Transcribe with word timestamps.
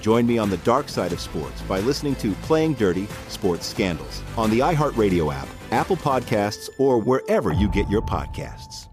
Join 0.00 0.26
me 0.26 0.38
on 0.38 0.50
the 0.50 0.56
dark 0.58 0.88
side 0.88 1.12
of 1.12 1.20
sports 1.20 1.60
by 1.62 1.80
listening 1.80 2.14
to 2.16 2.32
Playing 2.42 2.74
Dirty 2.74 3.06
Sports 3.28 3.66
Scandals 3.66 4.22
on 4.36 4.50
the 4.50 4.60
iHeartRadio 4.60 5.34
app, 5.34 5.48
Apple 5.70 5.96
Podcasts, 5.96 6.70
or 6.78 6.98
wherever 7.00 7.52
you 7.52 7.68
get 7.68 7.88
your 7.88 8.02
podcasts. 8.02 8.86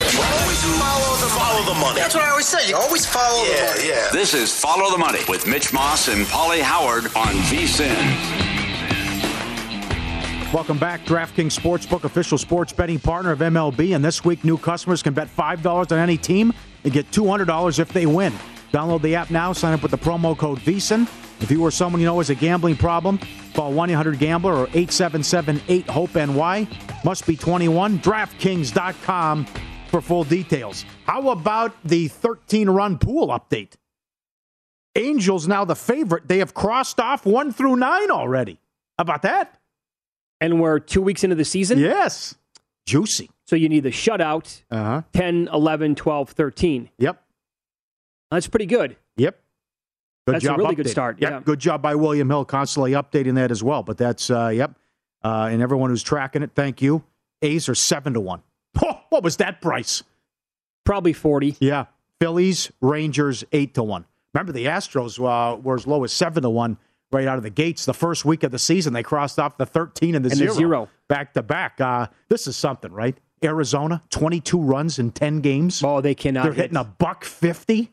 Always 0.00 0.62
follow 0.78 1.16
the, 1.16 1.26
follow 1.26 1.74
the 1.74 1.80
money. 1.80 1.98
That's 1.98 2.14
what 2.14 2.24
I 2.24 2.30
always 2.30 2.46
say. 2.46 2.68
You 2.68 2.76
always 2.76 3.04
follow 3.04 3.44
yeah, 3.44 3.72
the 3.72 3.78
money. 3.78 3.88
Yeah. 3.88 4.08
This 4.12 4.34
is 4.34 4.58
Follow 4.58 4.90
the 4.90 4.98
Money 4.98 5.20
with 5.28 5.46
Mitch 5.46 5.72
Moss 5.72 6.08
and 6.08 6.24
Pauly 6.26 6.60
Howard 6.60 7.06
on 7.16 7.34
VSIN. 7.50 8.44
Welcome 10.52 10.78
back. 10.78 11.04
DraftKings 11.04 11.58
Sportsbook, 11.58 12.04
official 12.04 12.38
sports 12.38 12.72
betting 12.72 13.00
partner 13.00 13.32
of 13.32 13.40
MLB. 13.40 13.96
And 13.96 14.04
this 14.04 14.24
week, 14.24 14.44
new 14.44 14.56
customers 14.56 15.02
can 15.02 15.12
bet 15.12 15.28
$5 15.28 15.90
on 15.90 15.98
any 15.98 16.16
team 16.16 16.52
and 16.84 16.92
get 16.92 17.10
$200 17.10 17.78
if 17.80 17.92
they 17.92 18.06
win. 18.06 18.32
Download 18.74 19.00
the 19.02 19.14
app 19.14 19.30
now. 19.30 19.52
Sign 19.52 19.72
up 19.72 19.82
with 19.82 19.92
the 19.92 19.98
promo 19.98 20.36
code 20.36 20.58
VSIN. 20.58 21.02
If 21.40 21.48
you 21.48 21.62
or 21.62 21.70
someone 21.70 22.00
you 22.00 22.06
know 22.06 22.18
has 22.18 22.30
a 22.30 22.34
gambling 22.34 22.74
problem, 22.74 23.20
call 23.54 23.72
1 23.72 23.90
800 23.90 24.18
Gambler 24.18 24.52
or 24.52 24.66
877 24.74 25.62
8 25.68 25.88
HOPE 25.88 26.14
NY. 26.16 26.68
Must 27.04 27.24
be 27.24 27.36
21. 27.36 28.00
DraftKings.com 28.00 29.46
for 29.90 30.00
full 30.00 30.24
details. 30.24 30.84
How 31.06 31.30
about 31.30 31.72
the 31.84 32.08
13 32.08 32.68
run 32.68 32.98
pool 32.98 33.28
update? 33.28 33.74
Angels 34.96 35.46
now 35.46 35.64
the 35.64 35.76
favorite. 35.76 36.26
They 36.26 36.38
have 36.38 36.52
crossed 36.52 36.98
off 36.98 37.24
one 37.24 37.52
through 37.52 37.76
nine 37.76 38.10
already. 38.10 38.58
How 38.98 39.02
about 39.02 39.22
that? 39.22 39.56
And 40.40 40.60
we're 40.60 40.80
two 40.80 41.00
weeks 41.00 41.22
into 41.22 41.36
the 41.36 41.44
season? 41.44 41.78
Yes. 41.78 42.34
Juicy. 42.86 43.30
So 43.46 43.54
you 43.54 43.68
need 43.68 43.84
the 43.84 43.90
shutout 43.90 44.62
uh-huh. 44.72 45.02
10, 45.12 45.48
11, 45.52 45.94
12, 45.94 46.30
13. 46.30 46.90
Yep. 46.98 47.23
That's 48.34 48.48
pretty 48.48 48.66
good. 48.66 48.96
Yep. 49.16 49.38
Good 50.26 50.34
that's 50.34 50.44
job 50.44 50.54
a 50.54 50.62
really 50.62 50.74
updating. 50.74 50.76
good 50.76 50.88
start. 50.90 51.20
Yep. 51.20 51.30
Yeah. 51.30 51.40
Good 51.40 51.58
job 51.58 51.82
by 51.82 51.94
William 51.94 52.28
Hill, 52.28 52.44
constantly 52.44 52.92
updating 52.92 53.34
that 53.34 53.50
as 53.50 53.62
well. 53.62 53.82
But 53.82 53.98
that's 53.98 54.30
uh, 54.30 54.48
yep. 54.48 54.72
Uh, 55.22 55.48
and 55.50 55.62
everyone 55.62 55.90
who's 55.90 56.02
tracking 56.02 56.42
it, 56.42 56.50
thank 56.54 56.82
you. 56.82 57.04
A's 57.42 57.68
are 57.68 57.74
seven 57.74 58.14
to 58.14 58.20
one. 58.20 58.42
Oh, 58.82 59.00
what 59.10 59.22
was 59.22 59.36
that 59.36 59.60
price? 59.62 60.02
Probably 60.84 61.12
forty. 61.12 61.56
Yeah. 61.60 61.84
Phillies, 62.20 62.72
Rangers, 62.80 63.44
eight 63.52 63.74
to 63.74 63.84
one. 63.84 64.04
Remember 64.32 64.50
the 64.50 64.64
Astros 64.66 65.18
uh, 65.20 65.56
were 65.56 65.76
as 65.76 65.86
low 65.86 66.02
as 66.02 66.12
seven 66.12 66.42
to 66.42 66.50
one 66.50 66.76
right 67.12 67.28
out 67.28 67.36
of 67.36 67.44
the 67.44 67.50
gates. 67.50 67.84
The 67.84 67.94
first 67.94 68.24
week 68.24 68.42
of 68.42 68.50
the 68.50 68.58
season, 68.58 68.92
they 68.92 69.04
crossed 69.04 69.38
off 69.38 69.56
the 69.56 69.66
thirteen 69.66 70.16
and 70.16 70.24
the, 70.24 70.30
and 70.30 70.38
zero, 70.38 70.50
the 70.50 70.56
zero 70.56 70.88
back 71.08 71.34
to 71.34 71.42
back. 71.42 71.80
Uh, 71.80 72.08
this 72.28 72.48
is 72.48 72.56
something, 72.56 72.90
right? 72.90 73.16
Arizona, 73.44 74.02
twenty-two 74.10 74.60
runs 74.60 74.98
in 74.98 75.12
ten 75.12 75.40
games. 75.40 75.82
Oh, 75.84 76.00
they 76.00 76.16
cannot. 76.16 76.42
They're 76.44 76.52
hit. 76.52 76.62
hitting 76.62 76.78
a 76.78 76.84
buck 76.84 77.24
fifty. 77.24 77.92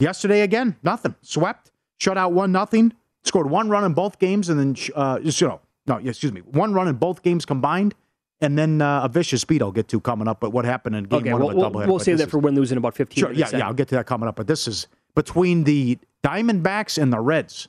Yesterday 0.00 0.40
again, 0.40 0.76
nothing. 0.82 1.14
Swept, 1.22 1.70
shut 1.98 2.18
out 2.18 2.32
one 2.32 2.50
nothing. 2.50 2.92
Scored 3.22 3.50
one 3.50 3.68
run 3.68 3.84
in 3.84 3.92
both 3.92 4.18
games, 4.18 4.48
and 4.48 4.58
then 4.58 4.74
uh, 4.96 5.18
just 5.20 5.40
you 5.40 5.46
know, 5.46 5.60
no, 5.86 5.96
excuse 5.98 6.32
me, 6.32 6.40
one 6.40 6.72
run 6.72 6.88
in 6.88 6.96
both 6.96 7.22
games 7.22 7.44
combined, 7.44 7.94
and 8.40 8.56
then 8.56 8.80
uh, 8.80 9.02
a 9.02 9.08
vicious 9.08 9.44
beat 9.44 9.60
I'll 9.60 9.70
get 9.70 9.88
to 9.88 10.00
coming 10.00 10.26
up. 10.26 10.40
But 10.40 10.50
what 10.50 10.64
happened 10.64 10.96
in 10.96 11.04
game 11.04 11.20
okay, 11.20 11.32
one 11.34 11.42
we'll, 11.42 11.50
of 11.50 11.72
the 11.72 11.78
doubleheader? 11.78 11.86
We'll, 11.86 11.98
save 11.98 12.16
that 12.16 12.24
is, 12.24 12.30
for 12.30 12.38
when 12.38 12.54
losing 12.54 12.78
about 12.78 12.94
fifteen. 12.94 13.24
Sure, 13.24 13.32
yeah, 13.32 13.50
yeah, 13.52 13.66
I'll 13.66 13.74
get 13.74 13.88
to 13.88 13.94
that 13.96 14.06
coming 14.06 14.26
up. 14.26 14.36
But 14.36 14.46
this 14.46 14.66
is 14.66 14.86
between 15.14 15.64
the 15.64 15.98
Diamondbacks 16.24 17.00
and 17.00 17.12
the 17.12 17.20
Reds. 17.20 17.68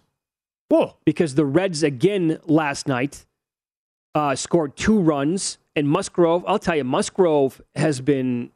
Whoa! 0.70 0.96
Because 1.04 1.36
the 1.36 1.46
Reds 1.46 1.84
again 1.84 2.40
last 2.46 2.88
night 2.88 3.26
uh, 4.16 4.36
scored 4.36 4.78
two 4.78 5.00
runs, 5.00 5.58
and 5.76 5.90
Musgrove. 5.90 6.46
I'll 6.48 6.60
tell 6.60 6.78
you, 6.78 6.86
Musgrove 6.86 7.62
has 7.76 8.00
been 8.00 8.52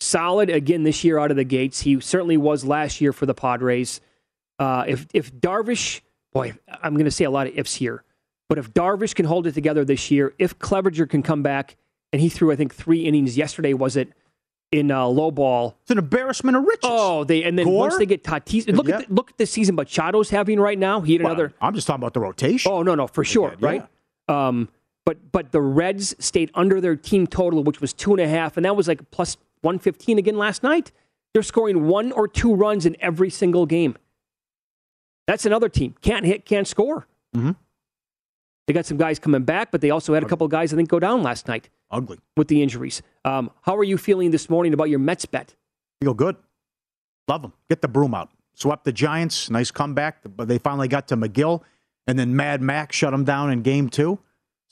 solid 0.00 0.50
again 0.50 0.82
this 0.82 1.04
year 1.04 1.18
out 1.18 1.30
of 1.30 1.36
the 1.36 1.44
gates. 1.44 1.80
He 1.80 2.00
certainly 2.00 2.36
was 2.36 2.64
last 2.64 3.00
year 3.00 3.12
for 3.12 3.26
the 3.26 3.34
Padres. 3.34 4.00
Uh, 4.58 4.84
if 4.86 5.06
if 5.12 5.32
Darvish, 5.34 6.00
boy, 6.32 6.52
I'm 6.82 6.94
going 6.94 7.04
to 7.06 7.10
say 7.10 7.24
a 7.24 7.30
lot 7.30 7.46
of 7.46 7.56
ifs 7.58 7.74
here, 7.74 8.04
but 8.48 8.58
if 8.58 8.72
Darvish 8.72 9.14
can 9.14 9.26
hold 9.26 9.46
it 9.46 9.52
together 9.52 9.84
this 9.84 10.10
year, 10.10 10.34
if 10.38 10.58
Clevinger 10.58 11.08
can 11.08 11.22
come 11.22 11.42
back, 11.42 11.76
and 12.12 12.20
he 12.22 12.28
threw 12.28 12.52
I 12.52 12.56
think 12.56 12.74
three 12.74 13.04
innings 13.04 13.36
yesterday, 13.36 13.74
was 13.74 13.96
it? 13.96 14.08
In 14.72 14.90
uh, 14.90 15.06
low 15.06 15.30
ball, 15.30 15.76
it's 15.82 15.92
an 15.92 15.98
embarrassment 15.98 16.56
of 16.56 16.64
riches. 16.64 16.80
Oh, 16.82 17.22
they 17.22 17.44
and 17.44 17.56
then 17.56 17.66
Gore? 17.66 17.78
once 17.78 17.96
they 17.96 18.06
get 18.06 18.24
Tatis, 18.24 18.66
look 18.74 18.88
Yeah. 18.88 18.98
at 18.98 19.08
the, 19.08 19.14
look 19.14 19.30
at 19.30 19.38
the 19.38 19.46
season 19.46 19.76
Machado's 19.76 20.30
having 20.30 20.58
right 20.58 20.78
now. 20.78 21.00
He 21.00 21.12
had 21.12 21.22
Well, 21.22 21.32
another. 21.32 21.54
I'm 21.60 21.74
just 21.74 21.86
talking 21.86 22.02
about 22.02 22.12
the 22.14 22.18
rotation. 22.20 22.72
Oh 22.72 22.82
no, 22.82 22.96
no, 22.96 23.06
for 23.06 23.22
sure, 23.22 23.50
had, 23.50 23.60
yeah. 23.60 23.68
right? 23.68 23.86
Um, 24.48 24.68
but 25.04 25.30
but 25.30 25.52
the 25.52 25.60
Reds 25.60 26.16
stayed 26.18 26.50
under 26.54 26.80
their 26.80 26.96
team 26.96 27.28
total, 27.28 27.62
which 27.62 27.80
was 27.80 27.92
two 27.92 28.12
and 28.14 28.20
a 28.20 28.26
half, 28.26 28.56
and 28.56 28.64
that 28.66 28.74
was 28.74 28.88
like 28.88 29.08
plus 29.12 29.36
one 29.64 29.78
fifteen 29.78 30.18
again 30.18 30.36
last 30.36 30.62
night. 30.62 30.92
They're 31.32 31.42
scoring 31.42 31.86
one 31.88 32.12
or 32.12 32.28
two 32.28 32.54
runs 32.54 32.86
in 32.86 32.96
every 33.00 33.30
single 33.30 33.66
game. 33.66 33.96
That's 35.26 35.46
another 35.46 35.68
team 35.68 35.96
can't 36.00 36.24
hit, 36.24 36.44
can't 36.44 36.68
score. 36.68 37.06
Mm-hmm. 37.34 37.52
They 38.66 38.72
got 38.72 38.86
some 38.86 38.96
guys 38.96 39.18
coming 39.18 39.42
back, 39.42 39.70
but 39.70 39.80
they 39.80 39.90
also 39.90 40.14
had 40.14 40.22
a 40.22 40.26
couple 40.26 40.46
guys 40.48 40.72
I 40.72 40.76
think 40.76 40.88
go 40.88 40.98
down 41.00 41.22
last 41.22 41.48
night 41.48 41.68
Ugly. 41.90 42.18
with 42.36 42.48
the 42.48 42.62
injuries. 42.62 43.02
Um, 43.24 43.50
how 43.62 43.76
are 43.76 43.84
you 43.84 43.98
feeling 43.98 44.30
this 44.30 44.48
morning 44.48 44.72
about 44.72 44.88
your 44.88 45.00
Mets 45.00 45.26
bet? 45.26 45.54
Feel 46.00 46.14
good. 46.14 46.36
Love 47.28 47.42
them. 47.42 47.52
Get 47.68 47.82
the 47.82 47.88
broom 47.88 48.14
out. 48.14 48.30
Swept 48.54 48.84
the 48.84 48.92
Giants. 48.92 49.50
Nice 49.50 49.70
comeback. 49.70 50.18
But 50.36 50.48
they 50.48 50.58
finally 50.58 50.88
got 50.88 51.08
to 51.08 51.16
McGill. 51.16 51.62
And 52.06 52.18
then 52.18 52.36
Mad 52.36 52.62
Max 52.62 52.96
shut 52.96 53.10
them 53.12 53.24
down 53.24 53.50
in 53.50 53.62
game 53.62 53.88
two. 53.88 54.18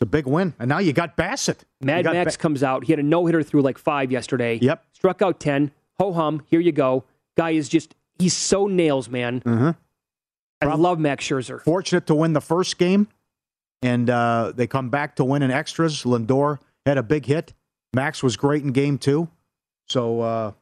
It's 0.03 0.09
a 0.09 0.11
big 0.11 0.27
win. 0.27 0.53
And 0.59 0.69
now 0.69 0.79
you 0.79 0.93
got 0.93 1.17
Bassitt. 1.17 1.59
Mad 1.81 2.03
got 2.05 2.15
Max 2.15 2.37
Ba- 2.37 2.43
comes 2.43 2.65
out. 2.65 2.83
He 2.85 2.93
had 2.93 2.99
a 2.99 3.05
no 3.05 3.25
hitter 3.25 3.41
through 3.45 3.63
like 3.63 3.79
five 3.79 4.11
yesterday. 4.11 4.59
Yep. 4.61 4.85
Struck 4.93 5.23
out 5.23 5.39
10. 5.39 5.71
Ho 6.01 6.13
hum. 6.13 6.43
Here 6.49 6.59
you 6.59 6.73
go. 6.73 7.05
Guy 7.37 7.51
is 7.51 7.69
just, 7.69 7.95
he's 8.19 8.35
so 8.35 8.67
nails, 8.67 9.09
man. 9.09 9.41
Mhm. 9.43 9.77
I 10.61 10.75
love 10.75 10.99
Max 10.99 11.25
Scherzer. 11.25 11.61
Fortunate 11.63 12.07
to 12.09 12.17
win 12.17 12.33
the 12.33 12.41
first 12.41 12.79
game. 12.79 13.07
and 13.81 14.11
uh, 14.11 14.53
they 14.55 14.67
come 14.67 14.91
back 14.91 15.15
to 15.17 15.25
win 15.25 15.43
in 15.43 15.51
extras. 15.53 16.03
Lindor 16.03 16.59
had 16.87 16.99
a 16.99 17.03
big 17.05 17.27
hit. 17.27 17.53
Max 17.95 18.23
was 18.25 18.37
great 18.37 18.63
in 18.65 18.73
game 18.73 18.99
two. 18.99 19.29
So 19.89 20.21
uh, 20.21 20.53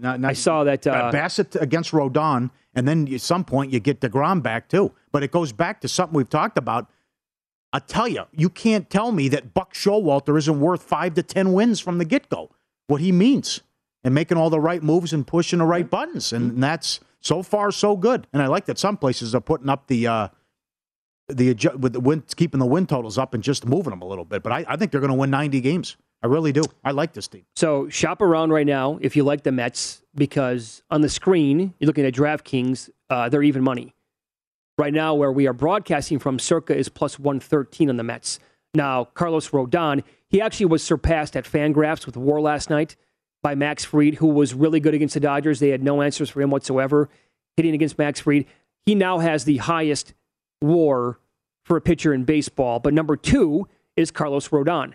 not, 0.00 0.20
not, 0.20 0.30
I 0.30 0.32
saw 0.34 0.64
that 0.64 0.86
uh, 0.86 1.10
Bassitt 1.12 1.60
against 1.60 1.92
Rodon, 1.92 2.50
and 2.74 2.86
then 2.88 3.12
at 3.12 3.20
some 3.22 3.42
point 3.44 3.72
you 3.72 3.80
get 3.80 4.00
Degrom 4.00 4.42
back 4.42 4.68
too. 4.68 4.92
But 5.12 5.22
it 5.22 5.30
goes 5.30 5.52
back 5.52 5.80
to 5.82 5.88
something 5.88 6.16
we've 6.16 6.28
talked 6.30 6.56
about. 6.58 6.90
I 7.72 7.78
tell 7.80 8.08
you, 8.08 8.24
you 8.32 8.48
can't 8.48 8.88
tell 8.88 9.12
me 9.12 9.28
that 9.28 9.52
Buck 9.52 9.74
Showalter 9.74 10.38
isn't 10.38 10.60
worth 10.60 10.82
five 10.82 11.14
to 11.14 11.22
ten 11.22 11.52
wins 11.52 11.80
from 11.80 11.98
the 11.98 12.04
get 12.04 12.28
go. 12.28 12.50
What 12.86 13.00
he 13.00 13.12
means 13.12 13.62
and 14.04 14.14
making 14.14 14.38
all 14.38 14.50
the 14.50 14.60
right 14.60 14.82
moves 14.82 15.12
and 15.12 15.26
pushing 15.26 15.58
the 15.58 15.64
right 15.64 15.88
buttons, 15.88 16.32
and 16.32 16.62
that's 16.62 17.00
so 17.20 17.42
far 17.42 17.72
so 17.72 17.96
good. 17.96 18.26
And 18.32 18.40
I 18.40 18.46
like 18.46 18.66
that 18.66 18.78
some 18.78 18.96
places 18.96 19.34
are 19.34 19.40
putting 19.40 19.68
up 19.68 19.88
the 19.88 20.06
uh, 20.06 20.28
the 21.28 21.54
with 21.78 21.92
the 21.92 22.00
win, 22.00 22.22
keeping 22.36 22.60
the 22.60 22.66
win 22.66 22.86
totals 22.86 23.18
up 23.18 23.34
and 23.34 23.42
just 23.42 23.66
moving 23.66 23.90
them 23.90 24.02
a 24.02 24.06
little 24.06 24.24
bit. 24.24 24.42
But 24.42 24.52
I, 24.52 24.64
I 24.68 24.76
think 24.76 24.92
they're 24.92 25.00
going 25.00 25.12
to 25.12 25.16
win 25.18 25.30
90 25.30 25.60
games. 25.60 25.96
I 26.22 26.28
really 26.28 26.52
do. 26.52 26.62
I 26.84 26.92
like 26.92 27.12
this 27.12 27.28
team. 27.28 27.44
So 27.56 27.88
shop 27.88 28.22
around 28.22 28.50
right 28.50 28.66
now 28.66 28.98
if 29.02 29.16
you 29.16 29.24
like 29.24 29.42
the 29.42 29.52
Mets 29.52 30.02
because 30.14 30.82
on 30.90 31.00
the 31.00 31.08
screen 31.08 31.74
you're 31.78 31.86
looking 31.86 32.06
at 32.06 32.14
DraftKings. 32.14 32.90
Uh, 33.08 33.28
they're 33.28 33.42
even 33.42 33.62
money 33.62 33.94
right 34.78 34.92
now. 34.92 35.14
Where 35.14 35.32
we 35.32 35.46
are 35.46 35.52
broadcasting 35.52 36.18
from, 36.18 36.38
Circa 36.38 36.76
is 36.76 36.88
plus 36.88 37.18
113 37.18 37.90
on 37.90 37.96
the 37.96 38.02
Mets. 38.02 38.38
Now 38.74 39.04
Carlos 39.04 39.50
Rodon, 39.50 40.02
he 40.28 40.40
actually 40.40 40.66
was 40.66 40.82
surpassed 40.82 41.36
at 41.36 41.44
Fangraphs 41.44 42.06
with 42.06 42.16
WAR 42.16 42.40
last 42.40 42.70
night 42.70 42.96
by 43.42 43.54
Max 43.54 43.84
Fried, 43.84 44.16
who 44.16 44.26
was 44.26 44.54
really 44.54 44.80
good 44.80 44.94
against 44.94 45.14
the 45.14 45.20
Dodgers. 45.20 45.60
They 45.60 45.70
had 45.70 45.82
no 45.82 46.02
answers 46.02 46.30
for 46.30 46.42
him 46.42 46.50
whatsoever 46.50 47.08
hitting 47.56 47.74
against 47.74 47.98
Max 47.98 48.20
Fried. 48.20 48.44
He 48.84 48.94
now 48.94 49.18
has 49.18 49.44
the 49.44 49.56
highest 49.58 50.14
WAR 50.60 51.18
for 51.64 51.76
a 51.76 51.80
pitcher 51.80 52.12
in 52.12 52.24
baseball, 52.24 52.80
but 52.80 52.92
number 52.92 53.16
two 53.16 53.66
is 53.96 54.10
Carlos 54.10 54.48
Rodon 54.48 54.94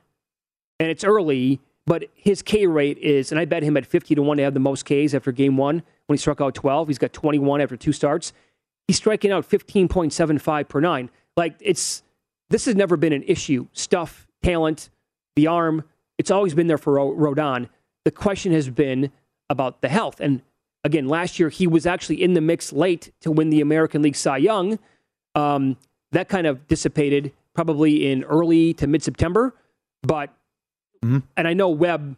and 0.81 0.89
it's 0.89 1.03
early, 1.03 1.61
but 1.85 2.05
his 2.15 2.41
K 2.41 2.65
rate 2.65 2.97
is, 2.97 3.31
and 3.31 3.39
I 3.39 3.45
bet 3.45 3.61
him 3.61 3.77
at 3.77 3.85
50 3.85 4.15
to 4.15 4.21
1 4.23 4.37
to 4.37 4.43
have 4.43 4.55
the 4.55 4.59
most 4.59 4.83
Ks 4.83 5.13
after 5.13 5.31
game 5.31 5.55
one 5.55 5.83
when 6.07 6.15
he 6.15 6.17
struck 6.17 6.41
out 6.41 6.55
12. 6.55 6.87
He's 6.87 6.97
got 6.97 7.13
21 7.13 7.61
after 7.61 7.77
two 7.77 7.93
starts. 7.93 8.33
He's 8.87 8.97
striking 8.97 9.31
out 9.31 9.49
15.75 9.49 10.67
per 10.67 10.79
nine. 10.79 11.09
Like, 11.37 11.55
it's, 11.59 12.03
this 12.49 12.65
has 12.65 12.75
never 12.75 12.97
been 12.97 13.13
an 13.13 13.23
issue. 13.23 13.67
Stuff, 13.73 14.27
talent, 14.43 14.89
the 15.35 15.47
arm, 15.47 15.83
it's 16.17 16.31
always 16.31 16.53
been 16.53 16.67
there 16.67 16.77
for 16.77 16.93
Rodon. 16.93 17.69
The 18.03 18.11
question 18.11 18.51
has 18.51 18.69
been 18.69 19.11
about 19.49 19.81
the 19.81 19.89
health. 19.89 20.19
And 20.19 20.41
again, 20.83 21.07
last 21.07 21.39
year 21.39 21.49
he 21.49 21.67
was 21.67 21.85
actually 21.85 22.21
in 22.21 22.33
the 22.33 22.41
mix 22.41 22.73
late 22.73 23.11
to 23.21 23.31
win 23.31 23.49
the 23.49 23.61
American 23.61 24.01
League 24.01 24.15
Cy 24.15 24.37
Young. 24.37 24.77
Um, 25.35 25.77
that 26.11 26.27
kind 26.27 26.45
of 26.45 26.67
dissipated 26.67 27.31
probably 27.53 28.11
in 28.11 28.23
early 28.25 28.73
to 28.75 28.87
mid 28.87 29.03
September. 29.03 29.55
But 30.03 30.33
Mm-hmm. 31.03 31.19
And 31.35 31.47
I 31.47 31.53
know 31.53 31.69
Webb 31.69 32.15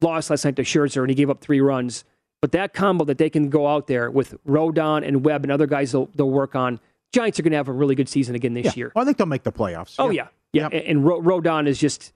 lost 0.00 0.30
last 0.30 0.44
night 0.44 0.56
to 0.56 0.62
Scherzer 0.62 1.02
and 1.02 1.10
he 1.10 1.14
gave 1.14 1.30
up 1.30 1.40
three 1.40 1.60
runs. 1.60 2.04
But 2.42 2.52
that 2.52 2.74
combo 2.74 3.04
that 3.06 3.16
they 3.16 3.30
can 3.30 3.48
go 3.48 3.66
out 3.66 3.86
there 3.86 4.10
with 4.10 4.34
Rodon 4.44 5.06
and 5.06 5.24
Webb 5.24 5.44
and 5.44 5.52
other 5.52 5.66
guys 5.66 5.92
they'll, 5.92 6.10
they'll 6.14 6.30
work 6.30 6.54
on, 6.54 6.78
Giants 7.14 7.38
are 7.38 7.42
going 7.42 7.52
to 7.52 7.56
have 7.56 7.68
a 7.68 7.72
really 7.72 7.94
good 7.94 8.08
season 8.08 8.34
again 8.34 8.52
this 8.52 8.66
yeah. 8.66 8.72
year. 8.76 8.92
I 8.96 9.04
think 9.04 9.16
they'll 9.16 9.26
make 9.26 9.44
the 9.44 9.52
playoffs. 9.52 9.94
Oh, 9.98 10.10
yeah. 10.10 10.28
Yeah. 10.52 10.68
yeah. 10.72 10.80
And 10.80 11.04
Rodon 11.04 11.66
is 11.66 11.78
just, 11.78 12.12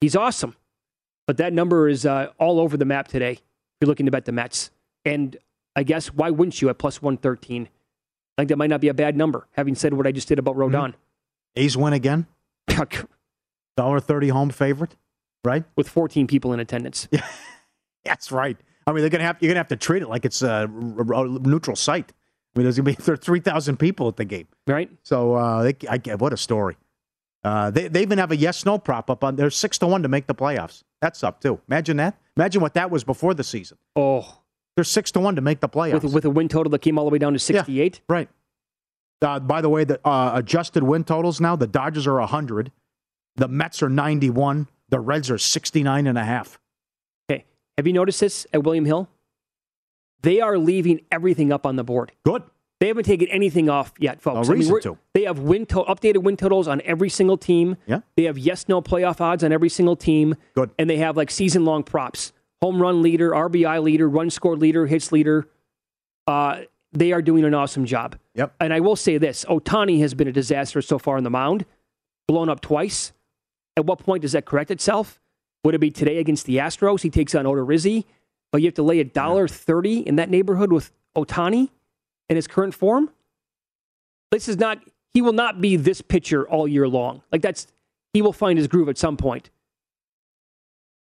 he's 0.00 0.16
awesome. 0.16 0.54
But 1.26 1.38
that 1.38 1.52
number 1.52 1.88
is 1.88 2.04
uh, 2.04 2.32
all 2.38 2.60
over 2.60 2.76
the 2.76 2.84
map 2.84 3.08
today 3.08 3.32
if 3.32 3.40
you're 3.80 3.88
looking 3.88 4.06
to 4.06 4.12
bet 4.12 4.24
the 4.24 4.32
Mets. 4.32 4.70
And 5.04 5.36
I 5.74 5.82
guess 5.82 6.08
why 6.08 6.30
wouldn't 6.30 6.60
you 6.60 6.68
at 6.68 6.78
plus 6.78 7.00
113? 7.00 7.68
I 8.38 8.42
think 8.42 8.48
that 8.48 8.56
might 8.56 8.70
not 8.70 8.80
be 8.80 8.88
a 8.88 8.94
bad 8.94 9.16
number, 9.16 9.46
having 9.52 9.74
said 9.74 9.94
what 9.94 10.06
I 10.06 10.12
just 10.12 10.28
did 10.28 10.38
about 10.38 10.56
Rodon. 10.56 10.90
Mm-hmm. 10.90 10.96
A's 11.56 11.76
win 11.76 11.92
again? 11.92 12.26
Dollar 13.76 14.00
thirty 14.00 14.28
home 14.28 14.50
favorite 14.50 14.96
right? 15.46 15.64
With 15.76 15.88
14 15.88 16.26
people 16.26 16.52
in 16.52 16.60
attendance. 16.60 17.08
Yeah, 17.10 17.26
that's 18.04 18.30
right. 18.30 18.58
I 18.86 18.92
mean, 18.92 19.00
they're 19.00 19.10
gonna 19.10 19.24
have 19.24 19.36
you're 19.40 19.50
gonna 19.50 19.60
have 19.60 19.68
to 19.68 19.76
treat 19.76 20.02
it 20.02 20.08
like 20.08 20.24
it's 20.24 20.42
a, 20.42 20.68
a 20.68 21.28
neutral 21.28 21.76
site. 21.76 22.12
I 22.54 22.58
mean, 22.58 22.64
there's 22.64 22.76
gonna 22.76 22.84
be 22.84 22.92
there 23.02 23.16
three 23.16 23.40
thousand 23.40 23.78
people 23.78 24.08
at 24.08 24.16
the 24.16 24.24
game, 24.24 24.48
right? 24.66 24.90
So 25.02 25.34
uh, 25.34 25.62
they, 25.64 25.76
I 25.88 25.98
what 26.16 26.32
a 26.32 26.36
story. 26.36 26.76
Uh, 27.44 27.70
they 27.70 27.88
they 27.88 28.02
even 28.02 28.18
have 28.18 28.30
a 28.32 28.36
yes 28.36 28.64
no 28.64 28.78
prop 28.78 29.10
up 29.10 29.24
on. 29.24 29.36
They're 29.36 29.50
six 29.50 29.78
to 29.78 29.86
one 29.86 30.02
to 30.02 30.08
make 30.08 30.26
the 30.26 30.34
playoffs. 30.34 30.82
That's 31.00 31.22
up 31.24 31.40
too. 31.40 31.60
Imagine 31.68 31.96
that. 31.98 32.18
Imagine 32.36 32.60
what 32.60 32.74
that 32.74 32.90
was 32.90 33.04
before 33.04 33.34
the 33.34 33.44
season. 33.44 33.78
Oh, 33.94 34.40
they're 34.76 34.84
six 34.84 35.10
to 35.12 35.20
one 35.20 35.36
to 35.36 35.42
make 35.42 35.60
the 35.60 35.68
playoffs 35.68 36.02
with 36.02 36.14
with 36.14 36.24
a 36.24 36.30
win 36.30 36.48
total 36.48 36.70
that 36.70 36.80
came 36.80 36.98
all 36.98 37.04
the 37.04 37.10
way 37.10 37.18
down 37.18 37.32
to 37.32 37.38
sixty 37.38 37.80
eight. 37.80 38.00
Yeah, 38.08 38.14
right. 38.14 38.28
Uh, 39.22 39.40
by 39.40 39.60
the 39.62 39.68
way, 39.68 39.84
the 39.84 39.98
uh, 40.06 40.32
adjusted 40.34 40.82
win 40.82 41.02
totals 41.02 41.40
now 41.40 41.56
the 41.56 41.66
Dodgers 41.66 42.06
are 42.06 42.20
hundred, 42.20 42.70
the 43.36 43.48
Mets 43.48 43.82
are 43.82 43.88
ninety 43.88 44.30
one, 44.30 44.68
the 44.88 45.00
Reds 45.00 45.30
are 45.30 45.38
69 45.38 46.06
and 46.06 46.18
a 46.18 46.24
half. 46.24 46.58
Have 47.76 47.86
you 47.86 47.92
noticed 47.92 48.20
this 48.20 48.46
at 48.52 48.62
William 48.64 48.84
Hill? 48.84 49.08
They 50.22 50.40
are 50.40 50.58
leaving 50.58 51.00
everything 51.12 51.52
up 51.52 51.66
on 51.66 51.76
the 51.76 51.84
board. 51.84 52.12
Good. 52.24 52.42
They 52.80 52.88
haven't 52.88 53.04
taken 53.04 53.28
anything 53.28 53.70
off 53.70 53.92
yet, 53.98 54.20
folks. 54.20 54.48
No 54.48 54.54
reason 54.54 54.72
I 54.72 54.74
mean, 54.74 54.82
to. 54.82 54.98
They 55.14 55.22
have 55.24 55.38
win 55.38 55.64
to- 55.66 55.84
updated 55.84 56.22
win 56.22 56.36
totals 56.36 56.68
on 56.68 56.82
every 56.84 57.08
single 57.08 57.36
team. 57.38 57.76
Yeah. 57.86 58.00
They 58.16 58.24
have 58.24 58.36
yes 58.36 58.68
no 58.68 58.82
playoff 58.82 59.20
odds 59.20 59.42
on 59.44 59.52
every 59.52 59.68
single 59.70 59.96
team. 59.96 60.34
Good. 60.54 60.70
And 60.78 60.88
they 60.90 60.98
have 60.98 61.16
like 61.16 61.30
season 61.30 61.64
long 61.64 61.82
props: 61.84 62.32
home 62.60 62.80
run 62.80 63.00
leader, 63.02 63.30
RBI 63.30 63.82
leader, 63.82 64.08
run 64.08 64.28
score 64.28 64.56
leader, 64.56 64.86
hits 64.86 65.10
leader. 65.10 65.48
Uh, 66.26 66.62
they 66.92 67.12
are 67.12 67.22
doing 67.22 67.44
an 67.44 67.54
awesome 67.54 67.86
job. 67.86 68.16
Yep. 68.34 68.54
And 68.60 68.74
I 68.74 68.80
will 68.80 68.96
say 68.96 69.16
this: 69.16 69.46
Ohtani 69.46 70.00
has 70.00 70.12
been 70.12 70.28
a 70.28 70.32
disaster 70.32 70.82
so 70.82 70.98
far 70.98 71.16
on 71.16 71.24
the 71.24 71.30
mound, 71.30 71.64
blown 72.28 72.50
up 72.50 72.60
twice. 72.60 73.12
At 73.78 73.86
what 73.86 74.00
point 74.00 74.20
does 74.22 74.32
that 74.32 74.44
correct 74.44 74.70
itself? 74.70 75.20
Would 75.66 75.74
it 75.74 75.80
be 75.80 75.90
today 75.90 76.18
against 76.18 76.46
the 76.46 76.58
Astros? 76.58 77.02
He 77.02 77.10
takes 77.10 77.34
on 77.34 77.44
Odorizzi, 77.44 78.04
but 78.52 78.62
you 78.62 78.68
have 78.68 78.74
to 78.74 78.84
lay 78.84 79.00
a 79.00 79.04
dollar 79.04 79.48
thirty 79.48 79.98
in 79.98 80.14
that 80.14 80.30
neighborhood 80.30 80.72
with 80.72 80.92
Ohtani 81.16 81.70
in 82.28 82.36
his 82.36 82.46
current 82.46 82.72
form. 82.72 83.10
This 84.30 84.48
is 84.48 84.58
not. 84.58 84.78
He 85.12 85.22
will 85.22 85.32
not 85.32 85.60
be 85.60 85.74
this 85.74 86.00
pitcher 86.00 86.48
all 86.48 86.68
year 86.68 86.86
long. 86.86 87.22
Like 87.32 87.42
that's. 87.42 87.66
He 88.12 88.22
will 88.22 88.32
find 88.32 88.56
his 88.56 88.68
groove 88.68 88.88
at 88.88 88.96
some 88.96 89.16
point. 89.16 89.50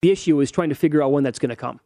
The 0.02 0.12
issue 0.12 0.38
is 0.42 0.52
trying 0.52 0.70
to 0.70 0.76
figure 0.76 1.02
out 1.02 1.14
when 1.14 1.24
that's 1.24 1.40
going 1.40 1.52
to 1.52 1.56
come. 1.56 1.80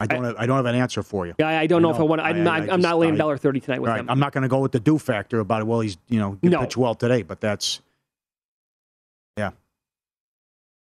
I 0.00 0.06
don't. 0.06 0.22
I, 0.22 0.28
have, 0.28 0.36
I 0.36 0.44
don't 0.44 0.56
have 0.56 0.66
an 0.66 0.74
answer 0.74 1.02
for 1.02 1.26
you. 1.26 1.34
Yeah, 1.38 1.48
I, 1.48 1.60
I 1.60 1.66
don't 1.66 1.78
I 1.78 1.80
know, 1.80 1.88
know, 1.88 1.94
if 1.94 2.00
I 2.00 2.04
want. 2.04 2.20
I'm 2.20 2.44
not. 2.44 2.68
I, 2.68 2.74
am 2.74 2.82
not 2.82 2.98
laying 2.98 3.16
dollar 3.16 3.38
thirty 3.38 3.60
tonight 3.60 3.80
with 3.80 3.88
right, 3.88 4.00
him. 4.00 4.10
I'm 4.10 4.20
not 4.20 4.34
going 4.34 4.42
to 4.42 4.48
go 4.48 4.58
with 4.58 4.72
the 4.72 4.80
do 4.80 4.98
factor 4.98 5.40
about 5.40 5.62
it. 5.62 5.66
Well, 5.66 5.80
he's 5.80 5.96
you 6.08 6.20
know 6.20 6.36
he 6.42 6.50
no. 6.50 6.60
pitch 6.60 6.76
well 6.76 6.94
today, 6.94 7.22
but 7.22 7.40
that's 7.40 7.80
yeah. 9.38 9.52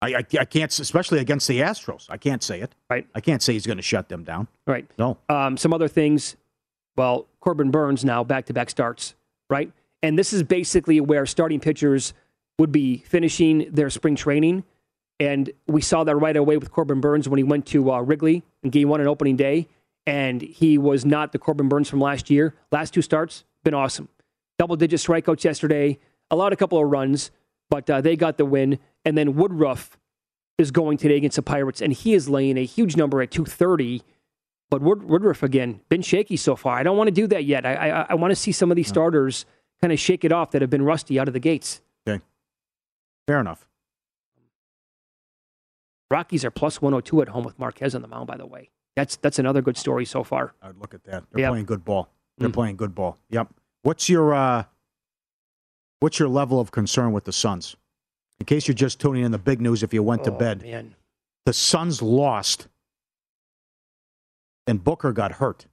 I, 0.01 0.15
I, 0.15 0.25
I, 0.39 0.45
can't, 0.45 0.79
especially 0.79 1.19
against 1.19 1.47
the 1.47 1.61
Astros. 1.61 2.05
I 2.09 2.17
can't 2.17 2.43
say 2.43 2.61
it. 2.61 2.75
Right. 2.89 3.07
I 3.15 3.21
can't 3.21 3.41
say 3.41 3.53
he's 3.53 3.65
going 3.65 3.77
to 3.77 3.83
shut 3.83 4.09
them 4.09 4.23
down. 4.23 4.47
Right. 4.67 4.85
No. 4.97 5.17
Um, 5.29 5.57
some 5.57 5.73
other 5.73 5.87
things. 5.87 6.35
Well, 6.95 7.27
Corbin 7.39 7.71
Burnes 7.71 8.05
now 8.05 8.23
back 8.23 8.45
to 8.47 8.53
back 8.53 8.69
starts. 8.69 9.15
Right. 9.49 9.71
And 10.03 10.17
this 10.17 10.33
is 10.33 10.43
basically 10.43 11.01
where 11.01 11.25
starting 11.25 11.59
pitchers 11.59 12.13
would 12.59 12.71
be 12.71 12.97
finishing 13.07 13.69
their 13.71 13.89
spring 13.89 14.15
training. 14.15 14.63
And 15.19 15.49
we 15.65 15.81
saw 15.81 16.03
that 16.03 16.15
right 16.15 16.37
away 16.37 16.57
with 16.57 16.71
Corbin 16.71 17.01
Burnes 17.01 17.27
when 17.27 17.37
he 17.37 17.43
went 17.43 17.65
to 17.67 17.91
uh, 17.91 18.01
Wrigley 18.01 18.43
in 18.61 18.69
game 18.69 18.89
one 18.89 18.99
and 18.99 19.09
opening 19.09 19.35
day. 19.35 19.67
And 20.05 20.41
he 20.41 20.77
was 20.77 21.05
not 21.05 21.31
the 21.31 21.39
Corbin 21.39 21.69
Burnes 21.69 21.89
from 21.89 21.99
last 21.99 22.29
year. 22.29 22.53
Last 22.71 22.93
two 22.93 23.01
starts, 23.01 23.43
been 23.63 23.73
awesome. 23.73 24.09
Double 24.59 24.75
digit 24.75 24.99
strikeouts 24.99 25.43
yesterday, 25.43 25.99
allowed 26.31 26.53
a 26.53 26.55
couple 26.55 26.81
of 26.81 26.89
runs 26.89 27.31
but 27.69 27.89
uh, 27.89 28.01
they 28.01 28.15
got 28.15 28.37
the 28.37 28.45
win. 28.45 28.79
And 29.05 29.17
then 29.17 29.35
Woodruff 29.35 29.97
is 30.57 30.71
going 30.71 30.97
today 30.97 31.17
against 31.17 31.35
the 31.35 31.41
Pirates, 31.41 31.81
and 31.81 31.93
he 31.93 32.13
is 32.13 32.27
laying 32.29 32.57
a 32.57 32.65
huge 32.65 32.95
number 32.95 33.21
at 33.21 33.31
230. 33.31 34.01
But 34.69 34.81
Wood, 34.81 35.03
Woodruff, 35.03 35.43
again, 35.43 35.81
been 35.89 36.01
shaky 36.01 36.35
so 36.35 36.55
far. 36.55 36.77
I 36.77 36.83
don't 36.83 36.97
want 36.97 37.07
to 37.07 37.13
do 37.13 37.27
that 37.27 37.45
yet. 37.45 37.65
I, 37.65 37.73
I, 37.73 38.05
I 38.09 38.13
want 38.15 38.31
to 38.31 38.35
see 38.35 38.51
some 38.51 38.71
of 38.71 38.75
these 38.75 38.87
starters 38.87 39.45
kind 39.81 39.93
of 39.93 39.99
shake 39.99 40.25
it 40.25 40.31
off 40.31 40.51
that 40.51 40.61
have 40.61 40.69
been 40.69 40.81
rusty 40.81 41.19
out 41.19 41.27
of 41.27 41.33
the 41.33 41.39
gates. 41.39 41.81
Okay. 42.07 42.21
Fair 43.27 43.39
enough. 43.39 43.67
Rockies 46.09 46.45
are 46.45 46.51
plus 46.51 46.81
102 46.81 47.21
at 47.21 47.29
home 47.29 47.43
with 47.43 47.59
Marquez 47.59 47.93
on 47.93 48.01
the 48.01 48.07
mound, 48.07 48.27
by 48.27 48.37
the 48.37 48.45
way. 48.45 48.69
That's 48.95 49.17
that's 49.17 49.37
another 49.37 49.61
good 49.61 49.77
story 49.77 50.05
so 50.05 50.23
far. 50.23 50.53
I'd 50.61 50.77
look 50.77 50.93
at 50.93 51.03
that. 51.03 51.25
They're 51.31 51.41
yep. 51.41 51.51
playing 51.51 51.65
good 51.65 51.85
ball. 51.85 52.09
They're 52.37 52.47
mm-hmm. 52.47 52.53
playing 52.53 52.75
good 52.77 52.95
ball. 52.95 53.17
Yep. 53.29 53.53
What's 53.83 54.09
your 54.09 54.33
uh, 54.33 54.63
What's 55.99 56.19
your 56.19 56.27
level 56.27 56.59
of 56.59 56.71
concern 56.71 57.11
with 57.11 57.25
the 57.25 57.31
Suns? 57.31 57.75
In 58.39 58.45
case 58.45 58.67
you're 58.67 58.75
just 58.75 58.99
tuning 58.99 59.23
in, 59.23 59.31
the 59.31 59.37
big 59.37 59.61
news 59.61 59.81
if 59.81 59.93
you 59.93 60.03
went 60.03 60.21
oh, 60.21 60.25
to 60.25 60.31
bed, 60.31 60.61
man. 60.61 60.95
the 61.45 61.53
Suns 61.53 62.01
lost, 62.01 62.67
and 64.67 64.83
Booker 64.83 65.11
got 65.11 65.33
hurt. 65.33 65.65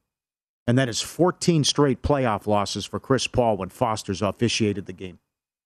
And 0.66 0.78
that 0.78 0.88
is 0.88 1.02
14 1.02 1.62
straight 1.64 2.00
playoff 2.00 2.46
losses 2.46 2.86
for 2.86 2.98
Chris 2.98 3.26
Paul 3.26 3.58
when 3.58 3.68
Foster's 3.68 4.22
officiated 4.22 4.86
the 4.86 4.94
game. 4.94 5.18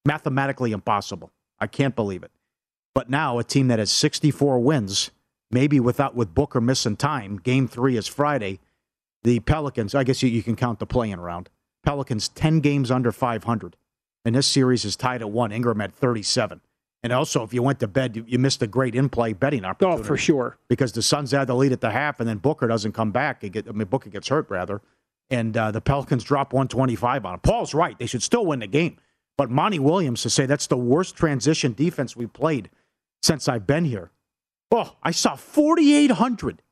Mathematically 0.05 0.73
impossible. 0.73 1.31
I 1.61 1.69
can't 1.69 1.95
believe 1.95 2.25
it. 2.25 2.33
But 2.95 3.09
now 3.09 3.39
a 3.39 3.45
team 3.45 3.69
that 3.69 3.79
has 3.79 3.93
64 3.93 4.59
wins, 4.59 5.13
maybe 5.53 5.79
without 5.79 6.17
with 6.17 6.35
Booker 6.35 6.61
missing 6.61 6.97
time, 6.97 7.37
game 7.37 7.69
three 7.69 7.97
is 7.97 8.09
Friday. 8.09 8.59
The 9.23 9.39
Pelicans, 9.41 9.95
I 9.95 10.03
guess 10.03 10.21
you, 10.21 10.29
you 10.29 10.43
can 10.43 10.57
count 10.57 10.81
the 10.81 10.87
playing 10.87 11.21
round. 11.21 11.49
Pelicans 11.85 12.29
10 12.29 12.59
games 12.59 12.91
under 12.91 13.13
500. 13.13 13.77
And 14.25 14.35
this 14.35 14.47
series 14.47 14.85
is 14.85 14.97
tied 14.97 15.23
at 15.23 15.31
one. 15.31 15.53
Ingram 15.53 15.81
had 15.81 15.95
37. 15.95 16.61
And 17.03 17.13
also, 17.13 17.45
if 17.45 17.55
you 17.55 17.63
went 17.63 17.79
to 17.81 17.87
bed, 17.87 18.17
you, 18.17 18.25
you 18.27 18.39
missed 18.39 18.61
a 18.63 18.67
great 18.67 18.95
in-play 18.95 19.33
betting 19.33 19.65
opportunity. 19.65 20.01
Oh, 20.01 20.05
for 20.05 20.17
sure. 20.17 20.59
Because 20.69 20.93
the 20.93 21.03
Suns 21.03 21.31
had 21.31 21.47
the 21.47 21.55
lead 21.55 21.73
at 21.73 21.81
the 21.81 21.91
half, 21.91 22.19
and 22.19 22.29
then 22.29 22.39
Booker 22.39 22.67
doesn't 22.67 22.93
come 22.93 23.13
back. 23.13 23.41
Get, 23.41 23.69
I 23.69 23.73
mean, 23.73 23.87
Booker 23.87 24.11
gets 24.11 24.29
hurt 24.29 24.51
rather, 24.51 24.81
and 25.31 25.57
uh, 25.57 25.71
the 25.71 25.81
Pelicans 25.81 26.25
drop 26.25 26.53
125 26.53 27.25
on 27.25 27.35
him. 27.35 27.41
Paul's 27.41 27.73
right; 27.73 27.97
they 27.99 28.07
should 28.07 28.23
still 28.23 28.45
win 28.45 28.59
the 28.59 28.67
game. 28.67 28.97
But 29.37 29.49
Monty 29.49 29.79
Williams 29.79 30.23
to 30.23 30.31
say 30.31 30.47
that's 30.47 30.67
the 30.67 30.77
worst 30.77 31.15
transition 31.15 31.73
defense 31.73 32.17
we 32.17 32.27
played 32.27 32.69
since 33.23 33.49
I've 33.49 33.67
been 33.67 33.85
here. 33.85 34.11
Oh, 34.73 34.97
I 35.01 35.13
saw 35.13 35.37
4,800 35.37 36.63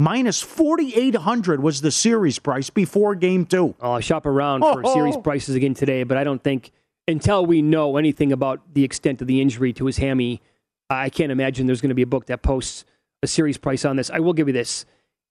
minus 0.00 0.40
4,800 0.40 1.62
was 1.62 1.82
the 1.82 1.90
series 1.90 2.38
price 2.38 2.70
before 2.70 3.14
Game 3.14 3.44
Two. 3.44 3.74
I'll 3.80 4.00
shop 4.00 4.24
around 4.24 4.62
for 4.62 4.82
oh, 4.84 4.94
series 4.94 5.16
prices 5.18 5.54
again 5.54 5.74
today, 5.74 6.04
but 6.04 6.16
I 6.16 6.24
don't 6.24 6.42
think 6.42 6.72
until 7.06 7.44
we 7.44 7.62
know 7.62 7.96
anything 7.96 8.32
about 8.32 8.74
the 8.74 8.84
extent 8.84 9.20
of 9.20 9.26
the 9.26 9.40
injury 9.40 9.72
to 9.74 9.86
his 9.86 9.98
hammy, 9.98 10.40
I 10.88 11.10
can't 11.10 11.32
imagine 11.32 11.66
there's 11.66 11.80
going 11.80 11.90
to 11.90 11.94
be 11.94 12.02
a 12.02 12.06
book 12.06 12.26
that 12.26 12.42
posts 12.42 12.84
a 13.22 13.26
series 13.26 13.58
price 13.58 13.84
on 13.84 13.96
this. 13.96 14.10
I 14.10 14.20
will 14.20 14.32
give 14.32 14.48
you 14.48 14.54
this 14.54 14.84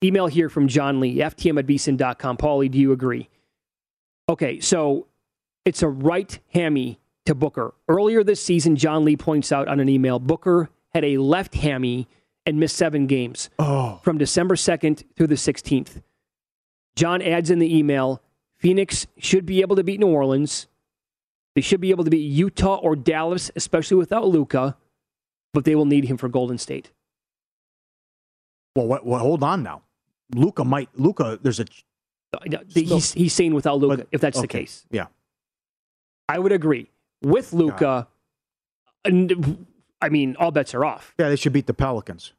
email 0.04 0.28
here 0.28 0.50
from 0.50 0.68
John 0.68 1.00
Lee, 1.00 1.18
ftm 1.18 1.60
at 1.60 1.66
vsin.com. 1.66 2.38
Paulie, 2.38 2.70
do 2.70 2.78
you 2.78 2.92
agree? 2.92 3.30
Okay, 4.30 4.60
so 4.60 5.08
it's 5.66 5.82
a 5.82 5.88
right 5.88 6.40
hammy 6.54 7.00
to 7.26 7.36
Booker. 7.36 7.74
Earlier 7.88 8.24
this 8.24 8.42
season, 8.42 8.76
John 8.76 9.06
Lee 9.06 9.16
points 9.16 9.52
out 9.52 9.68
on 9.68 9.80
an 9.80 9.90
email 9.90 10.20
Booker 10.20 10.70
had 10.94 11.04
a 11.04 11.18
left 11.18 11.56
hammy 11.56 12.08
and 12.46 12.60
missed 12.60 12.76
seven 12.76 13.08
games 13.08 13.50
oh. 13.60 14.00
from 14.04 14.18
December 14.18 14.56
2nd 14.56 15.04
through 15.16 15.28
the 15.28 15.36
16th. 15.36 16.02
John 16.96 17.22
adds 17.22 17.50
in 17.50 17.60
the 17.60 17.76
email 17.76 18.22
Phoenix 18.58 19.08
should 19.18 19.46
be 19.46 19.62
able 19.62 19.76
to 19.76 19.84
beat 19.84 20.00
New 20.00 20.08
Orleans. 20.08 20.68
They 21.56 21.62
should 21.62 21.82
be 21.82 21.92
able 21.92 22.04
to 22.04 22.10
beat 22.10 22.26
Utah 22.26 22.76
or 22.76 22.96
Dallas, 22.96 23.52
especially 23.56 23.98
without 23.98 24.28
Luka, 24.28 24.76
but 25.54 25.66
they 25.66 25.76
will 25.76 25.86
need 25.86 26.06
him 26.06 26.18
for 26.18 26.28
Golden 26.28 26.58
State. 26.58 26.92
Well, 28.76 28.88
what, 28.88 29.06
well 29.06 29.20
hold 29.20 29.44
on 29.44 29.62
now. 29.62 29.84
Luka 30.34 30.64
might 30.64 30.90
Luka. 30.96 31.40
There's 31.42 31.60
a 31.60 31.66
he's 32.74 33.14
he's 33.14 33.34
saying 33.34 33.54
without 33.54 33.80
Luka, 33.80 34.08
if 34.12 34.20
that's 34.20 34.38
okay. 34.38 34.44
the 34.44 34.48
case. 34.48 34.86
Yeah, 34.90 35.08
I 36.28 36.40
would 36.40 36.52
agree 36.52 36.90
with 37.22 37.54
Luka. 37.54 38.08
I 39.06 40.10
mean, 40.10 40.36
all 40.40 40.52
bets 40.52 40.74
are 40.74 40.84
off. 40.84 41.14
Yeah, 41.20 41.30
they 41.30 41.36
should 41.36 41.54
beat 41.54 41.68
the 41.68 41.74
Pelicans. 41.74 42.34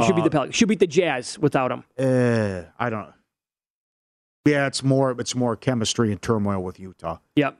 Should 0.00 0.12
uh, 0.12 0.14
beat 0.14 0.24
the 0.24 0.30
Pelicans. 0.30 0.54
Should 0.54 0.68
beat 0.68 0.78
the 0.78 0.86
Jazz 0.86 1.38
without 1.38 1.72
him. 1.72 1.84
Uh, 1.98 2.62
I 2.78 2.90
don't. 2.90 3.12
Yeah, 4.44 4.66
it's 4.66 4.82
more 4.82 5.10
it's 5.18 5.34
more 5.34 5.56
chemistry 5.56 6.12
and 6.12 6.20
turmoil 6.20 6.62
with 6.62 6.78
Utah. 6.78 7.18
Yep. 7.36 7.58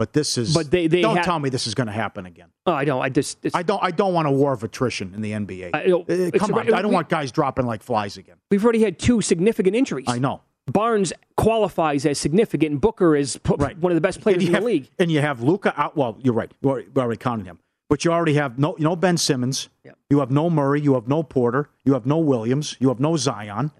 But 0.00 0.14
this 0.14 0.38
is. 0.38 0.54
But 0.54 0.70
they, 0.70 0.86
they 0.86 1.02
don't 1.02 1.18
ha- 1.18 1.22
tell 1.22 1.38
me 1.38 1.50
this 1.50 1.66
is 1.66 1.74
going 1.74 1.88
to 1.88 1.92
happen 1.92 2.24
again. 2.24 2.48
Oh, 2.64 2.72
I 2.72 2.86
don't. 2.86 3.02
I 3.02 3.10
just. 3.10 3.36
I 3.52 3.62
don't. 3.62 3.84
I 3.84 3.90
don't 3.90 4.14
want 4.14 4.28
a 4.28 4.30
war 4.30 4.54
of 4.54 4.64
attrition 4.64 5.12
in 5.12 5.20
the 5.20 5.32
NBA. 5.32 5.72
I, 5.74 5.92
uh, 5.92 6.30
come 6.38 6.54
on, 6.54 6.72
I 6.72 6.80
don't 6.80 6.88
we, 6.88 6.94
want 6.94 7.10
guys 7.10 7.30
dropping 7.30 7.66
like 7.66 7.82
flies 7.82 8.16
again. 8.16 8.36
We've 8.50 8.64
already 8.64 8.82
had 8.82 8.98
two 8.98 9.20
significant 9.20 9.76
injuries. 9.76 10.06
I 10.08 10.18
know. 10.18 10.40
Barnes 10.66 11.12
qualifies 11.36 12.06
as 12.06 12.16
significant, 12.16 12.72
and 12.72 12.80
Booker 12.80 13.14
is 13.14 13.38
right. 13.58 13.76
one 13.76 13.92
of 13.92 13.94
the 13.94 14.00
best 14.00 14.22
players 14.22 14.42
in 14.42 14.54
have, 14.54 14.62
the 14.62 14.66
league. 14.66 14.88
And 14.98 15.12
you 15.12 15.20
have 15.20 15.42
Luka 15.42 15.74
out. 15.76 15.98
Well, 15.98 16.16
you're 16.22 16.32
right. 16.32 16.50
You 16.62 16.70
already, 16.70 16.88
already 16.96 17.18
counted 17.18 17.44
him. 17.44 17.58
But 17.90 18.02
you 18.02 18.10
already 18.10 18.34
have 18.34 18.58
no, 18.58 18.78
you 18.78 18.84
know, 18.84 18.96
Ben 18.96 19.18
Simmons. 19.18 19.68
Yep. 19.84 19.98
You 20.08 20.20
have 20.20 20.30
no 20.30 20.48
Murray. 20.48 20.80
You 20.80 20.94
have 20.94 21.08
no 21.08 21.22
Porter. 21.22 21.68
You 21.84 21.92
have 21.92 22.06
no 22.06 22.16
Williams. 22.16 22.74
You 22.80 22.88
have 22.88 23.00
no 23.00 23.18
Zion. 23.18 23.70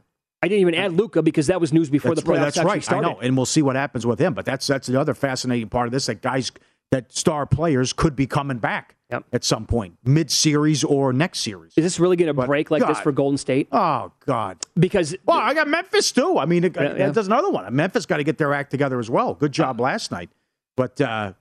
I 0.42 0.48
didn't 0.48 0.62
even 0.62 0.74
add 0.74 0.92
Luka 0.92 1.22
because 1.22 1.48
that 1.48 1.60
was 1.60 1.72
news 1.72 1.90
before 1.90 2.14
that's 2.14 2.24
the 2.24 2.30
playoffs 2.30 2.36
right, 2.36 2.44
that's 2.44 2.58
actually 2.58 2.72
right. 2.72 2.84
started. 2.84 3.08
I 3.08 3.12
know, 3.12 3.20
and 3.20 3.36
we'll 3.36 3.46
see 3.46 3.62
what 3.62 3.76
happens 3.76 4.06
with 4.06 4.18
him. 4.18 4.32
But 4.32 4.46
that's 4.46 4.66
that's 4.66 4.86
the 4.86 4.98
other 4.98 5.14
fascinating 5.14 5.68
part 5.68 5.86
of 5.86 5.92
this 5.92 6.06
that 6.06 6.22
guys 6.22 6.50
that 6.90 7.12
star 7.12 7.46
players 7.46 7.92
could 7.92 8.16
be 8.16 8.26
coming 8.26 8.58
back 8.58 8.96
yep. 9.10 9.24
at 9.32 9.44
some 9.44 9.66
point, 9.66 9.96
mid 10.04 10.30
series 10.30 10.82
or 10.82 11.12
next 11.12 11.40
series. 11.40 11.72
Is 11.76 11.84
this 11.84 12.00
really 12.00 12.16
going 12.16 12.34
to 12.34 12.46
break 12.46 12.70
like 12.70 12.80
God. 12.80 12.90
this 12.90 13.00
for 13.00 13.12
Golden 13.12 13.38
State? 13.38 13.68
Oh 13.70 14.12
God! 14.26 14.58
Because 14.78 15.14
well, 15.26 15.38
I 15.38 15.54
got 15.54 15.68
Memphis 15.68 16.10
too. 16.10 16.38
I 16.38 16.46
mean, 16.46 16.64
it, 16.64 16.76
yeah, 16.76 16.94
yeah. 16.96 17.10
there's 17.10 17.26
another 17.26 17.50
one. 17.50 17.74
Memphis 17.74 18.06
got 18.06 18.16
to 18.16 18.24
get 18.24 18.38
their 18.38 18.54
act 18.54 18.70
together 18.70 18.98
as 18.98 19.10
well. 19.10 19.34
Good 19.34 19.52
job 19.52 19.80
uh, 19.80 19.84
last 19.84 20.10
night, 20.10 20.30
but. 20.76 21.00
Uh, 21.00 21.32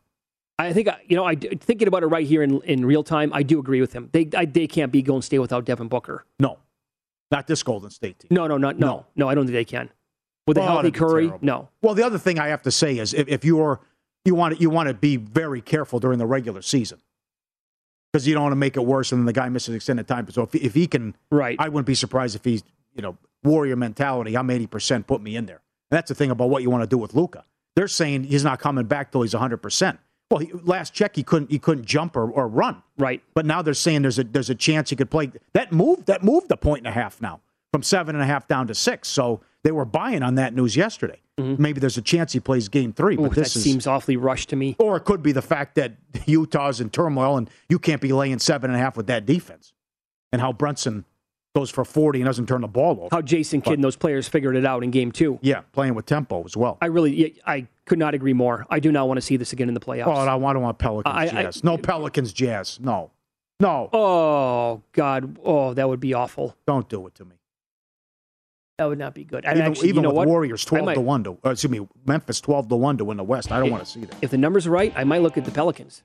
I 0.57 0.73
think 0.73 0.89
you 1.07 1.15
know. 1.15 1.23
I 1.23 1.35
thinking 1.35 1.87
about 1.87 2.03
it 2.03 2.07
right 2.07 2.27
here 2.27 2.43
in, 2.43 2.59
in 2.63 2.85
real 2.85 3.01
time. 3.01 3.31
I 3.33 3.43
do 3.43 3.59
agree 3.59 3.79
with 3.79 3.93
him. 3.93 4.09
They 4.11 4.29
I, 4.35 4.43
they 4.43 4.67
can't 4.67 4.91
be 4.91 5.01
Golden 5.01 5.21
State 5.21 5.39
without 5.39 5.63
Devin 5.63 5.87
Booker. 5.87 6.25
No, 6.37 6.57
not 7.31 7.47
this 7.47 7.63
Golden 7.63 7.89
State 7.89 8.19
team. 8.19 8.29
No, 8.31 8.47
no, 8.47 8.57
not 8.57 8.77
no, 8.79 8.87
no. 8.87 9.05
no 9.15 9.29
I 9.29 9.35
don't 9.35 9.45
think 9.45 9.53
they 9.53 9.65
can. 9.65 9.89
With 10.47 10.57
a 10.57 10.61
oh, 10.61 10.65
healthy 10.65 10.91
Curry, 10.91 11.31
no. 11.41 11.69
Well, 11.81 11.93
the 11.93 12.03
other 12.03 12.17
thing 12.17 12.39
I 12.39 12.47
have 12.47 12.63
to 12.63 12.71
say 12.71 12.97
is 12.97 13.13
if, 13.13 13.27
if 13.27 13.45
you're 13.45 13.81
you 14.25 14.35
want 14.35 14.55
to, 14.55 14.61
you 14.61 14.69
want 14.69 14.87
to 14.87 14.93
be 14.93 15.15
very 15.15 15.61
careful 15.61 15.99
during 15.99 16.19
the 16.19 16.25
regular 16.25 16.61
season 16.61 16.99
because 18.11 18.27
you 18.27 18.33
don't 18.33 18.43
want 18.43 18.51
to 18.53 18.57
make 18.57 18.75
it 18.75 18.85
worse 18.85 19.11
and 19.11 19.19
then 19.19 19.25
the 19.25 19.33
guy 19.33 19.49
misses 19.49 19.75
extended 19.75 20.07
time. 20.07 20.29
So 20.31 20.43
if, 20.43 20.55
if 20.55 20.73
he 20.73 20.87
can, 20.87 21.15
right, 21.31 21.55
I 21.59 21.69
wouldn't 21.69 21.87
be 21.87 21.95
surprised 21.95 22.35
if 22.35 22.43
he's 22.43 22.63
you 22.95 23.01
know 23.01 23.17
warrior 23.43 23.75
mentality. 23.75 24.35
I'm 24.35 24.49
80 24.49 24.67
percent. 24.67 25.07
Put 25.07 25.21
me 25.21 25.35
in 25.35 25.45
there. 25.45 25.61
And 25.91 25.97
that's 25.97 26.09
the 26.09 26.15
thing 26.15 26.31
about 26.31 26.49
what 26.49 26.63
you 26.63 26.69
want 26.69 26.83
to 26.83 26.87
do 26.87 26.97
with 26.97 27.13
Luka. 27.13 27.45
They're 27.75 27.87
saying 27.87 28.25
he's 28.25 28.43
not 28.43 28.59
coming 28.59 28.85
back 28.85 29.11
till 29.11 29.21
he's 29.21 29.33
100 29.33 29.57
percent. 29.57 29.99
Well, 30.29 30.39
he, 30.39 30.51
last 30.53 30.93
check 30.93 31.15
he 31.15 31.23
couldn't 31.23 31.49
he 31.49 31.59
couldn't 31.59 31.85
jump 31.85 32.15
or, 32.15 32.29
or 32.29 32.47
run. 32.47 32.83
Right. 32.97 33.23
But 33.33 33.45
now 33.45 33.61
they're 33.61 33.73
saying 33.73 34.03
there's 34.03 34.19
a 34.19 34.23
there's 34.23 34.49
a 34.49 34.55
chance 34.55 34.89
he 34.89 34.95
could 34.95 35.09
play. 35.09 35.31
That 35.53 35.71
moved 35.71 36.05
that 36.05 36.23
moved 36.23 36.51
a 36.51 36.57
point 36.57 36.79
and 36.79 36.87
a 36.87 36.91
half 36.91 37.21
now 37.21 37.41
from 37.71 37.83
seven 37.83 38.15
and 38.15 38.23
a 38.23 38.27
half 38.27 38.47
down 38.47 38.67
to 38.67 38.75
six. 38.75 39.07
So 39.07 39.41
they 39.63 39.71
were 39.71 39.85
buying 39.85 40.23
on 40.23 40.35
that 40.35 40.53
news 40.53 40.75
yesterday. 40.75 41.21
Mm-hmm. 41.39 41.61
Maybe 41.61 41.79
there's 41.79 41.97
a 41.97 42.01
chance 42.01 42.33
he 42.33 42.39
plays 42.39 42.69
game 42.69 42.93
three. 42.93 43.15
But 43.15 43.33
this 43.33 43.49
is, 43.49 43.57
is, 43.57 43.63
seems 43.63 43.87
awfully 43.87 44.17
rushed 44.17 44.49
to 44.49 44.55
me. 44.55 44.75
Or 44.77 44.97
it 44.97 45.05
could 45.05 45.23
be 45.23 45.31
the 45.31 45.41
fact 45.41 45.75
that 45.75 45.93
Utah's 46.25 46.81
in 46.81 46.89
turmoil 46.89 47.37
and 47.37 47.49
you 47.69 47.79
can't 47.79 48.01
be 48.01 48.11
laying 48.11 48.39
seven 48.39 48.69
and 48.69 48.79
a 48.79 48.83
half 48.83 48.97
with 48.97 49.07
that 49.07 49.25
defense. 49.25 49.73
And 50.31 50.41
how 50.41 50.53
Brunson 50.53 51.05
goes 51.55 51.69
for 51.69 51.83
40 51.83 52.19
and 52.19 52.25
doesn't 52.25 52.47
turn 52.47 52.61
the 52.61 52.67
ball 52.67 52.99
over. 53.01 53.07
How 53.11 53.21
Jason 53.21 53.61
Kidd 53.61 53.73
and 53.73 53.83
those 53.83 53.95
players 53.95 54.27
figured 54.27 54.55
it 54.55 54.65
out 54.65 54.83
in 54.83 54.91
game 54.91 55.11
two. 55.11 55.39
Yeah, 55.41 55.61
playing 55.71 55.95
with 55.95 56.05
tempo 56.05 56.43
as 56.43 56.55
well. 56.55 56.77
I 56.81 56.87
really, 56.87 57.39
I 57.45 57.67
could 57.85 57.99
not 57.99 58.13
agree 58.13 58.33
more. 58.33 58.65
I 58.69 58.79
do 58.79 58.91
not 58.91 59.07
want 59.07 59.17
to 59.17 59.21
see 59.21 59.37
this 59.37 59.53
again 59.53 59.67
in 59.67 59.73
the 59.73 59.79
playoffs. 59.79 60.07
Oh, 60.07 60.11
I 60.11 60.35
want 60.35 60.55
to 60.55 60.59
want 60.59 60.77
Pelicans 60.77 61.15
I, 61.15 61.27
Jazz. 61.27 61.61
I, 61.63 61.67
no 61.67 61.77
Pelicans 61.77 62.33
Jazz. 62.33 62.79
No. 62.79 63.11
No. 63.59 63.89
Oh, 63.91 64.83
God. 64.93 65.37
Oh, 65.43 65.73
that 65.73 65.89
would 65.89 65.99
be 65.99 66.13
awful. 66.13 66.55
Don't 66.65 66.87
do 66.87 67.05
it 67.07 67.15
to 67.15 67.25
me. 67.25 67.35
That 68.77 68.85
would 68.85 68.97
not 68.97 69.13
be 69.13 69.25
good. 69.25 69.43
And 69.43 69.57
even, 69.57 69.71
actually, 69.71 69.89
even 69.89 70.03
with 70.03 70.15
what? 70.15 70.25
Warriors 70.25 70.63
twelve 70.63 70.85
might, 70.85 70.93
to 70.93 71.01
one 71.01 71.21
to 71.25 71.37
uh, 71.43 71.49
excuse 71.49 71.69
me, 71.69 71.85
Memphis 72.05 72.39
twelve 72.39 72.69
to 72.69 72.77
one 72.77 72.97
to 72.97 73.03
win 73.03 73.17
the 73.17 73.25
West. 73.25 73.51
I 73.51 73.57
don't 73.57 73.65
if, 73.65 73.71
want 73.73 73.83
to 73.83 73.91
see 73.91 74.05
that. 74.05 74.15
If 74.21 74.31
the 74.31 74.37
numbers 74.37 74.67
are 74.67 74.71
right, 74.71 74.93
I 74.95 75.03
might 75.03 75.21
look 75.21 75.37
at 75.37 75.43
the 75.43 75.51
Pelicans 75.51 76.03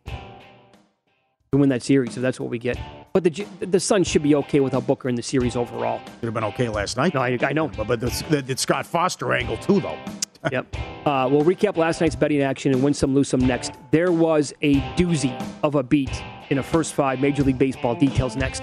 to 1.54 1.60
win 1.60 1.68
that 1.70 1.82
series 1.82 2.16
if 2.16 2.22
that's 2.22 2.38
what 2.38 2.50
we 2.50 2.58
get. 2.58 2.78
But 3.12 3.24
the 3.24 3.46
the 3.60 3.80
Suns 3.80 4.06
should 4.08 4.22
be 4.22 4.34
okay 4.36 4.60
without 4.60 4.86
Booker 4.86 5.08
in 5.08 5.14
the 5.14 5.22
series 5.22 5.56
overall. 5.56 6.00
Should 6.20 6.24
have 6.24 6.34
been 6.34 6.44
okay 6.44 6.68
last 6.68 6.96
night. 6.96 7.14
No, 7.14 7.20
I, 7.20 7.38
I 7.40 7.52
know. 7.52 7.68
But, 7.68 7.86
but 7.86 8.00
the, 8.00 8.42
the, 8.46 8.56
Scott 8.56 8.86
Foster 8.86 9.32
angle 9.32 9.56
too, 9.58 9.80
though. 9.80 9.98
yep. 10.52 10.74
Uh, 11.06 11.28
we'll 11.30 11.44
recap 11.44 11.76
last 11.76 12.00
night's 12.00 12.16
betting 12.16 12.42
action 12.42 12.72
and 12.72 12.82
win 12.82 12.92
some, 12.92 13.14
lose 13.14 13.28
some 13.28 13.40
next. 13.40 13.72
There 13.90 14.12
was 14.12 14.52
a 14.62 14.80
doozy 14.96 15.40
of 15.62 15.74
a 15.74 15.82
beat 15.82 16.22
in 16.50 16.58
a 16.58 16.62
first 16.62 16.94
five 16.94 17.20
Major 17.20 17.42
League 17.42 17.58
Baseball. 17.58 17.94
Details 17.94 18.36
next. 18.36 18.62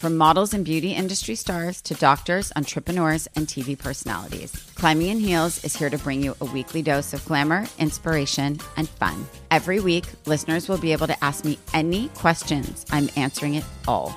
from 0.00 0.16
models 0.16 0.54
and 0.54 0.64
beauty 0.64 0.92
industry 0.92 1.34
stars 1.34 1.82
to 1.82 1.94
doctors, 1.94 2.50
entrepreneurs, 2.56 3.28
and 3.36 3.46
TV 3.46 3.78
personalities. 3.78 4.50
Climbing 4.74 5.08
in 5.08 5.20
Heels 5.20 5.62
is 5.62 5.76
here 5.76 5.90
to 5.90 5.98
bring 5.98 6.22
you 6.22 6.34
a 6.40 6.46
weekly 6.46 6.80
dose 6.80 7.12
of 7.12 7.22
glamour, 7.26 7.66
inspiration, 7.78 8.58
and 8.78 8.88
fun. 8.88 9.26
Every 9.50 9.78
week, 9.78 10.06
listeners 10.24 10.68
will 10.70 10.78
be 10.78 10.92
able 10.92 11.06
to 11.06 11.22
ask 11.24 11.44
me 11.44 11.58
any 11.74 12.08
questions. 12.08 12.86
I'm 12.90 13.10
answering 13.14 13.56
it 13.56 13.64
all. 13.86 14.16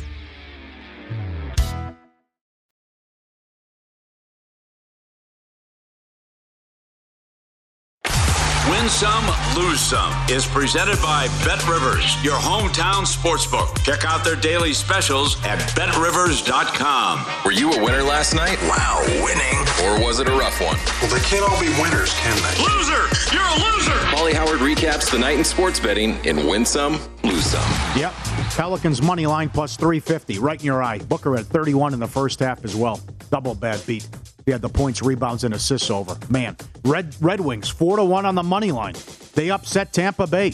Some, 9.01 9.25
Lose 9.55 9.79
Some 9.79 10.13
is 10.29 10.45
presented 10.45 10.95
by 11.01 11.27
Bet 11.43 11.67
Rivers, 11.67 12.23
your 12.23 12.35
hometown 12.35 13.01
sportsbook. 13.01 13.83
Check 13.83 14.05
out 14.05 14.23
their 14.23 14.35
daily 14.35 14.73
specials 14.73 15.43
at 15.43 15.57
betrivers.com. 15.73 17.25
Were 17.43 17.51
you 17.51 17.71
a 17.71 17.83
winner 17.83 18.03
last 18.03 18.35
night? 18.35 18.61
Wow, 18.61 19.01
winning. 19.23 19.57
Or 19.85 20.05
was 20.05 20.19
it 20.19 20.27
a 20.27 20.31
rough 20.31 20.61
one? 20.61 20.77
Well, 21.01 21.09
they 21.09 21.25
can't 21.25 21.41
all 21.41 21.59
be 21.59 21.69
winners, 21.81 22.13
can 22.19 22.37
they? 22.43 22.63
Loser! 22.63 23.09
You're 23.33 23.41
a 23.41 23.73
loser! 23.73 23.97
Pauly 24.13 24.33
Howard 24.33 24.59
recaps 24.59 25.09
the 25.09 25.17
night 25.17 25.39
in 25.39 25.45
sports 25.45 25.79
betting 25.79 26.23
in 26.23 26.45
Win 26.47 26.63
Some, 26.63 26.99
Lose 27.23 27.47
Some. 27.47 27.99
Yep. 27.99 28.13
Pelicans 28.55 29.01
money 29.01 29.25
line 29.25 29.49
plus 29.49 29.77
350, 29.77 30.37
right 30.37 30.59
in 30.59 30.65
your 30.67 30.83
eye. 30.83 30.99
Booker 30.99 31.35
at 31.37 31.47
31 31.47 31.95
in 31.95 31.99
the 31.99 32.07
first 32.07 32.39
half 32.39 32.63
as 32.63 32.75
well. 32.75 32.99
Double 33.31 33.55
bad 33.55 33.83
beat. 33.87 34.07
He 34.45 34.51
had 34.51 34.61
the 34.61 34.69
points, 34.69 35.01
rebounds, 35.01 35.43
and 35.43 35.53
assists 35.53 35.89
over. 35.89 36.17
Man, 36.29 36.57
Red 36.83 37.15
Red 37.21 37.39
Wings 37.39 37.69
four 37.69 37.97
to 37.97 38.03
one 38.03 38.25
on 38.25 38.35
the 38.35 38.43
money 38.43 38.71
line. 38.71 38.95
They 39.33 39.51
upset 39.51 39.93
Tampa 39.93 40.27
Bay. 40.27 40.53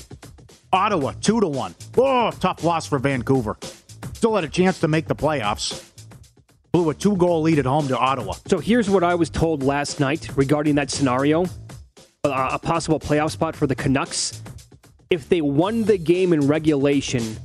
Ottawa 0.74 1.14
two 1.22 1.40
to 1.40 1.48
one. 1.48 1.74
Oh, 1.98 2.32
tough 2.32 2.64
loss 2.64 2.86
for 2.86 3.00
Vancouver. 3.00 3.58
Still 4.14 4.36
had 4.36 4.44
a 4.44 4.50
chance 4.50 4.80
to 4.82 4.88
make 4.88 5.08
the 5.08 5.16
playoffs. 5.16 5.84
Blew 6.74 6.90
a 6.90 6.94
two 6.94 7.16
goal 7.16 7.42
lead 7.42 7.60
at 7.60 7.66
home 7.66 7.88
to 7.88 7.98
Ottawa. 7.98 8.34
So 8.48 8.60
here's 8.60 8.90
what 8.90 9.04
I 9.04 9.16
was 9.16 9.30
told 9.30 9.64
last 9.64 10.00
night 10.00 10.30
regarding 10.36 10.76
that 10.76 10.92
scenario: 10.92 11.46
uh, 12.24 12.50
a 12.52 12.60
possible 12.60 13.00
playoff 13.00 13.32
spot 13.32 13.56
for 13.56 13.68
the 13.68 13.76
Canucks. 13.76 14.42
If 15.10 15.30
they 15.30 15.40
won 15.40 15.84
the 15.84 15.98
game 15.98 16.34
in 16.34 16.46
regulation, 16.48 17.38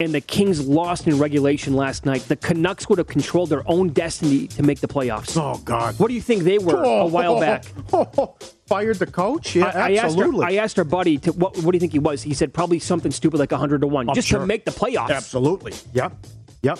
and 0.00 0.14
the 0.14 0.20
Kings 0.20 0.66
lost 0.66 1.06
in 1.06 1.18
regulation 1.18 1.74
last 1.74 2.06
night, 2.06 2.22
the 2.22 2.36
Canucks 2.36 2.88
would 2.88 2.98
have 2.98 3.06
controlled 3.06 3.50
their 3.50 3.62
own 3.70 3.90
destiny 3.90 4.48
to 4.48 4.62
make 4.62 4.80
the 4.80 4.88
playoffs. 4.88 5.36
Oh 5.36 5.60
God! 5.64 5.98
What 5.98 6.08
do 6.08 6.14
you 6.14 6.22
think 6.22 6.42
they 6.42 6.58
were 6.58 6.82
a 6.82 6.88
oh. 6.88 7.06
while 7.06 7.38
back? 7.38 7.64
Fired 8.66 8.98
the 8.98 9.06
coach? 9.06 9.54
Yeah, 9.54 9.66
I, 9.66 9.68
I 9.68 9.92
asked 9.92 10.00
our, 10.00 10.06
absolutely. 10.06 10.46
I 10.46 10.62
asked 10.62 10.78
our 10.78 10.84
buddy, 10.84 11.18
to, 11.18 11.32
what, 11.32 11.56
what 11.58 11.72
do 11.72 11.76
you 11.76 11.80
think 11.80 11.92
he 11.92 11.98
was? 11.98 12.22
He 12.22 12.34
said 12.34 12.54
probably 12.54 12.78
something 12.78 13.12
stupid 13.12 13.38
like 13.38 13.52
hundred 13.52 13.82
to 13.82 13.86
one, 13.86 14.08
I'm 14.08 14.14
just 14.14 14.28
sure. 14.28 14.40
to 14.40 14.46
make 14.46 14.64
the 14.64 14.70
playoffs. 14.70 15.10
Absolutely. 15.10 15.74
Yep. 15.92 16.26
Yep. 16.62 16.78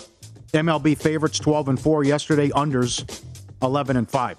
MLB 0.52 0.96
favorites 0.96 1.38
12 1.38 1.68
and 1.68 1.80
4 1.80 2.04
yesterday, 2.04 2.48
unders 2.50 3.22
11 3.62 3.96
and 3.96 4.10
5. 4.10 4.36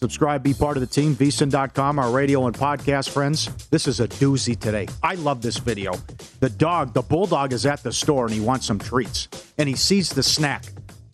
Subscribe, 0.00 0.42
be 0.42 0.52
part 0.52 0.76
of 0.76 0.82
the 0.82 0.86
team, 0.86 1.16
vsin.com, 1.16 1.98
our 1.98 2.10
radio 2.10 2.46
and 2.46 2.54
podcast 2.54 3.08
friends. 3.08 3.46
This 3.68 3.88
is 3.88 3.98
a 4.00 4.06
doozy 4.06 4.58
today. 4.58 4.88
I 5.02 5.14
love 5.14 5.40
this 5.40 5.56
video. 5.56 5.94
The 6.40 6.50
dog, 6.50 6.92
the 6.92 7.00
bulldog, 7.00 7.54
is 7.54 7.64
at 7.64 7.82
the 7.82 7.92
store 7.92 8.26
and 8.26 8.34
he 8.34 8.40
wants 8.40 8.66
some 8.66 8.78
treats. 8.78 9.28
And 9.56 9.66
he 9.68 9.74
sees 9.74 10.10
the 10.10 10.22
snack. 10.22 10.64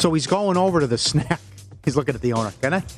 So 0.00 0.12
he's 0.12 0.26
going 0.26 0.56
over 0.56 0.80
to 0.80 0.88
the 0.88 0.98
snack. 1.10 1.40
He's 1.84 1.94
looking 1.96 2.16
at 2.16 2.20
the 2.20 2.32
owner. 2.32 2.52
Can 2.60 2.74
I? 2.74 2.82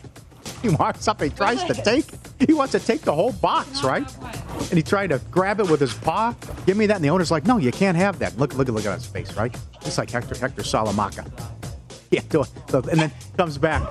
He 0.62 0.70
walks 0.70 1.08
up, 1.08 1.20
he 1.20 1.28
tries 1.28 1.62
to 1.64 1.74
take, 1.74 2.06
he 2.46 2.54
wants 2.54 2.72
to 2.72 2.78
take 2.78 3.02
the 3.02 3.12
whole 3.14 3.32
box, 3.32 3.82
right? 3.84 4.02
And 4.70 4.72
he 4.72 4.82
tried 4.82 5.08
to 5.08 5.18
grab 5.30 5.60
it 5.60 5.68
with 5.68 5.78
his 5.80 5.92
paw. 5.92 6.34
Give 6.64 6.74
me 6.76 6.86
that. 6.86 6.96
And 6.96 7.04
the 7.04 7.10
owner's 7.10 7.30
like, 7.30 7.44
no, 7.44 7.58
you 7.58 7.70
can't 7.70 7.98
have 7.98 8.18
that. 8.20 8.38
Look, 8.38 8.54
look, 8.54 8.68
look 8.68 8.86
at 8.86 8.94
his 8.94 9.04
face, 9.06 9.34
right? 9.36 9.54
Just 9.82 9.98
like 9.98 10.10
Hector, 10.10 10.34
Hector 10.38 10.62
Salamanca. 10.62 11.24
Yeah, 12.10 12.20
do 12.28 12.42
it. 12.42 12.48
So- 12.70 12.78
and 12.90 13.00
then 13.00 13.12
comes 13.36 13.58
back. 13.58 13.82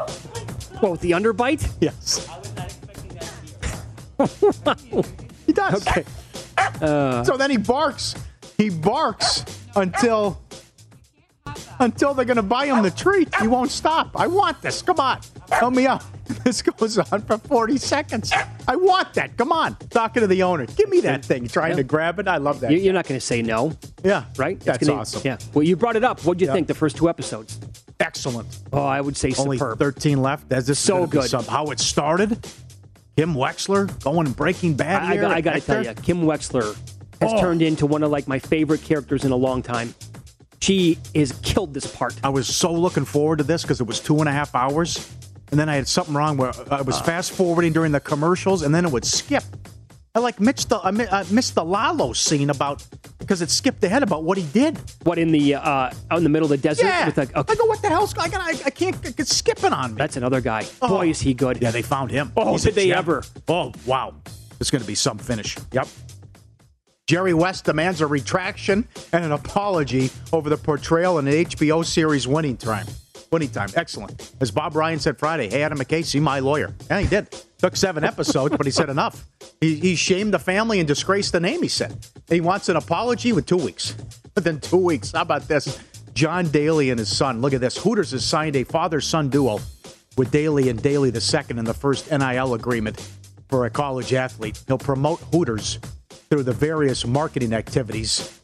What 0.79 0.91
with 0.91 1.01
the 1.01 1.11
underbite? 1.11 1.67
Yes. 1.79 2.27
he 5.45 5.53
does. 5.53 5.87
Okay. 5.87 6.03
Uh, 6.81 7.23
So 7.23 7.35
then 7.37 7.49
he 7.51 7.57
barks. 7.57 8.15
He 8.57 8.69
barks 8.69 9.43
until 9.75 10.39
until 11.79 12.13
they're 12.13 12.25
going 12.25 12.37
to 12.37 12.41
buy 12.43 12.65
him 12.67 12.81
the 12.83 12.91
treat. 12.91 13.33
He 13.35 13.47
won't 13.47 13.71
stop. 13.71 14.11
I 14.15 14.27
want 14.27 14.61
this. 14.61 14.81
Come 14.81 14.99
on. 14.99 15.19
Help 15.51 15.73
me 15.73 15.87
out. 15.87 16.03
This 16.43 16.61
goes 16.61 16.97
on 16.97 17.21
for 17.21 17.37
40 17.37 17.77
seconds. 17.77 18.31
I 18.67 18.75
want 18.75 19.13
that. 19.13 19.35
Come 19.37 19.51
on. 19.51 19.75
Talking 19.89 20.21
to 20.21 20.27
the 20.27 20.43
owner. 20.43 20.65
Give 20.65 20.89
me 20.89 21.01
that 21.01 21.23
thing. 21.25 21.47
Trying 21.47 21.71
Yeah. 21.71 21.77
to 21.77 21.83
grab 21.83 22.19
it. 22.19 22.27
I 22.27 22.37
love 22.37 22.59
that. 22.61 22.71
You- 22.71 22.77
You're 22.79 22.93
not 22.93 23.05
going 23.07 23.19
to 23.19 23.25
say 23.25 23.41
no, 23.41 23.73
yeah. 24.03 24.25
right? 24.37 24.59
That's 24.59 24.85
gonna- 24.87 24.99
awesome. 25.01 25.21
Yeah. 25.25 25.37
Well, 25.53 25.63
you 25.63 25.75
brought 25.75 25.95
it 25.95 26.03
up. 26.03 26.23
What 26.25 26.37
do 26.37 26.45
you 26.45 26.49
Yeah. 26.49 26.53
think 26.55 26.67
the 26.67 26.73
first 26.73 26.95
two 26.97 27.09
episodes? 27.09 27.59
Excellent. 27.99 28.47
Oh, 28.71 28.83
I 28.83 28.99
would 28.99 29.15
say 29.15 29.33
Only 29.37 29.57
superb. 29.57 29.79
13 29.79 30.21
left. 30.21 30.49
That's 30.49 30.67
just 30.67 30.83
So 30.83 31.05
good. 31.07 31.29
some- 31.29 31.45
how 31.45 31.65
it 31.67 31.79
started. 31.79 32.45
Kim 33.15 33.35
Wexler 33.35 34.03
going 34.03 34.31
Breaking 34.31 34.73
Bad. 34.73 35.03
I, 35.03 35.23
I, 35.29 35.33
I 35.35 35.41
got 35.41 35.53
to 35.53 35.61
tell 35.61 35.83
you, 35.85 35.93
Kim 35.93 36.21
Wexler 36.23 36.75
has 37.21 37.31
Oh. 37.33 37.39
turned 37.39 37.61
into 37.61 37.85
one 37.85 38.01
of 38.03 38.09
like 38.11 38.27
my 38.27 38.39
favorite 38.39 38.81
characters 38.83 39.23
in 39.23 39.31
a 39.31 39.35
long 39.35 39.61
time. 39.61 39.93
She 40.61 40.97
has 41.13 41.31
killed 41.43 41.73
this 41.73 41.85
part. 41.85 42.15
I 42.23 42.29
was 42.29 42.47
so 42.47 42.71
looking 42.73 43.05
forward 43.05 43.37
to 43.37 43.43
this 43.43 43.61
because 43.61 43.79
it 43.81 43.87
was 43.87 43.99
two 43.99 44.19
and 44.19 44.27
a 44.27 44.31
half 44.31 44.55
hours, 44.55 45.07
and 45.51 45.59
then 45.59 45.69
I 45.69 45.75
had 45.75 45.87
something 45.87 46.15
wrong 46.15 46.37
where 46.37 46.51
I 46.71 46.81
was 46.81 46.97
Uh. 46.97 47.03
fast 47.03 47.31
forwarding 47.33 47.71
during 47.73 47.91
the 47.91 47.99
commercials, 47.99 48.61
and 48.63 48.73
then 48.73 48.85
it 48.85 48.91
would 48.91 49.05
skip. 49.05 49.43
I 50.15 50.19
like 50.19 50.39
missed 50.39 50.69
the 50.69 50.77
I 50.79 50.91
mi- 50.91 51.07
missed 51.31 51.55
the 51.55 51.63
Lalo 51.65 52.13
scene 52.13 52.51
about 52.51 52.85
because 53.17 53.41
it 53.41 53.49
skipped 53.49 53.83
ahead 53.83 54.03
about 54.03 54.23
what 54.23 54.37
he 54.37 54.43
did. 54.53 54.77
What 55.03 55.17
in 55.17 55.31
the 55.31 55.55
uh, 55.55 55.59
out 56.11 56.17
in 56.17 56.23
the 56.23 56.29
middle 56.29 56.45
of 56.45 56.51
the 56.51 56.57
desert 56.57 56.85
Yeah. 56.85 57.05
with 57.07 57.17
I 57.17 57.25
go, 57.25 57.65
what 57.65 57.81
the 57.81 57.89
hell's 57.89 58.15
I 58.15 58.29
got? 58.29 58.41
I, 58.41 58.49
I 58.65 58.69
can't. 58.69 58.95
It's 59.19 59.35
skipping 59.35 59.73
on 59.73 59.91
me. 59.95 59.97
That's 59.97 60.15
another 60.15 60.39
guy. 60.39 60.65
Oh. 60.83 60.87
Boy, 60.89 61.09
is 61.09 61.19
he 61.19 61.33
good. 61.33 61.61
Yeah, 61.63 61.71
they 61.71 61.81
found 61.81 62.11
him. 62.11 62.31
Oh, 62.37 62.51
He's 62.51 62.63
did 62.63 62.75
they 62.75 62.89
gem. 62.89 62.97
ever? 62.99 63.23
Oh, 63.47 63.71
wow. 63.87 64.13
It's 64.59 64.69
going 64.69 64.81
to 64.83 64.87
be 64.87 64.93
some 64.95 65.17
finish. 65.17 65.57
Yep. 65.71 65.87
Jerry 67.07 67.33
West 67.33 67.65
demands 67.65 67.99
a 67.99 68.07
retraction 68.07 68.87
and 69.11 69.25
an 69.25 69.31
apology 69.31 70.09
over 70.31 70.47
the 70.49 70.57
portrayal 70.57 71.17
in 71.19 71.25
the 71.25 71.43
HBO 71.45 71.83
series 71.83 72.27
Winning 72.27 72.55
Time. 72.55 72.85
Winning 73.31 73.49
Time. 73.49 73.69
Excellent. 73.75 74.31
As 74.39 74.51
Bob 74.51 74.75
Ryan 74.75 74.99
said 74.99 75.17
Friday, 75.17 75.49
hey, 75.49 75.63
Adam 75.63 75.79
McKay, 75.79 76.05
see 76.05 76.19
my 76.19 76.39
lawyer. 76.39 76.73
And 76.89 77.01
he 77.01 77.07
did. 77.07 77.27
Took 77.63 77.77
seven 77.77 78.03
episodes, 78.03 78.57
but 78.57 78.65
he 78.65 78.73
said 78.73 78.89
enough. 78.89 79.25
He, 79.61 79.75
he 79.75 79.95
shamed 79.95 80.33
the 80.33 80.39
family 80.39 80.79
and 80.79 80.87
disgraced 80.87 81.31
the 81.31 81.39
name, 81.39 81.61
he 81.61 81.69
said. 81.69 82.05
He 82.27 82.41
wants 82.41 82.67
an 82.67 82.75
apology 82.75 83.31
with 83.31 83.45
two 83.45 83.55
weeks. 83.55 83.95
Within 84.35 84.59
two 84.59 84.75
weeks. 84.75 85.13
How 85.13 85.21
about 85.21 85.47
this? 85.47 85.79
John 86.13 86.49
Daly 86.49 86.89
and 86.89 86.99
his 86.99 87.07
son. 87.07 87.39
Look 87.39 87.53
at 87.53 87.61
this. 87.61 87.77
Hooters 87.77 88.11
has 88.11 88.25
signed 88.25 88.57
a 88.57 88.65
father 88.65 88.99
son 88.99 89.29
duo 89.29 89.61
with 90.17 90.29
Daly 90.29 90.67
and 90.67 90.83
Daly 90.83 91.09
the 91.09 91.21
second 91.21 91.57
in 91.57 91.63
the 91.63 91.73
first 91.73 92.11
NIL 92.11 92.53
agreement 92.53 92.99
for 93.47 93.65
a 93.65 93.69
college 93.69 94.13
athlete. 94.13 94.61
He'll 94.67 94.77
promote 94.77 95.21
Hooters 95.31 95.79
through 96.29 96.43
the 96.43 96.51
various 96.51 97.07
marketing 97.07 97.53
activities. 97.53 98.41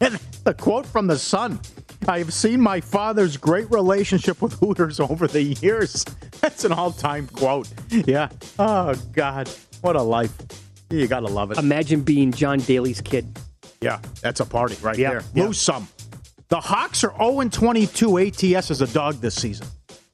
And 0.00 0.14
the 0.44 0.54
quote 0.54 0.86
from 0.86 1.06
the 1.06 1.18
son 1.18 1.60
I 2.08 2.18
have 2.18 2.32
seen 2.32 2.60
my 2.60 2.80
father's 2.80 3.36
great 3.36 3.70
relationship 3.70 4.40
with 4.40 4.52
Hooters 4.54 5.00
over 5.00 5.26
the 5.26 5.42
years. 5.42 6.04
That's 6.40 6.64
an 6.64 6.72
all 6.72 6.92
time 6.92 7.26
quote. 7.28 7.68
Yeah. 7.90 8.28
Oh, 8.58 8.94
God. 9.12 9.50
What 9.80 9.96
a 9.96 10.02
life. 10.02 10.32
You 10.90 11.06
got 11.08 11.20
to 11.20 11.26
love 11.26 11.50
it. 11.50 11.58
Imagine 11.58 12.02
being 12.02 12.30
John 12.30 12.58
Daly's 12.60 13.00
kid. 13.00 13.26
Yeah, 13.80 13.98
that's 14.22 14.40
a 14.40 14.46
party 14.46 14.76
right 14.80 14.96
there. 14.96 15.22
yeah. 15.34 15.44
Lose 15.44 15.60
some. 15.60 15.88
The 16.48 16.60
Hawks 16.60 17.04
are 17.04 17.12
0 17.18 17.48
22 17.50 18.18
ATS 18.18 18.70
as 18.70 18.80
a 18.80 18.86
dog 18.86 19.20
this 19.20 19.34
season. 19.34 19.66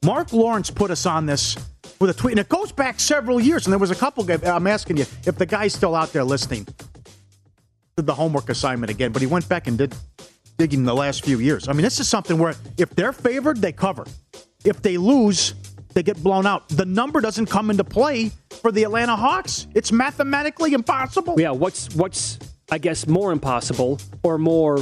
Mark 0.05 0.33
Lawrence 0.33 0.71
put 0.71 0.91
us 0.91 1.07
on 1.07 1.27
this 1.27 1.57
with 2.01 2.11
a 2.11 2.15
tweet, 2.15 2.33
and 2.33 2.41
it 2.41 2.49
goes 2.49 2.73
back 2.73 2.99
several 2.99 3.39
years. 3.39 3.67
And 3.67 3.73
there 3.73 3.79
was 3.79 3.91
a 3.91 3.95
couple. 3.95 4.27
I'm 4.47 4.67
asking 4.67 4.97
you 4.97 5.05
if 5.27 5.37
the 5.37 5.47
guy's 5.47 5.75
still 5.75 5.95
out 5.95 6.13
there 6.13 6.25
listening. 6.25 6.67
Did 7.97 8.07
the 8.07 8.15
homework 8.15 8.49
assignment 8.49 8.91
again, 8.91 9.13
but 9.13 9.21
he 9.21 9.27
went 9.27 9.49
back 9.49 9.67
and 9.67 9.77
did 9.77 9.95
digging 10.59 10.85
the 10.85 10.95
last 10.95 11.25
few 11.25 11.41
years. 11.41 11.69
I 11.69 11.73
mean, 11.73 11.83
this 11.83 12.01
is 12.01 12.09
something 12.09 12.39
where 12.39 12.55
if 12.79 12.91
they're 12.91 13.13
favored, 13.13 13.59
they 13.59 13.73
cover. 13.73 14.07
If 14.65 14.81
they 14.81 14.97
lose, 14.97 15.55
they 15.93 16.03
get 16.03 16.23
blown 16.23 16.47
out. 16.47 16.69
The 16.69 16.87
number 16.87 17.21
doesn't 17.21 17.47
come 17.47 17.71
into 17.71 17.85
play 17.85 18.31
for 18.63 18.73
the 18.73 18.85
Atlanta 18.85 19.17
Hawks. 19.17 19.67
It's 19.75 19.93
mathematically 19.93 20.73
impossible. 20.73 21.35
Yeah, 21.39 21.51
what's 21.51 21.95
what's 21.95 22.39
I 22.71 22.79
guess 22.79 23.07
more 23.07 23.33
impossible 23.33 24.01
or 24.23 24.39
more 24.39 24.79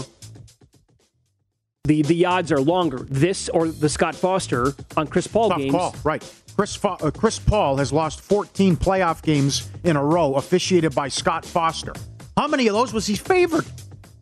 the 1.84 2.02
the 2.02 2.26
odds 2.26 2.52
are 2.52 2.60
longer. 2.60 3.06
This 3.10 3.48
or 3.48 3.68
the 3.68 3.88
Scott 3.88 4.14
Foster 4.14 4.72
on 4.96 5.06
Chris 5.08 5.26
Paul 5.26 5.48
Tough 5.48 5.58
games. 5.58 5.72
call, 5.72 5.96
right? 6.04 6.34
Chris 6.54 6.76
Fa- 6.76 6.98
uh, 7.00 7.10
Chris 7.10 7.38
Paul 7.38 7.76
has 7.78 7.92
lost 7.92 8.20
14 8.20 8.76
playoff 8.76 9.22
games 9.22 9.68
in 9.82 9.96
a 9.96 10.04
row, 10.04 10.34
officiated 10.34 10.94
by 10.94 11.08
Scott 11.08 11.44
Foster. 11.44 11.94
How 12.40 12.48
many 12.48 12.68
of 12.68 12.72
those 12.72 12.94
was 12.94 13.06
he 13.06 13.16
favored? 13.16 13.66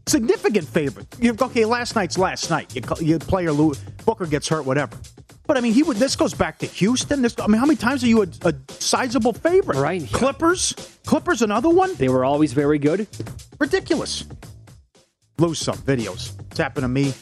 Significant 0.09 0.67
favorite. 0.67 1.07
You 1.21 1.37
okay? 1.41 1.65
Last 1.65 1.95
night's 1.95 2.19
last 2.19 2.51
night. 2.51 2.75
You, 2.75 2.83
you 3.01 3.17
play 3.21 3.47
or 3.47 3.53
lose, 3.53 3.79
Booker 4.05 4.27
gets 4.27 4.49
hurt, 4.49 4.65
whatever. 4.65 4.97
But 5.47 5.57
I 5.57 5.61
mean, 5.61 5.73
he 5.73 5.85
would. 5.85 5.99
This 5.99 6.17
goes 6.17 6.35
back 6.35 6.59
to 6.59 6.67
Houston. 6.67 7.23
This, 7.23 7.37
I 7.39 7.47
mean, 7.47 7.61
how 7.61 7.65
many 7.65 7.77
times 7.77 8.03
are 8.03 8.09
you 8.09 8.23
a, 8.23 8.27
a 8.43 8.55
sizable 8.71 9.35
favorite? 9.35 9.79
Right. 9.79 10.05
Clippers. 10.11 10.75
Clippers, 11.07 11.43
another 11.43 11.69
one. 11.69 11.95
They 11.95 12.09
were 12.09 12.25
always 12.25 12.53
very 12.53 12.81
good. 12.81 13.07
Ridiculous. 13.61 14.25
Lose 15.39 15.61
some 15.61 15.79
videos. 15.79 16.33
It's 16.51 16.59
happened 16.59 16.83
to 16.83 16.89
me 16.89 17.15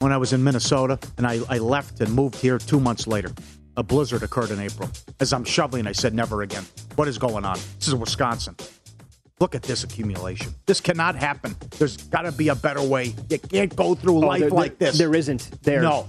when 0.00 0.10
I 0.10 0.16
was 0.16 0.32
in 0.32 0.42
Minnesota, 0.42 0.98
and 1.18 1.24
I, 1.24 1.38
I 1.48 1.58
left 1.58 2.00
and 2.00 2.12
moved 2.12 2.34
here 2.34 2.58
two 2.58 2.80
months 2.80 3.06
later. 3.06 3.30
A 3.76 3.84
blizzard 3.84 4.24
occurred 4.24 4.50
in 4.50 4.58
April. 4.58 4.90
As 5.20 5.32
I'm 5.32 5.44
shoveling, 5.44 5.86
I 5.86 5.92
said, 5.92 6.14
never 6.14 6.42
again. 6.42 6.64
What 6.96 7.06
is 7.06 7.16
going 7.16 7.44
on? 7.44 7.58
This 7.78 7.86
is 7.86 7.94
Wisconsin. 7.94 8.56
Look 9.40 9.54
at 9.54 9.62
this 9.62 9.84
accumulation. 9.84 10.54
This 10.66 10.80
cannot 10.80 11.16
happen. 11.16 11.56
There's 11.78 11.96
got 11.96 12.22
to 12.22 12.32
be 12.32 12.48
a 12.48 12.54
better 12.54 12.82
way. 12.82 13.14
You 13.30 13.38
can't 13.38 13.74
go 13.74 13.94
through 13.94 14.16
Oh, 14.16 14.20
life 14.20 14.40
there- 14.40 14.50
like 14.50 14.78
there- 14.78 14.90
this. 14.90 14.98
There 14.98 15.14
isn't. 15.14 15.62
There. 15.62 15.80
No. 15.80 16.08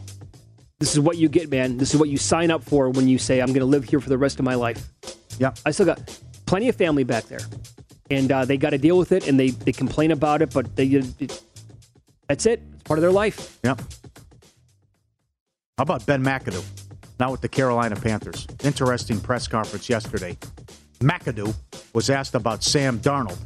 This 0.80 0.92
is 0.94 1.00
what 1.00 1.18
you 1.18 1.30
get, 1.30 1.50
man. 1.50 1.78
This 1.78 1.94
is 1.94 2.00
what 2.00 2.10
you 2.10 2.18
sign 2.18 2.52
up 2.52 2.64
for 2.64 2.90
when 2.90 3.08
you 3.08 3.18
say, 3.18 3.40
I'm 3.40 3.48
going 3.48 3.60
to 3.60 3.66
live 3.66 3.84
here 3.86 4.02
for 4.02 4.10
the 4.10 4.18
rest 4.18 4.40
of 4.40 4.46
my 4.46 4.56
life. 4.56 4.86
Yeah. 5.40 5.54
I 5.66 5.72
still 5.72 5.86
got 5.86 6.20
plenty 6.46 6.68
of 6.70 6.76
family 6.76 7.04
back 7.04 7.26
there. 7.26 7.40
And 8.10 8.30
uh, 8.32 8.44
they 8.46 8.58
got 8.58 8.72
to 8.72 8.78
deal 8.78 8.98
with 8.98 9.12
it 9.14 9.28
and 9.28 9.40
they, 9.40 9.52
they 9.52 9.72
complain 9.72 10.12
about 10.12 10.42
it, 10.42 10.52
but 10.54 10.76
they, 10.76 10.88
it, 10.88 11.42
that's 12.28 12.46
it. 12.46 12.62
It's 12.74 12.84
part 12.84 12.98
of 13.00 13.02
their 13.02 13.12
life. 13.12 13.60
Yep. 13.64 13.80
How 15.78 15.84
about 15.84 16.06
Ben 16.06 16.22
McAdoo? 16.24 16.64
Now 17.20 17.32
with 17.32 17.42
the 17.42 17.48
Carolina 17.48 17.96
Panthers. 17.96 18.46
Interesting 18.64 19.22
press 19.22 19.48
conference 19.48 19.88
yesterday. 19.88 20.38
McAdoo 21.00 21.54
was 21.94 22.10
asked 22.10 22.36
about 22.36 22.64
Sam 22.64 23.00
Darnold, 23.00 23.40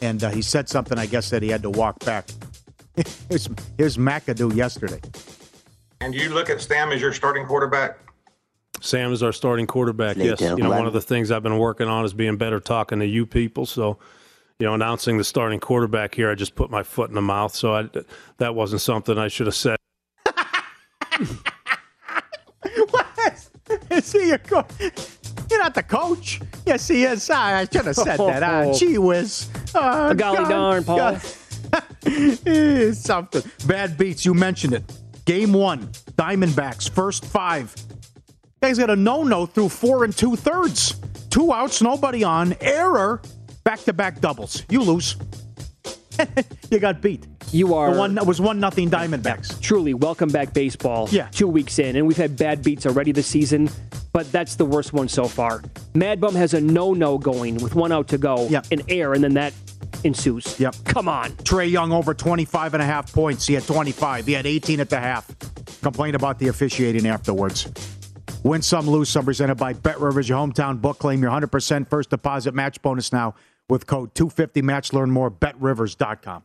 and 0.00 0.22
uh, 0.22 0.30
he 0.30 0.42
said 0.42 0.68
something, 0.68 0.98
I 0.98 1.06
guess, 1.06 1.30
that 1.30 1.42
he 1.42 1.48
had 1.48 1.62
to 1.62 1.70
walk 1.70 2.04
back. 2.04 2.28
here's, 3.28 3.48
here's 3.78 3.96
McAdoo 3.96 4.54
yesterday. 4.54 5.00
And 6.00 6.14
you 6.14 6.30
look 6.30 6.50
at 6.50 6.60
Sam 6.60 6.92
as 6.92 7.00
your 7.00 7.12
starting 7.12 7.46
quarterback? 7.46 7.98
Sam 8.80 9.12
is 9.12 9.22
our 9.22 9.32
starting 9.32 9.68
quarterback. 9.68 10.16
They 10.16 10.26
yes, 10.26 10.40
do. 10.40 10.46
you 10.46 10.56
know 10.56 10.70
one 10.70 10.86
of 10.86 10.92
the 10.92 11.00
things 11.00 11.30
I've 11.30 11.44
been 11.44 11.58
working 11.58 11.86
on 11.86 12.04
is 12.04 12.12
being 12.12 12.36
better 12.36 12.58
talking 12.58 12.98
to 12.98 13.06
you 13.06 13.24
people. 13.24 13.64
So, 13.64 13.98
you 14.58 14.66
know, 14.66 14.74
announcing 14.74 15.18
the 15.18 15.24
starting 15.24 15.60
quarterback 15.60 16.16
here, 16.16 16.30
I 16.30 16.34
just 16.34 16.56
put 16.56 16.70
my 16.70 16.82
foot 16.82 17.08
in 17.08 17.14
the 17.14 17.22
mouth. 17.22 17.54
So 17.54 17.74
I, 17.74 17.88
that 18.38 18.56
wasn't 18.56 18.80
something 18.80 19.18
I 19.18 19.28
should 19.28 19.46
have 19.46 19.54
said. 19.54 19.76
Is 23.90 24.12
he 24.12 24.32
a 24.32 24.38
co- 24.38 24.66
You're 25.52 25.60
not 25.60 25.74
the 25.74 25.82
coach. 25.82 26.40
Yes, 26.64 26.88
he 26.88 27.04
is. 27.04 27.28
I 27.28 27.66
should 27.70 27.84
have 27.84 27.94
said 27.94 28.16
that. 28.18 28.42
Oh. 28.42 28.72
gee 28.72 28.96
whiz. 28.96 29.50
Oh, 29.74 30.14
Golly 30.14 30.38
God, 30.38 30.48
darn, 30.48 30.84
Paul. 30.84 31.18
Something. 32.94 33.42
Bad 33.66 33.98
beats. 33.98 34.24
You 34.24 34.32
mentioned 34.32 34.72
it. 34.72 34.82
Game 35.26 35.52
one. 35.52 35.88
Diamondbacks. 36.16 36.88
First 36.88 37.26
five. 37.26 37.74
Guys 38.62 38.78
got 38.78 38.88
a 38.88 38.96
no-no 38.96 39.44
through 39.44 39.68
four 39.68 40.04
and 40.04 40.16
two 40.16 40.36
thirds. 40.36 40.98
Two 41.28 41.52
outs, 41.52 41.82
nobody 41.82 42.24
on. 42.24 42.56
Error. 42.62 43.20
Back-to-back 43.64 44.20
doubles. 44.20 44.64
You 44.70 44.80
lose. 44.80 45.16
you 46.70 46.78
got 46.78 47.00
beat. 47.00 47.26
You 47.50 47.74
are 47.74 47.92
The 47.92 47.98
one 47.98 48.14
was 48.26 48.40
one 48.40 48.60
nothing 48.60 48.90
Diamondbacks. 48.90 49.60
truly 49.60 49.94
welcome 49.94 50.28
back 50.28 50.52
baseball. 50.52 51.08
Yeah. 51.10 51.28
Two 51.32 51.48
weeks 51.48 51.78
in, 51.78 51.96
and 51.96 52.06
we've 52.06 52.16
had 52.16 52.36
bad 52.36 52.62
beats 52.62 52.86
already 52.86 53.12
this 53.12 53.26
season, 53.26 53.68
but 54.12 54.30
that's 54.32 54.56
the 54.56 54.64
worst 54.64 54.92
one 54.92 55.08
so 55.08 55.24
far. 55.26 55.62
Mad 55.94 56.20
Bum 56.20 56.34
has 56.34 56.54
a 56.54 56.60
no 56.60 56.92
no 56.94 57.18
going 57.18 57.56
with 57.56 57.74
one 57.74 57.92
out 57.92 58.08
to 58.08 58.18
go, 58.18 58.46
Yeah. 58.48 58.62
an 58.70 58.82
air, 58.88 59.12
and 59.14 59.22
then 59.22 59.34
that 59.34 59.52
ensues. 60.04 60.58
Yep. 60.58 60.74
Come 60.84 61.08
on. 61.08 61.30
Trae 61.44 61.70
Young 61.70 61.92
over 61.92 62.14
25 62.14 62.74
and 62.74 62.82
a 62.82 62.86
half 62.86 63.12
points. 63.12 63.46
He 63.46 63.54
had 63.54 63.64
25. 63.66 64.26
He 64.26 64.32
had 64.32 64.46
18 64.46 64.80
at 64.80 64.90
the 64.90 64.98
half. 64.98 65.30
Complained 65.82 66.14
about 66.16 66.38
the 66.38 66.48
officiating 66.48 67.06
afterwards. 67.06 67.68
Win 68.42 68.62
some, 68.62 68.88
lose 68.88 69.08
some. 69.08 69.24
Presented 69.24 69.54
by 69.56 69.72
Bet 69.72 70.00
Rivers, 70.00 70.28
your 70.28 70.38
hometown 70.38 70.80
book. 70.80 70.98
Claim 70.98 71.22
your 71.22 71.30
100% 71.30 71.88
first 71.88 72.10
deposit 72.10 72.54
match 72.54 72.80
bonus 72.82 73.12
now 73.12 73.34
with 73.68 73.86
code 73.86 74.14
250match. 74.14 74.92
Learn 74.92 75.10
more. 75.10 75.30
BetRivers.com. 75.30 76.44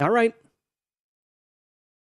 All 0.00 0.10
right. 0.10 0.34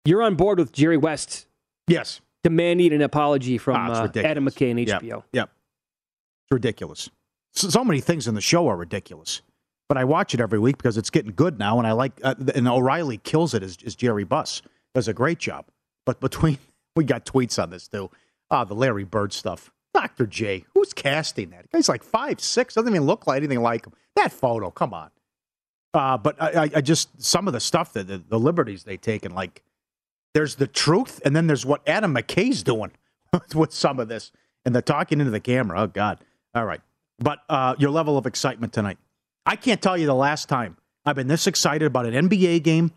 You're 0.05 0.23
on 0.23 0.35
board 0.35 0.59
with 0.59 0.71
Jerry 0.71 0.97
West 0.97 1.47
Yes. 1.87 2.21
demanding 2.43 2.93
an 2.93 3.01
apology 3.01 3.57
from 3.57 3.75
Ah, 3.77 4.03
uh. 4.03 4.09
Adam 4.15 4.45
McKay 4.45 4.71
and 4.71 4.79
Yep. 4.79 5.01
HBO. 5.01 5.23
Yep. 5.33 5.49
It's 5.49 6.51
ridiculous. 6.51 7.09
So, 7.53 7.69
so 7.69 7.83
many 7.83 8.01
things 8.01 8.27
in 8.27 8.35
the 8.35 8.41
show 8.41 8.67
are 8.67 8.75
ridiculous. 8.77 9.41
but 9.87 9.97
I 9.99 10.03
watch 10.03 10.33
it 10.33 10.39
every 10.41 10.57
week 10.57 10.77
because 10.77 10.97
it's 10.97 11.11
getting 11.11 11.31
good 11.35 11.59
now, 11.59 11.77
and 11.77 11.85
I 11.85 11.91
like. 11.91 12.19
Uh, 12.23 12.33
and 12.55 12.67
O'Reilly 12.67 13.17
kills 13.19 13.53
it 13.53 13.61
as, 13.61 13.77
as 13.85 13.93
Jerry 13.93 14.23
Buss 14.23 14.63
does 14.95 15.07
a 15.07 15.13
great 15.13 15.37
job. 15.37 15.67
But 16.07 16.19
between 16.19 16.57
we 16.95 17.03
got 17.03 17.23
tweets 17.23 17.61
on 17.61 17.69
this 17.69 17.87
too. 17.87 18.09
Ah, 18.49 18.63
the 18.63 18.73
Larry 18.73 19.03
Bird 19.03 19.31
stuff. 19.31 19.71
Dr. 19.95 20.27
J, 20.27 20.65
who's 20.73 20.91
casting 20.91 21.51
that? 21.51 21.67
He's 21.71 21.87
like 21.87 22.03
five 22.03 22.41
six, 22.41 22.73
doesn't 22.73 22.93
even 22.93 23.07
look 23.07 23.27
like 23.27 23.37
anything 23.37 23.61
like 23.61 23.85
him. 23.85 23.93
That 24.17 24.33
photo, 24.33 24.69
come 24.69 24.93
on. 24.93 25.09
Uh, 25.93 26.17
but 26.17 26.35
I, 26.41 26.69
I 26.75 26.81
just 26.81 27.21
some 27.23 27.47
of 27.47 27.53
the 27.53 27.61
stuff 27.61 27.93
that 27.93 28.05
the, 28.07 28.17
the 28.17 28.37
liberties 28.37 28.83
they 28.83 28.97
take, 28.97 29.23
and 29.23 29.33
like 29.33 29.63
there's 30.33 30.55
the 30.55 30.67
truth, 30.67 31.21
and 31.23 31.33
then 31.33 31.47
there's 31.47 31.65
what 31.65 31.81
Adam 31.87 32.13
McKay's 32.13 32.61
doing 32.61 32.91
with 33.55 33.71
some 33.71 34.01
of 34.01 34.09
this, 34.09 34.33
and 34.65 34.75
the 34.75 34.81
talking 34.81 35.21
into 35.21 35.31
the 35.31 35.39
camera. 35.39 35.79
Oh 35.79 35.87
God! 35.87 36.19
All 36.53 36.65
right, 36.65 36.81
but 37.19 37.39
uh, 37.47 37.75
your 37.79 37.91
level 37.91 38.17
of 38.17 38.25
excitement 38.25 38.73
tonight. 38.73 38.97
I 39.45 39.55
can't 39.55 39.81
tell 39.81 39.97
you 39.97 40.07
the 40.07 40.13
last 40.13 40.49
time 40.49 40.75
I've 41.05 41.15
been 41.15 41.27
this 41.27 41.47
excited 41.47 41.85
about 41.85 42.05
an 42.05 42.27
NBA 42.27 42.63
game, 42.63 42.91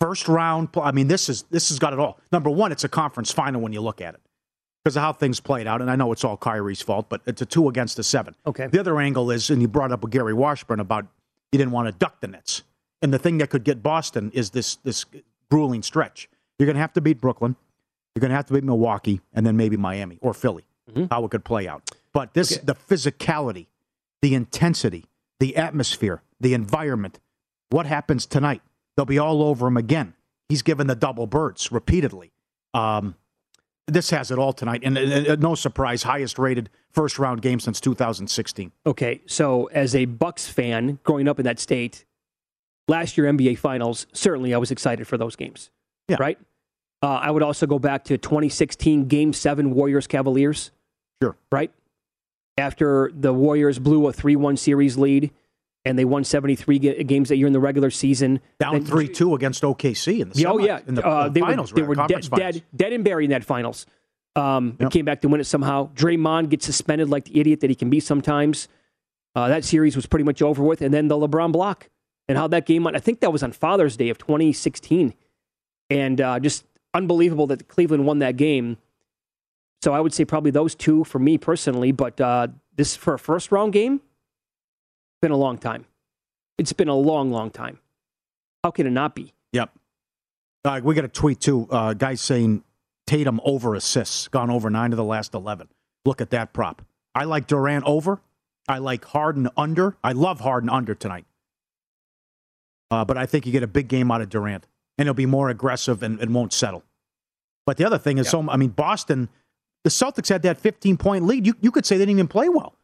first 0.00 0.26
round. 0.26 0.70
I 0.82 0.90
mean, 0.90 1.06
this 1.06 1.28
is 1.28 1.44
this 1.44 1.68
has 1.68 1.78
got 1.78 1.92
it 1.92 2.00
all. 2.00 2.18
Number 2.32 2.50
one, 2.50 2.72
it's 2.72 2.82
a 2.82 2.88
conference 2.88 3.30
final 3.30 3.60
when 3.60 3.72
you 3.72 3.80
look 3.82 4.00
at 4.00 4.14
it 4.14 4.20
because 4.84 4.96
of 4.96 5.02
how 5.02 5.12
things 5.12 5.40
played 5.40 5.66
out. 5.66 5.80
And 5.80 5.90
I 5.90 5.96
know 5.96 6.12
it's 6.12 6.24
all 6.24 6.36
Kyrie's 6.36 6.82
fault, 6.82 7.06
but 7.08 7.22
it's 7.26 7.40
a 7.40 7.46
two 7.46 7.68
against 7.68 7.98
a 7.98 8.02
seven. 8.02 8.34
Okay. 8.46 8.66
The 8.66 8.78
other 8.78 9.00
angle 9.00 9.30
is, 9.30 9.48
and 9.50 9.62
you 9.62 9.68
brought 9.68 9.90
up 9.92 10.02
with 10.02 10.12
Gary 10.12 10.34
Washburn 10.34 10.78
about 10.80 11.06
you 11.52 11.58
didn't 11.58 11.72
want 11.72 11.88
to 11.88 11.92
duck 11.92 12.20
the 12.20 12.28
Nets, 12.28 12.62
and 13.00 13.12
the 13.12 13.18
thing 13.18 13.38
that 13.38 13.48
could 13.50 13.64
get 13.64 13.82
Boston 13.82 14.30
is 14.34 14.50
this 14.50 14.76
this 14.76 15.06
grueling 15.50 15.82
stretch. 15.82 16.28
You're 16.58 16.66
going 16.66 16.74
to 16.76 16.80
have 16.80 16.92
to 16.94 17.00
beat 17.00 17.20
Brooklyn. 17.20 17.56
You're 18.14 18.20
going 18.20 18.30
to 18.30 18.36
have 18.36 18.46
to 18.46 18.52
beat 18.54 18.64
Milwaukee, 18.64 19.20
and 19.32 19.44
then 19.46 19.56
maybe 19.56 19.76
Miami 19.76 20.18
or 20.20 20.34
Philly. 20.34 20.64
Mm-hmm. 20.90 21.06
How 21.10 21.24
it 21.24 21.30
could 21.30 21.44
play 21.44 21.66
out. 21.66 21.90
But 22.12 22.34
this, 22.34 22.52
Okay. 22.52 22.62
the 22.64 22.74
physicality, 22.74 23.66
the 24.20 24.34
intensity, 24.34 25.06
the 25.40 25.56
atmosphere, 25.56 26.22
the 26.40 26.52
environment. 26.54 27.18
What 27.70 27.86
happens 27.86 28.26
tonight? 28.26 28.60
They'll 28.96 29.06
be 29.06 29.18
all 29.18 29.42
over 29.42 29.66
him 29.66 29.76
again. 29.78 30.14
He's 30.48 30.62
given 30.62 30.86
the 30.86 30.94
double 30.94 31.26
birds 31.26 31.72
repeatedly. 31.72 32.32
Um, 32.74 33.14
this 33.86 34.10
has 34.10 34.30
it 34.30 34.38
all 34.38 34.52
tonight, 34.52 34.82
and, 34.84 34.96
and 34.96 35.42
no 35.42 35.54
surprise, 35.54 36.02
highest 36.02 36.38
rated 36.38 36.70
first 36.90 37.18
round 37.18 37.42
game 37.42 37.60
since 37.60 37.80
2016. 37.80 38.72
Okay, 38.86 39.22
so 39.26 39.66
as 39.66 39.94
a 39.94 40.06
Bucks 40.06 40.48
fan 40.48 40.98
growing 41.04 41.28
up 41.28 41.38
in 41.38 41.44
that 41.44 41.58
state, 41.58 42.04
last 42.88 43.18
year 43.18 43.30
NBA 43.30 43.58
Finals, 43.58 44.06
certainly 44.12 44.54
I 44.54 44.58
was 44.58 44.70
excited 44.70 45.06
for 45.06 45.18
those 45.18 45.36
games. 45.36 45.70
Yeah. 46.08 46.16
Right? 46.18 46.38
Uh, 47.02 47.14
I 47.16 47.30
would 47.30 47.42
also 47.42 47.66
go 47.66 47.78
back 47.78 48.04
to 48.04 48.16
2016 48.16 49.08
Game 49.08 49.32
7 49.32 49.74
Warriors 49.74 50.06
Cavaliers. 50.06 50.70
Sure. 51.22 51.36
Right? 51.52 51.70
After 52.56 53.10
the 53.14 53.32
Warriors 53.32 53.78
blew 53.78 54.06
a 54.06 54.12
3 54.12 54.36
1 54.36 54.56
series 54.56 54.96
lead 54.96 55.30
and 55.84 55.98
they 55.98 56.04
won 56.04 56.24
73 56.24 56.78
ga- 56.78 57.04
games 57.04 57.28
that 57.28 57.36
year 57.36 57.46
in 57.46 57.52
the 57.52 57.60
regular 57.60 57.90
season. 57.90 58.40
Down 58.58 58.74
Then- 58.74 58.84
three 58.84 59.08
two 59.08 59.34
against 59.34 59.62
OKC 59.62 60.20
in 60.20 60.30
the 60.30 60.38
Yeah, 60.40 60.50
oh 60.50 60.58
yeah, 60.58 60.80
in 60.86 60.94
the, 60.94 61.06
uh, 61.06 61.24
the 61.24 61.30
they 61.34 61.40
finals, 61.40 61.72
were, 61.72 61.76
they 61.80 61.86
were 61.86 61.94
dead, 61.94 62.24
finals. 62.26 62.28
dead, 62.54 62.62
dead 62.74 62.92
and 62.92 63.04
buried 63.04 63.24
in 63.24 63.30
that 63.30 63.44
finals. 63.44 63.86
Um, 64.36 64.76
and 64.80 64.90
Came 64.90 65.04
back 65.04 65.20
to 65.20 65.28
win 65.28 65.40
it 65.40 65.44
somehow. 65.44 65.90
Draymond 65.94 66.48
gets 66.48 66.66
suspended 66.66 67.08
like 67.08 67.26
the 67.26 67.38
idiot 67.38 67.60
that 67.60 67.70
he 67.70 67.76
can 67.76 67.88
be 67.90 68.00
sometimes. 68.00 68.66
Uh, 69.36 69.48
that 69.48 69.64
series 69.64 69.94
was 69.96 70.06
pretty 70.06 70.24
much 70.24 70.42
over 70.42 70.62
with, 70.62 70.80
and 70.82 70.92
then 70.94 71.08
the 71.08 71.14
LeBron 71.16 71.52
block 71.52 71.88
and 72.28 72.38
how 72.38 72.46
that 72.48 72.66
game 72.66 72.82
went. 72.84 72.96
I 72.96 73.00
think 73.00 73.20
that 73.20 73.32
was 73.32 73.42
on 73.42 73.52
Father's 73.52 73.96
Day 73.96 74.08
of 74.08 74.18
2016, 74.18 75.12
and 75.90 76.20
uh, 76.20 76.40
just 76.40 76.64
unbelievable 76.94 77.46
that 77.48 77.68
Cleveland 77.68 78.06
won 78.06 78.20
that 78.20 78.36
game. 78.36 78.76
So 79.82 79.92
I 79.92 80.00
would 80.00 80.14
say 80.14 80.24
probably 80.24 80.50
those 80.50 80.74
two 80.74 81.04
for 81.04 81.18
me 81.18 81.36
personally, 81.36 81.92
but 81.92 82.20
uh, 82.20 82.48
this 82.74 82.96
for 82.96 83.14
a 83.14 83.18
first 83.18 83.52
round 83.52 83.72
game, 83.72 84.00
been 85.24 85.32
a 85.32 85.36
long 85.38 85.56
time. 85.56 85.86
It's 86.58 86.74
been 86.74 86.88
a 86.88 86.94
long, 86.94 87.32
long 87.32 87.50
time. 87.50 87.78
How 88.62 88.70
can 88.70 88.86
it 88.86 88.90
not 88.90 89.14
be? 89.14 89.32
Yep. 89.54 89.70
Uh, 90.66 90.82
we 90.84 90.94
got 90.94 91.06
a 91.06 91.08
tweet 91.08 91.40
too. 91.40 91.66
Uh, 91.70 91.94
guys 91.94 92.20
saying 92.20 92.62
Tatum 93.06 93.40
over 93.42 93.74
assists, 93.74 94.28
gone 94.28 94.50
over 94.50 94.68
nine 94.68 94.92
of 94.92 94.98
the 94.98 95.04
last 95.04 95.32
eleven. 95.32 95.68
Look 96.04 96.20
at 96.20 96.28
that 96.30 96.52
prop. 96.52 96.82
I 97.14 97.24
like 97.24 97.46
Durant 97.46 97.84
over. 97.86 98.20
I 98.68 98.78
like 98.78 99.06
Harden 99.06 99.48
under. 99.56 99.96
I 100.04 100.12
love 100.12 100.40
Harden 100.40 100.68
under 100.68 100.94
tonight. 100.94 101.24
Uh, 102.90 103.06
but 103.06 103.16
I 103.16 103.24
think 103.24 103.46
you 103.46 103.52
get 103.52 103.62
a 103.62 103.66
big 103.66 103.88
game 103.88 104.10
out 104.10 104.20
of 104.20 104.28
Durant, 104.28 104.66
and 104.98 105.06
he'll 105.06 105.14
be 105.14 105.24
more 105.24 105.48
aggressive 105.48 106.02
and, 106.02 106.20
and 106.20 106.34
won't 106.34 106.52
settle. 106.52 106.84
But 107.64 107.78
the 107.78 107.86
other 107.86 107.98
thing 107.98 108.18
is, 108.18 108.28
so 108.28 108.46
I 108.50 108.58
mean, 108.58 108.70
Boston, 108.70 109.30
the 109.84 109.90
Celtics 109.90 110.28
had 110.28 110.42
that 110.42 110.58
15 110.58 110.98
point 110.98 111.24
lead. 111.24 111.46
You 111.46 111.54
you 111.62 111.70
could 111.70 111.86
say 111.86 111.96
they 111.96 112.04
didn't 112.04 112.18
even 112.18 112.28
play 112.28 112.50
well. 112.50 112.74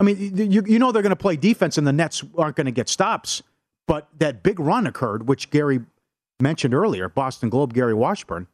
I 0.00 0.02
mean, 0.02 0.50
you, 0.50 0.62
you 0.66 0.78
know 0.78 0.92
they're 0.92 1.02
going 1.02 1.10
to 1.10 1.16
play 1.16 1.36
defense, 1.36 1.76
and 1.78 1.86
the 1.86 1.92
Nets 1.92 2.24
aren't 2.38 2.56
going 2.56 2.64
to 2.66 2.70
get 2.72 2.88
stops. 2.88 3.42
But 3.86 4.08
that 4.18 4.42
big 4.42 4.58
run 4.58 4.86
occurred, 4.86 5.28
which 5.28 5.50
Gary 5.50 5.80
mentioned 6.40 6.74
earlier, 6.74 7.08
Boston 7.08 7.50
Globe, 7.50 7.74
Gary 7.74 7.92
Washburn. 7.94 8.46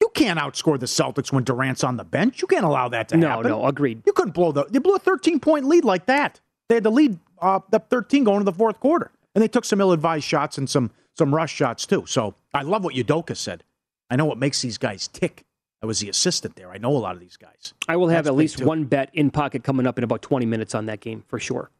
You 0.00 0.10
can't 0.14 0.38
outscore 0.38 0.78
the 0.78 0.86
Celtics 0.86 1.32
when 1.32 1.44
Durant's 1.44 1.82
on 1.84 1.96
the 1.96 2.04
bench. 2.04 2.42
You 2.42 2.48
can't 2.48 2.64
allow 2.64 2.88
that 2.88 3.08
to 3.10 3.16
No, 3.16 3.28
happen. 3.28 3.44
no, 3.44 3.60
no, 3.62 3.66
agreed. 3.66 4.02
You 4.04 4.12
couldn't 4.12 4.34
blow 4.34 4.52
the. 4.52 4.64
They 4.64 4.78
blew 4.78 4.94
a 4.94 4.98
13 4.98 5.40
point 5.40 5.64
lead 5.64 5.84
like 5.84 6.06
that. 6.06 6.40
They 6.68 6.74
had 6.76 6.84
the 6.84 6.90
lead 6.90 7.18
uh, 7.40 7.60
up 7.72 7.88
13 7.88 8.24
going 8.24 8.40
to 8.40 8.44
the 8.44 8.52
fourth 8.52 8.80
quarter, 8.80 9.10
and 9.34 9.42
they 9.42 9.48
took 9.48 9.64
some 9.64 9.80
ill 9.80 9.92
advised 9.92 10.24
shots 10.24 10.58
and 10.58 10.68
some 10.68 10.90
some 11.16 11.34
rush 11.34 11.54
shots 11.54 11.86
too. 11.86 12.04
So 12.06 12.34
I 12.52 12.62
love 12.62 12.84
what 12.84 12.94
Udoka 12.94 13.36
said. 13.36 13.62
I 14.10 14.16
know 14.16 14.24
what 14.26 14.36
makes 14.38 14.60
these 14.60 14.76
guys 14.76 15.08
tick. 15.08 15.44
I 15.84 15.86
was 15.86 16.00
the 16.00 16.08
assistant 16.08 16.56
there. 16.56 16.70
I 16.70 16.78
know 16.78 16.96
a 16.96 16.96
lot 16.96 17.14
of 17.14 17.20
these 17.20 17.36
guys. 17.36 17.74
I 17.86 17.96
will 17.96 18.08
have 18.08 18.24
That's 18.24 18.32
at 18.32 18.38
least 18.38 18.56
too. 18.58 18.64
one 18.64 18.84
bet 18.84 19.10
in 19.12 19.30
pocket 19.30 19.62
coming 19.64 19.86
up 19.86 19.98
in 19.98 20.04
about 20.04 20.22
20 20.22 20.46
minutes 20.46 20.74
on 20.74 20.86
that 20.86 21.00
game 21.00 21.24
for 21.28 21.38
sure. 21.38 21.70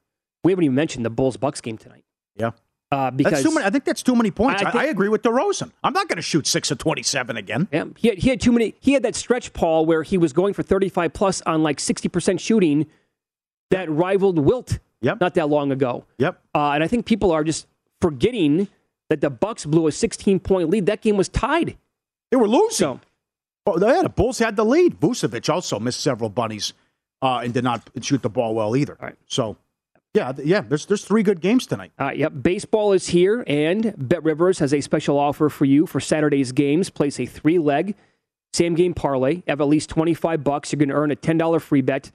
We 0.43 0.53
haven't 0.53 0.65
even 0.67 0.75
mentioned 0.75 1.07
the 1.07 1.11
Bulls 1.11 1.39
Bucks 1.39 1.63
game 1.63 1.79
tonight. 1.79 2.05
Yeah. 2.37 2.51
Uh, 2.93 3.11
because 3.11 3.43
many. 3.43 3.65
I 3.67 3.71
think 3.71 3.85
that's 3.85 4.03
too 4.03 4.15
many 4.15 4.31
points. 4.31 4.63
I 4.63 4.69
I, 4.69 4.71
think- 4.73 4.85
I 4.85 4.89
agree 4.89 5.09
with 5.09 5.23
DeRozan. 5.23 5.73
I'm 5.83 5.95
not 5.95 6.07
going 6.07 6.17
to 6.17 6.23
shoot 6.23 6.47
six 6.47 6.71
of 6.71 6.77
27 6.77 7.39
again. 7.39 7.67
Yeah, 7.73 7.87
he 7.97 8.09
had, 8.09 8.19
he 8.19 8.29
had 8.29 8.43
too 8.43 8.53
many. 8.53 8.75
He 8.79 8.93
had 8.93 9.03
that 9.05 9.15
stretch, 9.15 9.55
Paul, 9.55 9.87
where 9.87 10.03
he 10.03 10.19
was 10.19 10.35
going 10.35 10.53
for 10.53 10.63
35 10.63 11.15
plus 11.15 11.41
on 11.47 11.63
like 11.63 11.79
60% 11.79 12.39
shooting 12.39 12.87
that 13.71 13.91
rivaled 13.91 14.39
Wilt 14.39 14.81
Yep. 15.01 15.21
not 15.21 15.33
that 15.35 15.49
long 15.49 15.73
ago. 15.73 16.05
Yep. 16.19 16.39
Uh, 16.55 16.73
and 16.73 16.85
I 16.85 16.89
think 16.89 17.07
people 17.07 17.33
are 17.33 17.43
just 17.43 17.67
forgetting 18.03 18.69
that 19.09 19.23
the 19.23 19.31
Bucks 19.31 19.65
blew 19.65 19.87
a 19.87 19.93
16 19.93 20.41
point 20.41 20.69
lead. 20.69 20.85
That 20.87 21.01
game 21.01 21.17
was 21.17 21.29
tied. 21.31 21.77
They 22.31 22.37
were 22.37 22.49
losing. 22.49 22.71
So, 22.71 23.01
Oh, 23.67 23.79
yeah, 23.81 24.03
the 24.03 24.09
Bulls 24.09 24.39
had 24.39 24.57
the 24.57 24.65
lead. 24.65 25.01
Vucevic 25.01 25.49
also 25.49 25.79
missed 25.81 26.01
several 26.01 26.29
bunnies 26.29 26.75
uh, 27.23 27.39
and 27.39 27.55
did 27.55 27.65
not 27.65 27.89
shoot 28.03 28.23
the 28.23 28.29
ball 28.29 28.55
well 28.55 28.77
either. 28.77 28.99
Right. 29.01 29.17
So, 29.27 29.57
yeah, 30.13 30.33
yeah. 30.45 30.61
There's 30.61 30.87
there's 30.87 31.05
three 31.05 31.23
good 31.23 31.41
games 31.41 31.67
tonight. 31.67 31.93
Uh, 31.99 32.13
yep, 32.15 32.33
baseball 32.43 32.93
is 32.93 33.09
here, 33.09 33.43
and 33.47 33.95
Bet 33.97 34.23
Rivers 34.23 34.59
has 34.59 34.75
a 34.75 34.81
special 34.81 35.19
offer 35.19 35.49
for 35.49 35.65
you 35.65 35.87
for 35.87 35.99
Saturday's 35.99 36.53
games. 36.53 36.91
Place 36.91 37.19
a 37.19 37.27
three 37.27 37.59
leg 37.59 37.97
same 38.55 38.75
game 38.77 38.95
parlay 38.95 39.43
of 39.49 39.61
at 39.61 39.67
least 39.67 39.91
25 39.91 40.45
bucks. 40.45 40.73
You're 40.73 40.79
going 40.79 40.91
to 40.91 40.95
earn 40.95 41.11
a 41.11 41.17
$10 41.17 41.61
free 41.61 41.81
bet. 41.81 42.13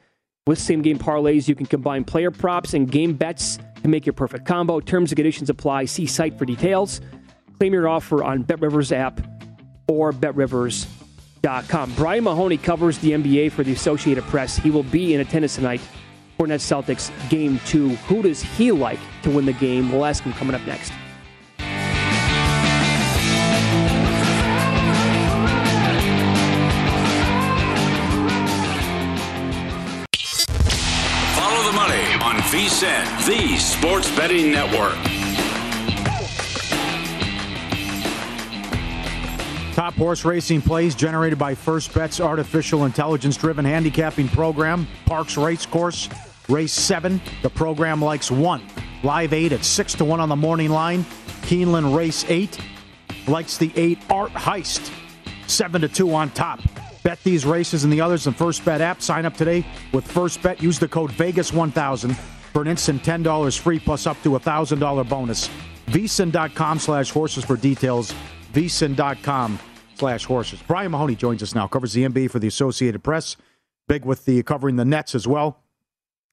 With 0.48 0.58
same 0.58 0.82
game 0.82 0.98
parlays, 0.98 1.50
you 1.50 1.54
can 1.54 1.66
combine 1.66 2.06
player 2.06 2.32
props 2.32 2.74
and 2.74 2.90
game 2.90 3.14
bets 3.14 3.60
to 3.84 3.90
make 3.90 4.06
your 4.06 4.14
perfect 4.14 4.46
combo. 4.46 4.80
Terms 4.80 5.12
and 5.12 5.18
conditions 5.18 5.50
apply. 5.50 5.86
See 5.86 6.06
site 6.06 6.40
for 6.40 6.46
details. 6.46 7.02
Claim 7.60 7.74
your 7.74 7.90
offer 7.90 8.24
on 8.24 8.44
Bet 8.44 8.62
Rivers 8.62 8.94
app 8.94 9.20
or 9.88 10.14
betrivers.com. 10.14 10.99
Brian 11.42 12.24
Mahoney 12.24 12.58
covers 12.58 12.98
the 13.00 13.12
NBA 13.12 13.52
for 13.52 13.64
the 13.64 13.74
Associated 13.74 14.24
Press. 14.26 14.58
He 14.58 14.70
will 14.72 14.84
be 14.84 15.14
in 15.14 15.22
attendance 15.22 15.56
tonight 15.56 15.82
for 16.38 16.48
Nets 16.48 16.70
Celtics 16.70 17.12
game 17.30 17.60
two. 17.66 17.90
Who 18.08 18.22
does 18.22 18.42
he 18.42 18.72
like 18.72 19.00
to 19.24 19.30
win 19.30 19.46
the 19.46 19.54
game? 19.54 19.92
We'll 19.92 20.06
ask 20.06 20.24
him 20.24 20.34
coming 20.34 20.56
up 20.56 20.66
next. 20.66 20.92
Follow 31.36 31.64
the 31.66 31.74
money 31.74 32.14
on 32.22 32.36
VSIN, 32.52 33.26
the 33.28 33.58
sports 33.58 34.10
betting 34.16 34.52
network. 34.52 35.19
Top 39.80 39.94
horse 39.94 40.26
racing 40.26 40.62
plays 40.62 40.94
generated 40.94 41.40
by 41.40 41.56
First 41.56 41.94
Bet's 41.94 42.20
artificial 42.20 42.84
intelligence 42.84 43.38
driven 43.38 43.64
handicapping 43.64 44.28
program, 44.28 44.86
Parx 45.06 45.42
Race 45.42 45.66
Course, 45.66 46.10
Race 46.50 46.74
7. 46.74 47.22
The 47.44 47.50
program 47.50 48.02
likes 48.02 48.30
1. 48.30 48.62
Live 49.04 49.32
8 49.32 49.54
at 49.54 49.64
6 49.64 49.94
to 49.94 50.04
1 50.04 50.20
on 50.20 50.28
the 50.28 50.36
morning 50.36 50.70
line. 50.70 51.06
Keeneland 51.44 51.96
Race 51.96 52.26
8 52.28 52.60
likes 53.30 53.58
the 53.58 53.72
8 53.74 54.00
Art 54.10 54.34
Heist, 54.34 54.92
7 55.48 55.80
to 55.80 55.88
2 55.88 56.14
on 56.14 56.30
top. 56.32 56.60
Bet 57.02 57.24
these 57.24 57.46
races 57.46 57.86
and 57.86 57.94
the 57.94 58.02
others 58.02 58.28
in 58.28 58.34
First 58.34 58.66
Bet 58.66 58.82
app. 58.82 59.02
Sign 59.02 59.26
up 59.26 59.38
today 59.38 59.66
with 59.94 60.06
First 60.06 60.42
Bet. 60.42 60.62
Use 60.62 60.78
the 60.78 60.90
code 60.90 61.12
Vegas1000 61.12 62.18
for 62.52 62.62
an 62.62 62.68
instant 62.68 63.02
$10 63.02 63.58
free 63.58 63.80
plus 63.80 64.08
up 64.08 64.22
to 64.24 64.36
a 64.36 64.40
$1,000 64.42 65.08
bonus. 65.08 65.50
VSIN.com 65.86 66.80
slash 66.80 67.12
horses 67.12 67.46
for 67.46 67.56
details. 67.56 68.14
VSIN.com 68.52 69.58
slash 70.00 70.26
horses. 70.26 70.62
Brian 70.66 70.92
Mahoney 70.92 71.16
joins 71.16 71.44
us 71.44 71.54
now. 71.54 71.68
Covers 71.68 71.94
the 71.94 72.06
NBA 72.06 72.32
for 72.32 72.40
the 72.40 72.48
Associated 72.48 73.04
Press. 73.04 73.36
Big 73.88 74.06
with 74.06 74.26
the 74.26 74.42
covering 74.44 74.78
the 74.78 74.86
Nets 74.86 75.14
as 75.14 75.28
well. 75.28 75.60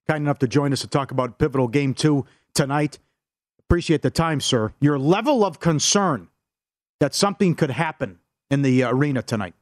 Kind 0.08 0.22
enough 0.22 0.38
to 0.38 0.48
join 0.48 0.72
us 0.72 0.80
to 0.82 0.86
talk 0.86 1.10
about 1.10 1.38
pivotal 1.38 1.66
game 1.66 1.92
two 1.92 2.24
tonight. 2.54 2.98
Appreciate 3.58 4.02
the 4.02 4.10
time, 4.10 4.40
sir. 4.40 4.72
Your 4.80 4.98
level 4.98 5.44
of 5.44 5.58
concern 5.58 6.28
that 7.00 7.14
something 7.14 7.54
could 7.54 7.70
happen 7.70 8.20
in 8.50 8.62
the 8.62 8.84
arena 8.84 9.22
tonight. 9.22 9.54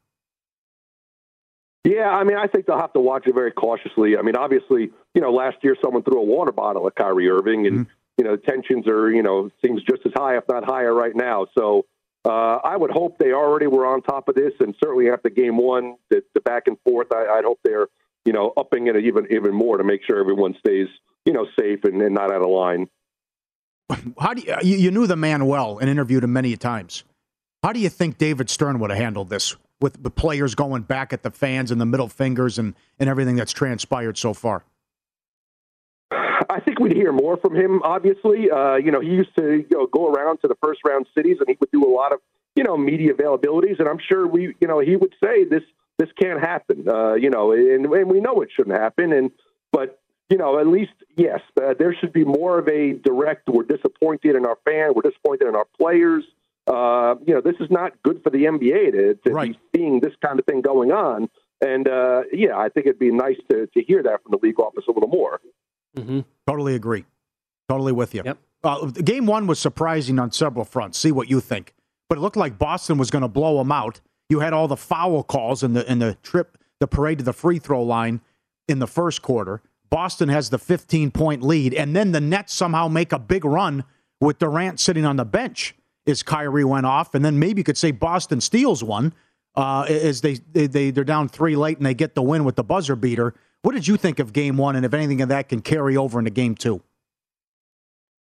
Yeah, 1.85 2.09
I 2.09 2.25
mean, 2.25 2.37
I 2.37 2.47
think 2.47 2.67
they'll 2.67 2.79
have 2.79 2.93
to 2.95 3.01
watch 3.01 3.27
it 3.27 3.35
very 3.35 3.53
cautiously. 3.53 4.17
I 4.17 4.23
mean, 4.23 4.37
obviously, 4.37 4.91
you 5.15 5.21
know, 5.21 5.33
last 5.33 5.57
year 5.63 5.77
someone 5.83 6.03
threw 6.03 6.19
a 6.19 6.25
water 6.25 6.53
bottle 6.53 6.87
at 6.87 6.95
Kyrie 6.95 7.29
Irving, 7.29 7.67
and 7.67 7.81
mm-hmm. 7.81 7.91
you 8.19 8.25
know, 8.25 8.37
tensions 8.37 8.87
are 8.87 9.11
you 9.11 9.23
know 9.23 9.51
seems 9.65 9.83
just 9.83 10.05
as 10.07 10.13
high, 10.15 10.37
if 10.37 10.45
not 10.49 10.65
higher, 10.65 10.95
right 10.95 11.15
now. 11.15 11.47
So 11.59 11.85
uh, 12.25 12.59
I 12.65 12.77
would 12.77 12.91
hope 12.91 13.19
they 13.19 13.33
already 13.33 13.67
were 13.67 13.87
on 13.87 14.03
top 14.03 14.29
of 14.29 14.35
this, 14.35 14.53
and 14.61 14.75
certainly 14.83 15.11
after 15.11 15.29
Game 15.29 15.57
One, 15.57 15.97
the, 16.11 16.23
the 16.35 16.41
back 16.41 16.65
and 16.67 16.77
forth, 16.85 17.09
I, 17.13 17.37
would 17.37 17.45
hope 17.45 17.61
they're 17.65 17.89
you 18.25 18.33
know 18.33 18.53
upping 18.57 18.87
it 18.87 18.97
even 18.97 19.27
even 19.31 19.55
more 19.55 19.79
to 19.79 19.85
make 19.85 20.01
sure 20.07 20.19
everyone 20.19 20.55
stays 20.59 20.89
you 21.27 21.33
know 21.33 21.47
safe 21.59 21.85
and, 21.85 22.01
and 22.01 22.15
not 22.15 22.33
out 22.33 22.43
of 22.43 22.49
line. 22.49 22.89
How 24.19 24.35
do 24.35 24.43
you, 24.63 24.77
you 24.77 24.91
knew 24.91 25.07
the 25.07 25.17
man 25.17 25.47
well 25.47 25.79
and 25.79 25.91
interviewed 25.91 26.25
him 26.25 26.33
many 26.33 26.57
times? 26.57 27.05
How 27.63 27.73
do 27.73 27.81
you 27.81 27.89
think 27.89 28.19
David 28.19 28.49
Stern 28.49 28.79
would 28.79 28.91
have 28.91 28.99
handled 28.99 29.29
this? 29.29 29.57
with 29.81 30.03
the 30.03 30.11
players 30.11 30.55
going 30.55 30.83
back 30.83 31.13
at 31.13 31.23
the 31.23 31.31
fans 31.31 31.71
and 31.71 31.79
the 31.79 31.85
middle 31.85 32.09
fingers 32.09 32.59
and, 32.59 32.75
and 32.99 33.09
everything 33.09 33.37
that's 33.37 33.53
transpired 33.53 34.17
so 34.17 34.33
far? 34.33 34.65
I 36.51 36.61
think 36.61 36.79
we'd 36.79 36.97
hear 36.97 37.13
more 37.13 37.37
from 37.37 37.55
him. 37.55 37.83
Obviously, 37.83 38.51
uh, 38.51 38.77
you 38.77 38.91
know, 38.91 39.01
he 39.01 39.09
used 39.09 39.35
to 39.37 39.65
you 39.69 39.77
know, 39.77 39.87
go 39.87 40.09
around 40.09 40.39
to 40.39 40.49
the 40.49 40.57
first 40.63 40.81
round 40.87 41.07
cities, 41.15 41.37
and 41.41 41.49
he 41.49 41.57
would 41.61 41.71
do 41.71 41.85
a 41.85 41.93
lot 41.93 42.13
of 42.13 42.21
you 42.57 42.65
know 42.65 42.77
media 42.77 43.13
availabilities. 43.13 43.79
And 43.79 43.89
I'm 43.89 43.99
sure 43.99 44.27
we, 44.27 44.55
you 44.61 44.69
know, 44.69 44.81
he 44.81 44.97
would 44.97 45.15
say 45.23 45.45
this 45.45 45.63
this 45.99 46.09
can't 46.21 46.41
happen. 46.41 46.89
Uh, 46.89 47.15
you 47.15 47.31
know, 47.31 47.53
and, 47.53 47.87
and 47.87 48.11
we 48.11 48.21
know 48.21 48.41
it 48.43 48.51
shouldn't 48.55 48.77
happen. 48.77 49.13
And 49.13 49.31
but 49.73 50.01
you 50.29 50.37
know, 50.37 50.59
at 50.59 50.67
least 50.67 50.93
yes, 51.17 51.41
uh, 51.63 51.75
there 51.79 51.95
should 51.95 52.13
be 52.13 52.25
more 52.25 52.59
of 52.59 52.69
a 52.69 52.95
direct. 52.95 53.49
We're 53.49 53.65
disappointed 53.65 54.37
in 54.37 54.47
our 54.47 54.59
fan. 54.65 54.93
We're 54.95 55.09
disappointed 55.11 55.49
in 55.49 55.55
our 55.55 55.67
players 55.79 56.25
uh, 56.67 57.17
you 57.27 57.35
know, 57.35 57.41
this 57.41 57.57
is 57.61 57.71
not 57.71 57.93
good 58.03 58.23
for 58.23 58.31
the 58.31 58.45
NBA 58.45 58.93
to, 58.93 59.15
to 59.27 59.33
right. 59.33 59.53
be 59.53 59.79
seeing 59.79 60.01
this 60.01 60.15
kind 60.25 60.39
of 60.39 60.47
thing 60.47 60.63
going 60.63 60.93
on. 60.93 61.29
And 61.61 61.89
uh, 61.89 62.23
yeah, 62.33 62.57
I 62.57 62.69
think 62.69 62.87
it'd 62.87 62.99
be 62.99 63.11
nice 63.11 63.37
to, 63.51 63.67
to 63.67 63.83
hear 63.83 64.03
that 64.03 64.23
from 64.23 64.33
the 64.33 64.39
league 64.43 64.59
office 64.59 64.85
a 64.89 64.93
little 64.93 65.09
more. 65.09 65.41
Mm-hmm. 65.97 66.21
Totally 66.47 66.75
agree. 66.75 67.05
Totally 67.69 67.93
with 67.93 68.15
you. 68.15 68.23
Yep. 68.25 68.39
Uh, 68.63 68.87
game 68.87 69.27
one 69.27 69.47
was 69.47 69.59
surprising 69.59 70.19
on 70.19 70.33
several 70.33 70.65
fronts. 70.65 70.99
See 70.99 71.13
what 71.13 71.29
you 71.29 71.41
think. 71.41 71.75
But 72.09 72.19
it 72.19 72.21
looked 72.21 72.37
like 72.37 72.59
Boston 72.59 72.99
was 72.99 73.11
going 73.11 73.23
to 73.23 73.29
blow 73.29 73.59
them 73.59 73.73
out. 73.73 74.01
You 74.29 74.41
had 74.41 74.53
all 74.53 74.69
the 74.69 74.77
foul 74.77 75.23
calls 75.23 75.63
in 75.63 75.75
the 75.75 75.91
in 75.91 75.99
the 75.99 76.17
trip, 76.23 76.59
the 76.81 76.87
parade 76.87 77.19
to 77.19 77.25
the 77.25 77.33
free 77.33 77.59
throw 77.59 77.83
line 77.83 78.21
in 78.69 78.79
the 78.79 78.87
first 78.87 79.23
quarter. 79.23 79.63
Boston 79.91 80.29
has 80.29 80.51
the 80.51 80.59
15 80.59 81.11
point 81.11 81.43
lead, 81.43 81.75
and 81.75 81.95
then 81.95 82.13
the 82.13 82.21
Nets 82.21 82.53
somehow 82.53 82.89
make 82.89 83.13
a 83.13 83.19
big 83.19 83.45
run 83.45 83.85
with 84.21 84.39
Durant 84.39 84.81
sitting 84.81 85.05
on 85.05 85.17
the 85.17 85.25
bench 85.25 85.75
as 86.07 86.23
Kyrie 86.23 86.65
went 86.65 86.87
off, 86.87 87.15
and 87.15 87.25
then 87.25 87.39
maybe 87.39 87.61
you 87.61 87.65
could 87.65 87.79
say 87.79 87.91
Boston 87.91 88.41
steals 88.41 88.83
one 88.83 89.15
uh, 89.55 89.87
as 89.89 90.21
they, 90.21 90.35
they 90.53 90.67
they 90.67 90.91
they're 90.91 91.05
down 91.05 91.29
three 91.29 91.57
late 91.57 91.77
and 91.77 91.87
they 91.87 91.95
get 91.95 92.15
the 92.15 92.23
win 92.23 92.45
with 92.45 92.57
the 92.57 92.65
buzzer 92.65 92.97
beater. 92.97 93.35
What 93.65 93.75
did 93.75 93.89
you 93.89 93.97
think 93.97 94.19
of 94.19 94.35
Game 94.35 94.59
One, 94.59 94.77
and 94.77 94.85
if 94.85 94.93
anything 94.93 95.23
of 95.23 95.31
that 95.31 95.49
can 95.49 95.63
carry 95.63 95.97
over 95.97 96.19
into 96.19 96.31
Game 96.31 96.55
Two? 96.55 96.83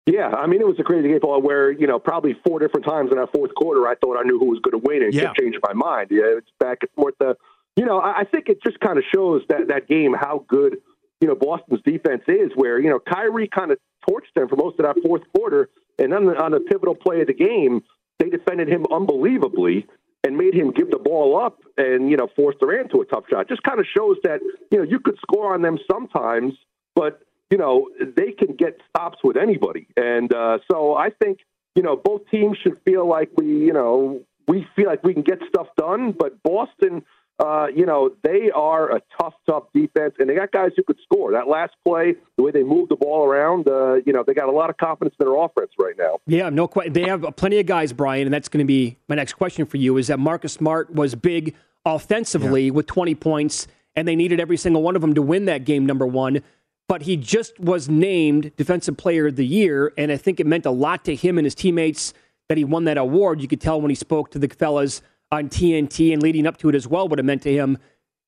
Yeah, 0.05 0.27
I 0.27 0.49
mean 0.49 0.61
it 0.61 0.67
was 0.67 0.75
a 0.81 0.83
crazy 0.83 1.07
game 1.07 1.21
ball 1.21 1.41
where 1.41 1.71
you 1.71 1.87
know 1.87 2.01
probably 2.01 2.35
four 2.45 2.59
different 2.59 2.85
times 2.85 3.13
in 3.13 3.17
that 3.17 3.29
fourth 3.33 3.55
quarter 3.55 3.87
I 3.87 3.95
thought 3.95 4.19
I 4.19 4.25
knew 4.25 4.41
who 4.41 4.47
was 4.47 4.59
going 4.59 4.73
to 4.73 4.85
win 4.85 5.05
and 5.05 5.15
yeah. 5.15 5.33
changed 5.39 5.61
my 5.63 5.73
mind. 5.73 6.09
Yeah, 6.11 6.37
it's 6.37 6.51
back 6.59 6.79
and 6.81 6.91
forth. 6.97 7.15
The, 7.21 7.37
you 7.77 7.85
know, 7.85 8.01
I, 8.01 8.23
I 8.23 8.25
think 8.25 8.49
it 8.49 8.61
just 8.61 8.81
kind 8.81 8.99
of 8.99 9.05
shows 9.15 9.43
that 9.49 9.69
that 9.69 9.87
game 9.87 10.15
how 10.19 10.45
good 10.49 10.79
you 11.21 11.29
know 11.29 11.37
Boston's 11.37 11.81
defense 11.85 12.23
is. 12.27 12.51
Where 12.57 12.81
you 12.81 12.91
know 12.91 12.99
Kyrie 12.99 13.47
kind 13.47 13.71
of 13.71 13.79
torched 14.11 14.35
them 14.35 14.49
for 14.49 14.57
most 14.57 14.81
of 14.81 14.85
that 14.85 15.01
fourth 15.01 15.23
quarter, 15.33 15.69
and 16.01 16.13
then 16.13 16.27
on 16.37 16.51
the 16.51 16.59
pivotal 16.59 16.97
play 16.97 17.21
of 17.21 17.29
the 17.29 17.35
game, 17.35 17.85
they 18.19 18.31
defended 18.31 18.67
him 18.67 18.85
unbelievably 18.91 19.87
and 20.25 20.37
made 20.37 20.55
him 20.55 20.71
give 20.71 20.91
the 20.91 20.99
ball 20.99 21.41
up 21.41 21.59
and, 21.77 22.11
you 22.11 22.17
know, 22.17 22.29
force 22.37 22.57
Durant 22.61 22.91
to 22.91 23.01
a 23.01 23.05
tough 23.07 23.25
shot. 23.31 23.49
Just 23.49 23.63
kind 23.63 23.81
of 23.81 23.87
shows 23.97 24.17
that, 24.25 24.41
you 24.71 24.79
know, 24.79 24.85
you 24.85 25.01
could 25.01 25.17
score 25.19 25.55
on 25.55 25.63
them 25.63 25.79
sometimes, 25.91 26.55
but, 26.95 27.21
you 27.51 27.59
know, 27.59 27.89
they 28.17 28.33
can 28.33 28.55
get 28.57 28.81
stops 28.91 29.19
with 29.25 29.37
anybody. 29.37 29.87
And 29.97 30.33
uh, 30.33 30.59
so 30.71 30.95
I 30.95 31.11
think, 31.11 31.41
you 31.75 31.83
know, 31.83 31.97
both 31.97 32.23
teams 32.31 32.59
should 32.63 32.79
feel 32.85 33.09
like 33.09 33.31
we, 33.37 33.47
you 33.47 33.73
know, 33.73 34.21
we 34.47 34.67
feel 34.77 34.87
like 34.87 35.03
we 35.05 35.15
can 35.15 35.23
get 35.23 35.39
stuff 35.49 35.69
done, 35.77 36.13
but 36.13 36.43
Boston– 36.43 37.05
uh, 37.41 37.69
you 37.75 37.87
know, 37.87 38.11
they 38.23 38.51
are 38.55 38.95
a 38.95 39.01
tough, 39.19 39.33
tough 39.47 39.65
defense, 39.73 40.15
and 40.19 40.29
they 40.29 40.35
got 40.35 40.53
guys 40.53 40.73
who 40.77 40.83
could 40.83 40.99
score. 41.03 41.33
That 41.33 41.49
last 41.49 41.73
play, 41.87 42.15
the 42.37 42.43
way 42.43 42.51
they 42.51 42.63
moved 42.63 42.91
the 42.91 42.97
ball 42.97 43.25
around, 43.25 43.67
uh, 43.67 43.95
you 44.05 44.13
know, 44.13 44.23
they 44.27 44.35
got 44.35 44.49
a 44.49 44.53
lot 44.53 44.69
of 44.69 44.77
confidence 44.77 45.15
in 45.19 45.27
their 45.27 45.35
offense 45.35 45.71
right 45.79 45.95
now. 45.99 46.19
Yeah, 46.27 46.51
no 46.51 46.69
question. 46.69 46.93
They 46.93 47.09
have 47.09 47.25
plenty 47.37 47.59
of 47.59 47.65
guys, 47.65 47.95
Brian, 47.95 48.27
and 48.27 48.35
that's 48.35 48.49
going 48.49 48.65
to 48.65 48.67
be 48.67 48.99
my 49.09 49.15
next 49.15 49.35
question 49.35 49.65
for 49.65 49.79
you. 49.79 49.97
Is 49.97 50.09
that 50.09 50.19
Marcus 50.19 50.53
Smart 50.53 50.93
was 50.93 51.15
big 51.15 51.55
offensively 51.87 52.67
yeah. 52.67 52.73
with 52.73 52.87
20 52.87 53.15
points, 53.15 53.67
and 53.97 54.07
they 54.07 54.17
needed 54.17 54.39
every 54.39 54.59
single 54.59 54.83
one 54.83 54.95
of 54.95 55.01
them 55.01 55.15
to 55.15 55.23
win 55.23 55.47
that 55.47 55.65
game, 55.65 55.87
number 55.87 56.07
one. 56.07 56.43
But 56.89 57.03
he 57.03 57.17
just 57.17 57.59
was 57.59 57.89
named 57.89 58.53
Defensive 58.57 58.99
Player 58.99 59.29
of 59.29 59.37
the 59.37 59.47
Year, 59.47 59.95
and 59.97 60.13
I 60.13 60.19
think 60.19 60.41
it 60.41 60.47
meant 60.47 60.67
a 60.67 60.71
lot 60.71 61.07
to 61.07 61.15
him 61.15 61.39
and 61.39 61.47
his 61.47 61.55
teammates 61.55 62.13
that 62.51 62.59
he 62.59 62.65
won 62.65 62.85
that 62.85 62.99
award. 62.99 63.41
You 63.41 63.49
could 63.49 63.61
tell 63.63 63.81
when 63.81 63.91
he 63.91 63.95
spoke 63.95 64.31
to 64.33 64.39
the 64.39 64.49
fellas 64.49 65.01
on 65.33 65.49
TNT 65.49 66.13
and 66.13 66.23
leading 66.23 66.47
up 66.47 66.57
to 66.59 66.69
it 66.69 66.75
as 66.75 66.87
well, 66.87 67.09
what 67.09 67.19
it 67.19 67.25
meant 67.25 67.43
to 67.43 67.53
him. 67.53 67.79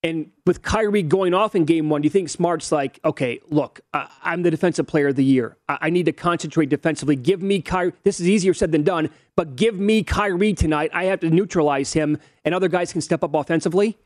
And 0.04 0.32
with 0.46 0.62
Kyrie 0.62 1.04
going 1.04 1.32
off 1.32 1.54
in 1.54 1.64
game 1.64 1.88
one, 1.88 2.02
do 2.02 2.06
you 2.06 2.10
think 2.10 2.28
Smart's 2.28 2.72
like, 2.72 2.98
okay, 3.04 3.40
look, 3.50 3.80
I'm 3.92 4.42
the 4.42 4.50
defensive 4.50 4.86
player 4.86 5.08
of 5.08 5.16
the 5.16 5.24
year. 5.24 5.56
I 5.68 5.90
need 5.90 6.06
to 6.06 6.12
concentrate 6.12 6.68
defensively. 6.68 7.14
Give 7.14 7.40
me 7.40 7.62
Kyrie. 7.62 7.92
This 8.02 8.18
is 8.18 8.28
easier 8.28 8.52
said 8.52 8.72
than 8.72 8.82
done, 8.82 9.10
but 9.36 9.54
give 9.54 9.78
me 9.78 10.02
Kyrie 10.02 10.54
tonight. 10.54 10.90
I 10.92 11.04
have 11.04 11.20
to 11.20 11.30
neutralize 11.30 11.92
him, 11.92 12.18
and 12.44 12.52
other 12.52 12.66
guys 12.66 12.90
can 12.90 13.00
step 13.00 13.22
up 13.22 13.32
offensively. 13.32 13.96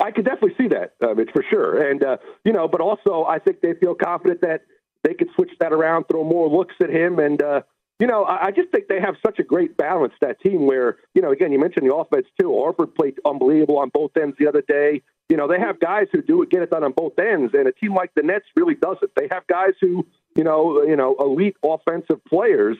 I 0.00 0.10
could 0.10 0.24
definitely 0.24 0.54
see 0.58 0.68
that, 0.68 0.94
um, 1.06 1.20
it's 1.20 1.30
for 1.30 1.44
sure. 1.50 1.90
And, 1.90 2.02
uh, 2.02 2.16
you 2.44 2.52
know, 2.52 2.66
but 2.66 2.80
also 2.80 3.24
I 3.24 3.38
think 3.38 3.60
they 3.60 3.74
feel 3.74 3.94
confident 3.94 4.40
that 4.40 4.62
they 5.02 5.12
could 5.14 5.28
switch 5.34 5.50
that 5.60 5.72
around, 5.72 6.04
throw 6.10 6.24
more 6.24 6.48
looks 6.48 6.74
at 6.82 6.88
him, 6.88 7.18
and, 7.18 7.42
uh, 7.42 7.62
you 8.00 8.08
know, 8.08 8.24
I 8.24 8.50
just 8.50 8.70
think 8.70 8.88
they 8.88 9.00
have 9.00 9.14
such 9.24 9.38
a 9.38 9.44
great 9.44 9.76
balance, 9.76 10.14
that 10.20 10.40
team, 10.40 10.66
where, 10.66 10.96
you 11.14 11.22
know, 11.22 11.30
again, 11.30 11.52
you 11.52 11.60
mentioned 11.60 11.88
the 11.88 11.94
offense 11.94 12.26
too. 12.40 12.48
Horford 12.48 12.94
played 12.94 13.14
unbelievable 13.24 13.78
on 13.78 13.90
both 13.94 14.16
ends 14.16 14.36
the 14.38 14.48
other 14.48 14.62
day. 14.62 15.00
You 15.28 15.36
know, 15.36 15.46
they 15.46 15.60
have 15.60 15.78
guys 15.78 16.08
who 16.12 16.20
do 16.20 16.42
it, 16.42 16.50
get 16.50 16.62
it 16.62 16.70
done 16.70 16.82
on 16.82 16.92
both 16.92 17.18
ends, 17.18 17.54
and 17.54 17.68
a 17.68 17.72
team 17.72 17.94
like 17.94 18.10
the 18.14 18.22
Nets 18.22 18.46
really 18.56 18.74
doesn't. 18.74 19.12
They 19.16 19.28
have 19.30 19.46
guys 19.46 19.74
who, 19.80 20.04
you 20.36 20.42
know, 20.42 20.82
you 20.82 20.96
know, 20.96 21.14
elite 21.20 21.56
offensive 21.64 22.22
players, 22.24 22.76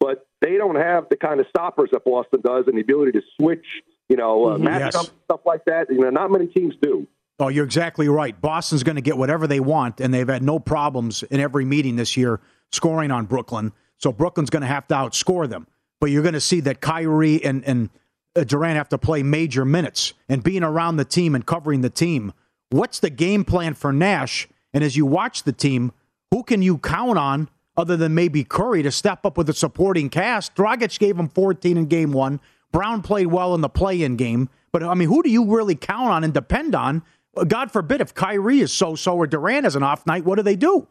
but 0.00 0.26
they 0.42 0.56
don't 0.58 0.76
have 0.76 1.06
the 1.10 1.16
kind 1.16 1.40
of 1.40 1.46
stoppers 1.48 1.88
that 1.92 2.04
Boston 2.04 2.42
does 2.44 2.64
and 2.66 2.76
the 2.76 2.82
ability 2.82 3.12
to 3.12 3.22
switch, 3.36 3.66
you 4.08 4.16
know, 4.16 4.50
uh, 4.50 4.56
mm-hmm. 4.58 4.66
yes. 4.66 5.10
stuff 5.24 5.40
like 5.46 5.64
that. 5.64 5.86
You 5.90 6.00
know, 6.00 6.10
not 6.10 6.30
many 6.30 6.46
teams 6.46 6.74
do. 6.82 7.06
Oh, 7.40 7.48
you're 7.48 7.64
exactly 7.64 8.08
right. 8.08 8.38
Boston's 8.38 8.82
going 8.82 8.96
to 8.96 9.02
get 9.02 9.16
whatever 9.16 9.46
they 9.46 9.60
want, 9.60 10.00
and 10.00 10.12
they've 10.12 10.28
had 10.28 10.42
no 10.42 10.58
problems 10.58 11.22
in 11.24 11.40
every 11.40 11.64
meeting 11.64 11.96
this 11.96 12.16
year 12.16 12.40
scoring 12.70 13.10
on 13.10 13.26
Brooklyn. 13.26 13.72
So 13.98 14.12
Brooklyn's 14.12 14.50
going 14.50 14.62
to 14.62 14.68
have 14.68 14.86
to 14.88 14.94
outscore 14.94 15.48
them. 15.48 15.66
But 16.00 16.10
you're 16.10 16.22
going 16.22 16.34
to 16.34 16.40
see 16.40 16.60
that 16.60 16.80
Kyrie 16.80 17.44
and, 17.44 17.64
and 17.64 17.90
uh, 18.36 18.44
Durant 18.44 18.76
have 18.76 18.88
to 18.90 18.98
play 18.98 19.22
major 19.22 19.64
minutes 19.64 20.14
and 20.28 20.42
being 20.42 20.62
around 20.62 20.96
the 20.96 21.04
team 21.04 21.34
and 21.34 21.44
covering 21.44 21.80
the 21.80 21.90
team. 21.90 22.32
What's 22.70 23.00
the 23.00 23.10
game 23.10 23.44
plan 23.44 23.74
for 23.74 23.92
Nash? 23.92 24.48
And 24.72 24.84
as 24.84 24.96
you 24.96 25.06
watch 25.06 25.42
the 25.42 25.52
team, 25.52 25.92
who 26.30 26.42
can 26.42 26.62
you 26.62 26.78
count 26.78 27.18
on 27.18 27.48
other 27.76 27.96
than 27.96 28.14
maybe 28.14 28.44
Curry 28.44 28.82
to 28.82 28.90
step 28.90 29.24
up 29.24 29.36
with 29.36 29.48
a 29.48 29.54
supporting 29.54 30.08
cast? 30.08 30.54
Dragic 30.54 30.98
gave 30.98 31.18
him 31.18 31.28
14 31.28 31.76
in 31.76 31.86
game 31.86 32.12
one. 32.12 32.40
Brown 32.70 33.02
played 33.02 33.28
well 33.28 33.54
in 33.54 33.60
the 33.60 33.68
play 33.68 34.02
in 34.02 34.16
game. 34.16 34.48
But 34.72 34.82
I 34.82 34.94
mean, 34.94 35.08
who 35.08 35.22
do 35.22 35.30
you 35.30 35.44
really 35.46 35.74
count 35.74 36.10
on 36.10 36.24
and 36.24 36.34
depend 36.34 36.74
on? 36.74 37.02
God 37.46 37.70
forbid 37.70 38.00
if 38.00 38.14
Kyrie 38.14 38.60
is 38.60 38.72
so 38.72 38.94
so 38.94 39.16
or 39.16 39.26
Durant 39.26 39.64
has 39.64 39.76
an 39.76 39.82
off 39.82 40.06
night, 40.06 40.24
what 40.24 40.36
do 40.36 40.42
they 40.42 40.56
do? 40.56 40.86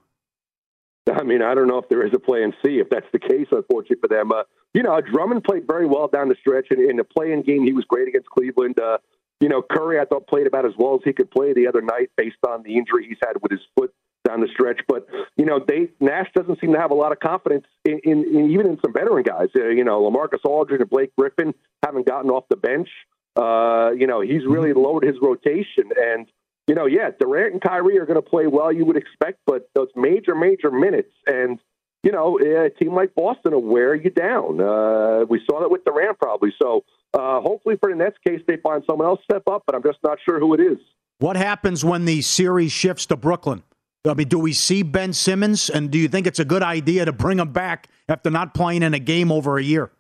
I 1.10 1.24
mean, 1.24 1.42
I 1.42 1.56
don't 1.56 1.68
know 1.68 1.78
if 1.78 1.90
there 1.90 2.06
is 2.06 2.14
a 2.14 2.20
play 2.20 2.40
plan 2.40 2.54
C 2.66 2.80
if 2.80 2.90
that's 2.90 3.08
the 3.12 3.20
case, 3.20 3.48
unfortunately 3.52 3.98
for 4.02 4.08
them. 4.08 4.32
Uh, 4.32 4.44
you 4.74 4.84
know, 4.84 5.00
Drummond 5.02 5.44
played 5.44 5.66
very 5.68 5.86
well 5.86 6.08
down 6.08 6.30
the 6.30 6.36
stretch, 6.40 6.68
and 6.70 6.80
in 6.80 6.98
the 6.98 7.04
play-in 7.04 7.42
game, 7.42 7.64
he 7.64 7.74
was 7.74 7.86
great 7.86 8.08
against 8.08 8.30
Cleveland. 8.30 8.80
Uh, 8.80 8.98
you 9.40 9.50
know, 9.50 9.62
Curry, 9.62 10.00
I 10.00 10.06
thought 10.06 10.28
played 10.28 10.48
about 10.48 10.66
as 10.66 10.74
well 10.78 10.96
as 10.96 11.02
he 11.04 11.14
could 11.14 11.30
play 11.32 11.54
the 11.54 11.68
other 11.68 11.82
night, 11.82 12.10
based 12.18 12.38
on 12.48 12.64
the 12.64 12.78
injury 12.78 13.08
he's 13.08 13.18
had 13.26 13.42
with 13.42 13.52
his 13.52 13.62
foot 13.76 13.94
down 14.28 14.42
the 14.42 14.48
stretch. 14.52 14.82
But 14.88 15.08
you 15.36 15.46
know, 15.46 15.64
they 15.66 15.90
Nash 16.00 16.30
doesn't 16.36 16.60
seem 16.60 16.74
to 16.74 16.80
have 16.80 16.92
a 16.92 16.96
lot 16.96 17.12
of 17.12 17.20
confidence 17.20 17.66
in, 17.86 18.00
in, 18.04 18.24
in 18.36 18.52
even 18.52 18.68
in 18.68 18.80
some 18.84 18.94
veteran 18.94 19.24
guys. 19.24 19.50
Uh, 19.56 19.68
you 19.70 19.84
know, 19.84 20.02
Lamarcus 20.02 20.44
Aldridge 20.44 20.82
and 20.82 20.90
Blake 20.90 21.12
Griffin 21.18 21.54
haven't 21.84 22.08
gotten 22.08 22.30
off 22.30 22.46
the 22.50 22.58
bench. 22.58 22.90
Uh, 23.36 23.92
you 23.92 24.08
know, 24.08 24.22
he's 24.22 24.46
really 24.48 24.74
lowered 24.74 25.04
his 25.04 25.16
rotation, 25.22 25.92
and 25.96 26.28
you 26.68 26.76
know, 26.76 26.86
yeah, 26.86 27.10
Durant 27.18 27.54
and 27.54 27.62
Kyrie 27.62 27.98
are 27.98 28.06
going 28.06 28.22
to 28.22 28.30
play 28.30 28.48
well, 28.48 28.72
you 28.72 28.86
would 28.86 28.98
expect, 28.98 29.40
but 29.46 29.70
those 29.74 29.88
major, 29.96 30.36
major 30.36 30.70
minutes, 30.70 31.12
and 31.26 31.60
you 32.04 32.12
know, 32.12 32.40
a 32.40 32.70
team 32.70 32.94
like 32.94 33.16
Boston 33.16 33.54
will 33.54 33.64
wear 33.64 33.96
you 33.96 34.10
down. 34.10 34.62
Uh, 34.62 35.26
we 35.28 35.42
saw 35.50 35.60
that 35.62 35.70
with 35.70 35.84
Durant 35.84 36.20
probably. 36.20 36.54
So 36.62 36.86
uh, 37.14 37.42
hopefully 37.42 37.76
for 37.82 37.90
the 37.90 37.96
Nets 37.96 38.18
case, 38.26 38.40
they 38.48 38.58
find 38.58 38.84
someone 38.88 39.08
else 39.08 39.20
step 39.24 39.44
up, 39.48 39.64
but 39.66 39.76
I'm 39.76 39.84
just 39.84 39.98
not 40.04 40.20
sure 40.24 40.40
who 40.40 40.54
it 40.54 40.60
is. 40.60 40.78
What 41.20 41.36
happens 41.36 41.84
when 41.84 42.06
the 42.06 42.22
series 42.22 42.72
shifts 42.72 43.08
to 43.08 43.18
Brooklyn? 43.18 43.64
I 44.08 44.14
mean, 44.14 44.28
do 44.28 44.40
we 44.40 44.54
see 44.54 44.84
Ben 44.84 45.12
Simmons, 45.12 45.70
and 45.70 45.90
do 45.92 45.98
you 45.98 46.08
think 46.08 46.28
it's 46.28 46.40
a 46.40 46.46
good 46.46 46.64
idea 46.64 47.04
to 47.06 47.12
bring 47.12 47.40
him 47.40 47.52
back 47.52 47.90
after 48.08 48.30
not 48.30 48.54
playing 48.54 48.84
in 48.84 48.94
a 48.94 49.00
game 49.00 49.32
over 49.32 49.58
a 49.58 49.64
year? 49.64 49.92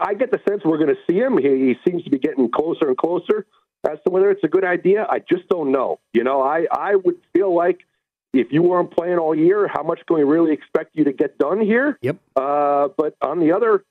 I 0.00 0.14
get 0.14 0.30
the 0.30 0.38
sense 0.48 0.62
we're 0.64 0.78
going 0.78 0.94
to 0.94 1.00
see 1.10 1.18
him. 1.18 1.36
He, 1.36 1.48
he 1.48 1.74
seems 1.86 2.04
to 2.04 2.10
be 2.10 2.18
getting 2.18 2.50
closer 2.50 2.88
and 2.88 2.96
closer. 2.96 3.46
As 3.84 3.98
to 4.04 4.10
whether 4.10 4.30
it's 4.30 4.44
a 4.44 4.48
good 4.48 4.64
idea, 4.64 5.06
I 5.08 5.18
just 5.18 5.48
don't 5.48 5.72
know. 5.72 5.98
You 6.12 6.22
know, 6.22 6.40
I, 6.40 6.66
I 6.70 6.94
would 6.94 7.16
feel 7.32 7.54
like 7.54 7.80
if 8.32 8.48
you 8.50 8.62
weren't 8.62 8.92
playing 8.92 9.18
all 9.18 9.34
year, 9.34 9.68
how 9.68 9.82
much 9.82 10.00
can 10.06 10.16
we 10.16 10.22
really 10.22 10.52
expect 10.52 10.94
you 10.94 11.04
to 11.04 11.12
get 11.12 11.36
done 11.38 11.60
here? 11.60 11.98
Yep. 12.00 12.16
Uh, 12.36 12.88
but 12.96 13.16
on 13.20 13.40
the 13.40 13.52
other 13.52 13.84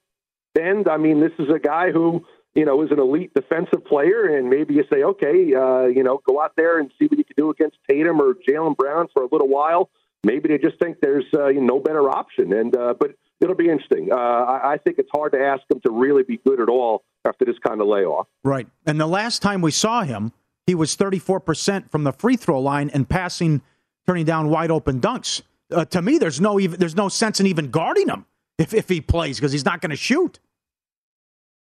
end, 0.59 0.87
I 0.87 0.97
mean, 0.97 1.19
this 1.19 1.33
is 1.39 1.49
a 1.53 1.59
guy 1.59 1.91
who 1.91 2.25
you 2.55 2.65
know 2.65 2.81
is 2.83 2.91
an 2.91 2.99
elite 2.99 3.33
defensive 3.33 3.85
player, 3.85 4.37
and 4.37 4.49
maybe 4.49 4.73
you 4.73 4.83
say, 4.91 5.03
okay, 5.03 5.53
uh, 5.53 5.85
you 5.85 6.03
know, 6.03 6.21
go 6.27 6.41
out 6.41 6.53
there 6.55 6.79
and 6.79 6.91
see 6.97 7.07
what 7.07 7.17
you 7.17 7.23
can 7.23 7.35
do 7.37 7.49
against 7.49 7.77
Tatum 7.89 8.21
or 8.21 8.33
Jaylen 8.47 8.75
Brown 8.75 9.07
for 9.13 9.23
a 9.23 9.27
little 9.31 9.47
while. 9.47 9.89
Maybe 10.23 10.49
they 10.49 10.57
just 10.57 10.79
think 10.79 10.99
there's 11.01 11.25
uh, 11.33 11.49
no 11.53 11.79
better 11.79 12.09
option, 12.09 12.53
and 12.53 12.75
uh, 12.75 12.93
but 12.99 13.15
it'll 13.41 13.55
be 13.55 13.69
interesting. 13.69 14.09
Uh, 14.11 14.15
I, 14.15 14.73
I 14.73 14.77
think 14.77 14.99
it's 14.99 15.09
hard 15.13 15.33
to 15.33 15.39
ask 15.39 15.63
him 15.69 15.81
to 15.85 15.91
really 15.91 16.23
be 16.23 16.37
good 16.45 16.61
at 16.61 16.69
all 16.69 17.03
after 17.25 17.45
this 17.45 17.57
kind 17.65 17.81
of 17.81 17.87
layoff. 17.87 18.27
Right. 18.43 18.67
And 18.85 18.99
the 18.99 19.07
last 19.07 19.41
time 19.41 19.61
we 19.61 19.71
saw 19.71 20.03
him, 20.03 20.31
he 20.65 20.75
was 20.75 20.95
34% 20.95 21.89
from 21.89 22.03
the 22.03 22.13
free 22.13 22.37
throw 22.37 22.59
line 22.59 22.89
and 22.93 23.07
passing, 23.09 23.61
turning 24.07 24.25
down 24.25 24.49
wide 24.49 24.71
open 24.71 25.01
dunks. 25.01 25.41
Uh, 25.71 25.85
to 25.85 26.01
me, 26.01 26.17
there's 26.17 26.39
no 26.39 26.59
even 26.59 26.79
there's 26.79 26.95
no 26.95 27.07
sense 27.09 27.39
in 27.39 27.45
even 27.47 27.71
guarding 27.71 28.09
him 28.09 28.25
if, 28.57 28.73
if 28.73 28.89
he 28.89 29.01
plays 29.01 29.37
because 29.37 29.51
he's 29.51 29.65
not 29.65 29.81
going 29.81 29.89
to 29.89 29.95
shoot. 29.95 30.39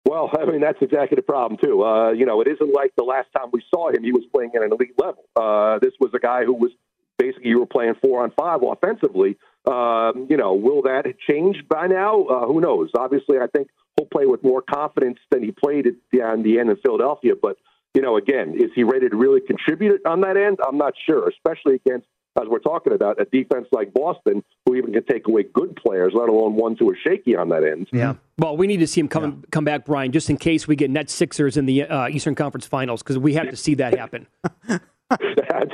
Well, 0.05 0.29
I 0.37 0.45
mean 0.45 0.61
that's 0.61 0.77
exactly 0.81 1.15
the 1.15 1.23
problem 1.23 1.57
too. 1.63 1.83
Uh, 1.83 2.11
you 2.11 2.25
know, 2.25 2.41
it 2.41 2.47
isn't 2.47 2.73
like 2.73 2.91
the 2.95 3.03
last 3.03 3.27
time 3.35 3.47
we 3.51 3.63
saw 3.73 3.89
him; 3.89 4.03
he 4.03 4.11
was 4.11 4.23
playing 4.33 4.51
at 4.55 4.61
an 4.61 4.71
elite 4.71 4.93
level. 4.97 5.23
Uh, 5.35 5.79
this 5.79 5.93
was 5.99 6.11
a 6.13 6.19
guy 6.19 6.43
who 6.43 6.53
was 6.53 6.71
basically 7.17 7.49
you 7.49 7.59
were 7.59 7.65
playing 7.65 7.95
four 8.03 8.21
on 8.23 8.31
five 8.37 8.59
offensively. 8.61 9.37
Um, 9.67 10.27
you 10.29 10.37
know, 10.37 10.53
will 10.53 10.83
that 10.83 11.05
change 11.27 11.57
by 11.69 11.87
now? 11.87 12.23
Uh, 12.23 12.47
who 12.47 12.61
knows? 12.61 12.89
Obviously, 12.97 13.37
I 13.37 13.47
think 13.47 13.69
he'll 13.95 14.07
play 14.07 14.25
with 14.25 14.43
more 14.43 14.61
confidence 14.61 15.19
than 15.31 15.43
he 15.43 15.51
played 15.51 15.87
at 15.87 15.93
the, 16.11 16.21
on 16.21 16.43
the 16.43 16.59
end 16.59 16.69
in 16.69 16.77
Philadelphia. 16.77 17.33
But 17.39 17.57
you 17.93 18.01
know, 18.01 18.17
again, 18.17 18.55
is 18.55 18.71
he 18.75 18.83
ready 18.83 19.09
to 19.09 19.15
really 19.15 19.41
contribute 19.41 20.05
on 20.05 20.21
that 20.21 20.37
end? 20.37 20.59
I'm 20.67 20.77
not 20.77 20.93
sure, 21.05 21.29
especially 21.29 21.75
against 21.75 22.07
as 22.41 22.49
we're 22.49 22.59
talking 22.59 22.93
about 22.93 23.19
a 23.21 23.25
defense 23.25 23.65
like 23.71 23.93
Boston, 23.93 24.43
who 24.65 24.75
even 24.75 24.91
can 24.91 25.05
take 25.05 25.27
away 25.27 25.43
good 25.43 25.75
players, 25.77 26.11
let 26.13 26.27
alone 26.27 26.55
ones 26.55 26.77
who 26.79 26.89
are 26.89 26.97
shaky 27.01 27.35
on 27.35 27.47
that 27.49 27.63
end. 27.63 27.87
Yeah. 27.93 28.15
Well, 28.37 28.57
we 28.57 28.67
need 28.67 28.81
to 28.81 28.87
see 28.87 28.99
him 28.99 29.07
come 29.07 29.23
yeah. 29.23 29.49
come 29.51 29.63
back, 29.63 29.85
Brian, 29.85 30.11
just 30.11 30.29
in 30.29 30.37
case 30.37 30.67
we 30.67 30.75
get 30.75 30.89
Net 30.89 31.09
Sixers 31.09 31.55
in 31.55 31.65
the 31.65 31.83
uh, 31.83 32.09
Eastern 32.09 32.35
Conference 32.35 32.67
Finals, 32.67 33.01
because 33.01 33.17
we 33.17 33.33
have 33.35 33.49
to 33.49 33.55
see 33.55 33.75
that 33.75 33.97
happen. 33.97 34.27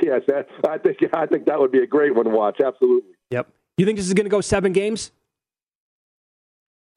yes, 0.02 0.22
that, 0.28 0.46
I 0.68 0.78
think 0.78 0.98
I 1.12 1.26
think 1.26 1.46
that 1.46 1.58
would 1.58 1.72
be 1.72 1.80
a 1.80 1.86
great 1.86 2.14
one 2.14 2.26
to 2.26 2.30
watch. 2.30 2.60
Absolutely. 2.64 3.10
Yep. 3.30 3.48
You 3.78 3.86
think 3.86 3.96
this 3.96 4.06
is 4.06 4.14
going 4.14 4.26
to 4.26 4.30
go 4.30 4.40
seven 4.40 4.72
games? 4.72 5.12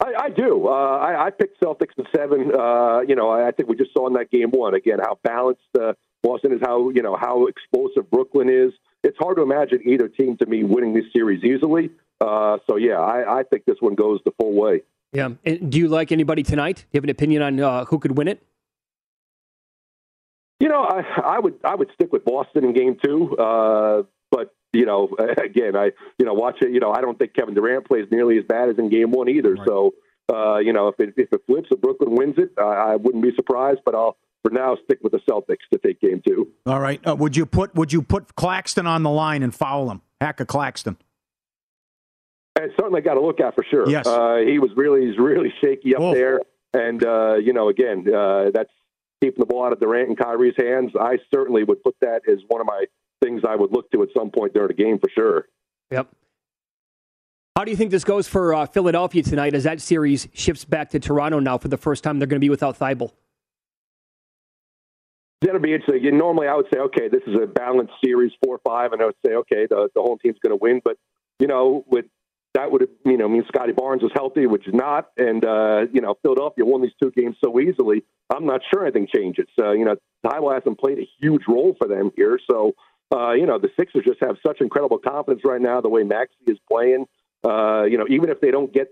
I, 0.03 0.13
I 0.26 0.30
do. 0.30 0.67
Uh, 0.67 0.71
I, 0.71 1.28
I 1.28 1.30
picked 1.30 1.61
Celtics 1.61 1.97
in 1.97 2.05
seven. 2.15 2.51
Uh, 2.53 2.99
you 3.07 3.15
know, 3.15 3.30
I, 3.30 3.47
I 3.47 3.51
think 3.51 3.69
we 3.69 3.76
just 3.76 3.93
saw 3.93 4.07
in 4.07 4.13
that 4.13 4.30
game 4.30 4.51
one 4.51 4.76
again 4.76 4.99
how 4.99 5.17
balanced 5.23 5.61
uh, 5.80 5.93
Boston 6.21 6.51
is, 6.51 6.59
how 6.61 6.89
you 6.89 7.01
know 7.01 7.15
how 7.15 7.47
explosive 7.47 8.09
Brooklyn 8.11 8.49
is. 8.49 8.73
It's 9.03 9.17
hard 9.17 9.38
to 9.38 9.43
imagine 9.43 9.82
either 9.86 10.07
team 10.09 10.36
to 10.38 10.45
me 10.45 10.63
winning 10.63 10.93
this 10.93 11.05
series 11.15 11.43
easily. 11.43 11.91
Uh, 12.19 12.57
so 12.67 12.76
yeah, 12.76 12.99
I, 12.99 13.39
I 13.39 13.43
think 13.43 13.65
this 13.65 13.78
one 13.80 13.95
goes 13.95 14.19
the 14.26 14.32
full 14.39 14.53
way. 14.53 14.82
Yeah. 15.13 15.30
And 15.45 15.71
do 15.71 15.78
you 15.78 15.88
like 15.88 16.11
anybody 16.11 16.43
tonight? 16.43 16.78
Do 16.78 16.84
you 16.91 16.97
have 16.97 17.03
an 17.05 17.09
opinion 17.09 17.41
on 17.41 17.59
uh, 17.59 17.86
who 17.86 17.99
could 17.99 18.17
win 18.17 18.28
it? 18.28 18.43
You 20.59 20.69
know, 20.69 20.84
I, 20.84 21.03
I 21.23 21.39
would 21.39 21.55
I 21.63 21.76
would 21.76 21.89
stick 21.93 22.11
with 22.11 22.26
Boston 22.26 22.65
in 22.65 22.73
Game 22.73 22.97
Two. 23.03 23.36
Uh, 23.38 24.03
but 24.36 24.53
you 24.73 24.86
know, 24.86 25.09
again, 25.43 25.75
I 25.75 25.91
you 26.19 26.25
know 26.25 26.33
watch 26.33 26.57
it. 26.61 26.71
You 26.71 26.79
know, 26.79 26.91
I 26.91 27.01
don't 27.01 27.17
think 27.17 27.33
Kevin 27.33 27.53
Durant 27.53 27.88
plays 27.88 28.05
nearly 28.11 28.38
as 28.38 28.43
bad 28.43 28.69
as 28.69 28.77
in 28.77 28.89
Game 28.89 29.11
One 29.11 29.29
either. 29.29 29.53
Right. 29.53 29.67
So, 29.67 29.93
uh, 30.33 30.57
you 30.57 30.73
know, 30.73 30.89
if 30.89 30.99
it 30.99 31.13
if 31.17 31.31
it 31.31 31.41
flips 31.47 31.69
if 31.71 31.81
Brooklyn 31.81 32.15
wins 32.15 32.36
it, 32.38 32.51
I, 32.57 32.93
I 32.93 32.95
wouldn't 32.97 33.23
be 33.23 33.33
surprised. 33.36 33.79
But 33.86 33.95
I'll 33.95 34.17
for 34.43 34.51
now 34.51 34.77
stick 34.83 34.99
with 35.01 35.13
the 35.13 35.19
Celtics 35.29 35.65
to 35.73 35.79
take 35.79 36.01
Game 36.01 36.21
Two. 36.27 36.51
All 36.65 36.79
right. 36.79 37.05
Uh, 37.07 37.15
would 37.15 37.36
you 37.38 37.45
put 37.45 37.73
Would 37.75 37.93
you 37.93 38.01
put 38.01 38.36
Claxton 38.36 38.86
on 38.86 39.03
the 39.03 39.09
line 39.09 39.41
and 39.41 39.55
foul 39.55 39.89
him? 39.89 40.01
Hack 40.19 40.39
a 40.39 40.45
Claxton. 40.45 40.97
And 42.57 42.71
certainly 42.79 43.01
got 43.01 43.15
to 43.15 43.21
look 43.21 43.41
at 43.41 43.53
for 43.53 43.65
sure. 43.69 43.89
Yes. 43.89 44.07
Uh, 44.07 44.38
he 44.45 44.59
was 44.59 44.71
really 44.77 45.07
he's 45.07 45.17
really 45.17 45.53
shaky 45.61 45.93
up 45.93 46.13
there, 46.13 46.39
and 46.73 47.03
uh, 47.03 47.36
you 47.36 47.51
know, 47.51 47.67
again, 47.67 48.05
uh, 48.13 48.51
that's 48.53 48.71
keeping 49.21 49.39
the 49.39 49.45
ball 49.45 49.65
out 49.65 49.73
of 49.73 49.79
Durant 49.79 50.09
and 50.09 50.17
Kyrie's 50.17 50.55
hands. 50.57 50.91
I 50.99 51.17
certainly 51.33 51.65
would 51.65 51.83
put 51.83 51.95
that 51.99 52.21
as 52.29 52.39
one 52.47 52.61
of 52.61 52.67
my 52.67 52.86
things 53.24 53.41
I 53.47 53.55
would 53.55 53.72
look 53.72 53.91
to 53.91 54.03
at 54.03 54.09
some 54.18 54.30
point 54.32 54.53
during 54.53 54.70
the 54.70 54.74
game 54.74 54.99
for 54.99 55.09
sure. 55.09 55.47
Yep. 55.91 56.09
How 57.55 57.63
do 57.63 57.72
you 57.72 57.78
think 57.78 57.91
this 57.91 58.03
goes 58.03 58.28
for 58.28 58.53
uh, 58.53 58.66
Philadelphia 58.66 59.24
tonight 59.24 59.53
as 59.53 59.63
that 59.63 59.80
series 59.80 60.28
shifts 60.34 60.66
back 60.66 60.89
to 60.89 60.99
Toronto 60.99 61.39
now 61.39 61.57
for 61.57 61.70
the 61.70 61.78
first 61.78 62.03
time? 62.03 62.20
They're 62.20 62.28
going 62.28 62.39
to 62.39 62.43
be 62.43 62.49
without 62.49 62.78
Thybulle. 62.78 63.11
That'll 65.41 65.61
be 65.61 65.74
interesting. 65.74 66.18
Normally, 66.18 66.47
I 66.47 66.55
would 66.55 66.66
say, 66.74 66.80
okay, 66.80 67.07
this 67.07 67.22
is 67.28 67.36
a 67.41 67.45
balanced 67.45 67.93
series, 68.03 68.32
four 68.43 68.59
five, 68.66 68.93
and 68.93 69.01
I 69.01 69.05
would 69.05 69.16
say, 69.26 69.34
okay, 69.36 69.68
the 69.70 69.89
the 69.93 70.01
home 70.01 70.18
team's 70.22 70.38
going 70.43 70.57
to 70.57 70.61
win. 70.61 70.82
But 70.84 70.97
you 71.39 71.47
know, 71.47 71.86
with 71.88 72.05
that 72.55 72.72
would 72.72 72.88
you 73.05 73.18
know 73.18 73.30
mean 73.30 73.43
Scottie 73.47 73.74
Barnes 73.74 74.01
was 74.01 74.11
healthy, 74.16 74.47
which 74.47 74.68
is 74.68 74.74
not, 74.74 75.11
and 75.18 75.45
uh, 75.45 75.86
you 75.93 76.01
know 76.01 76.16
Philadelphia 76.24 76.66
won 76.66 76.82
these 76.82 76.93
two 77.01 77.11
games 77.11 77.36
so 77.43 77.59
easily. 77.59 78.03
I'm 78.34 78.45
not 78.45 78.61
sure 78.74 78.84
anything 78.84 79.07
changes. 79.13 79.47
Uh, 79.61 79.74
you 79.74 79.86
know, 79.86 79.95
Thybulle 80.26 80.53
hasn't 80.53 80.80
played 80.80 80.99
a 80.99 81.07
huge 81.22 81.43
role 81.47 81.76
for 81.78 81.88
them 81.88 82.11
here, 82.16 82.39
so 82.49 82.74
uh, 83.13 83.31
you 83.33 83.45
know, 83.45 83.59
the 83.59 83.69
Sixers 83.77 84.03
just 84.05 84.19
have 84.21 84.37
such 84.45 84.61
incredible 84.61 84.97
confidence 84.97 85.41
right 85.45 85.61
now, 85.61 85.81
the 85.81 85.89
way 85.89 86.03
Maxey 86.03 86.35
is 86.47 86.57
playing. 86.69 87.05
Uh, 87.43 87.83
you 87.83 87.97
know, 87.97 88.05
even 88.09 88.29
if 88.29 88.41
they 88.41 88.51
don't 88.51 88.73
get 88.73 88.87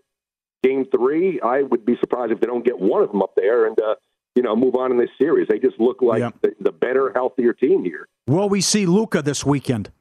game 0.63 0.85
three, 0.95 1.39
I 1.41 1.63
would 1.63 1.85
be 1.85 1.97
surprised 1.99 2.31
if 2.31 2.39
they 2.39 2.47
don't 2.47 2.63
get 2.63 2.79
one 2.79 3.01
of 3.01 3.11
them 3.11 3.21
up 3.21 3.33
there 3.35 3.65
and, 3.65 3.79
uh, 3.81 3.95
you 4.35 4.43
know, 4.43 4.55
move 4.55 4.75
on 4.75 4.91
in 4.91 4.97
this 4.97 5.09
series. 5.19 5.47
They 5.47 5.59
just 5.59 5.79
look 5.79 6.01
like 6.01 6.21
the, 6.41 6.53
the, 6.59 6.71
better, 6.71 7.11
healthier 7.13 7.53
team 7.53 7.83
here. 7.83 8.07
Will 8.27 8.49
we 8.49 8.61
see 8.61 8.85
Luka 8.85 9.21
this 9.21 9.45
weekend? 9.45 9.91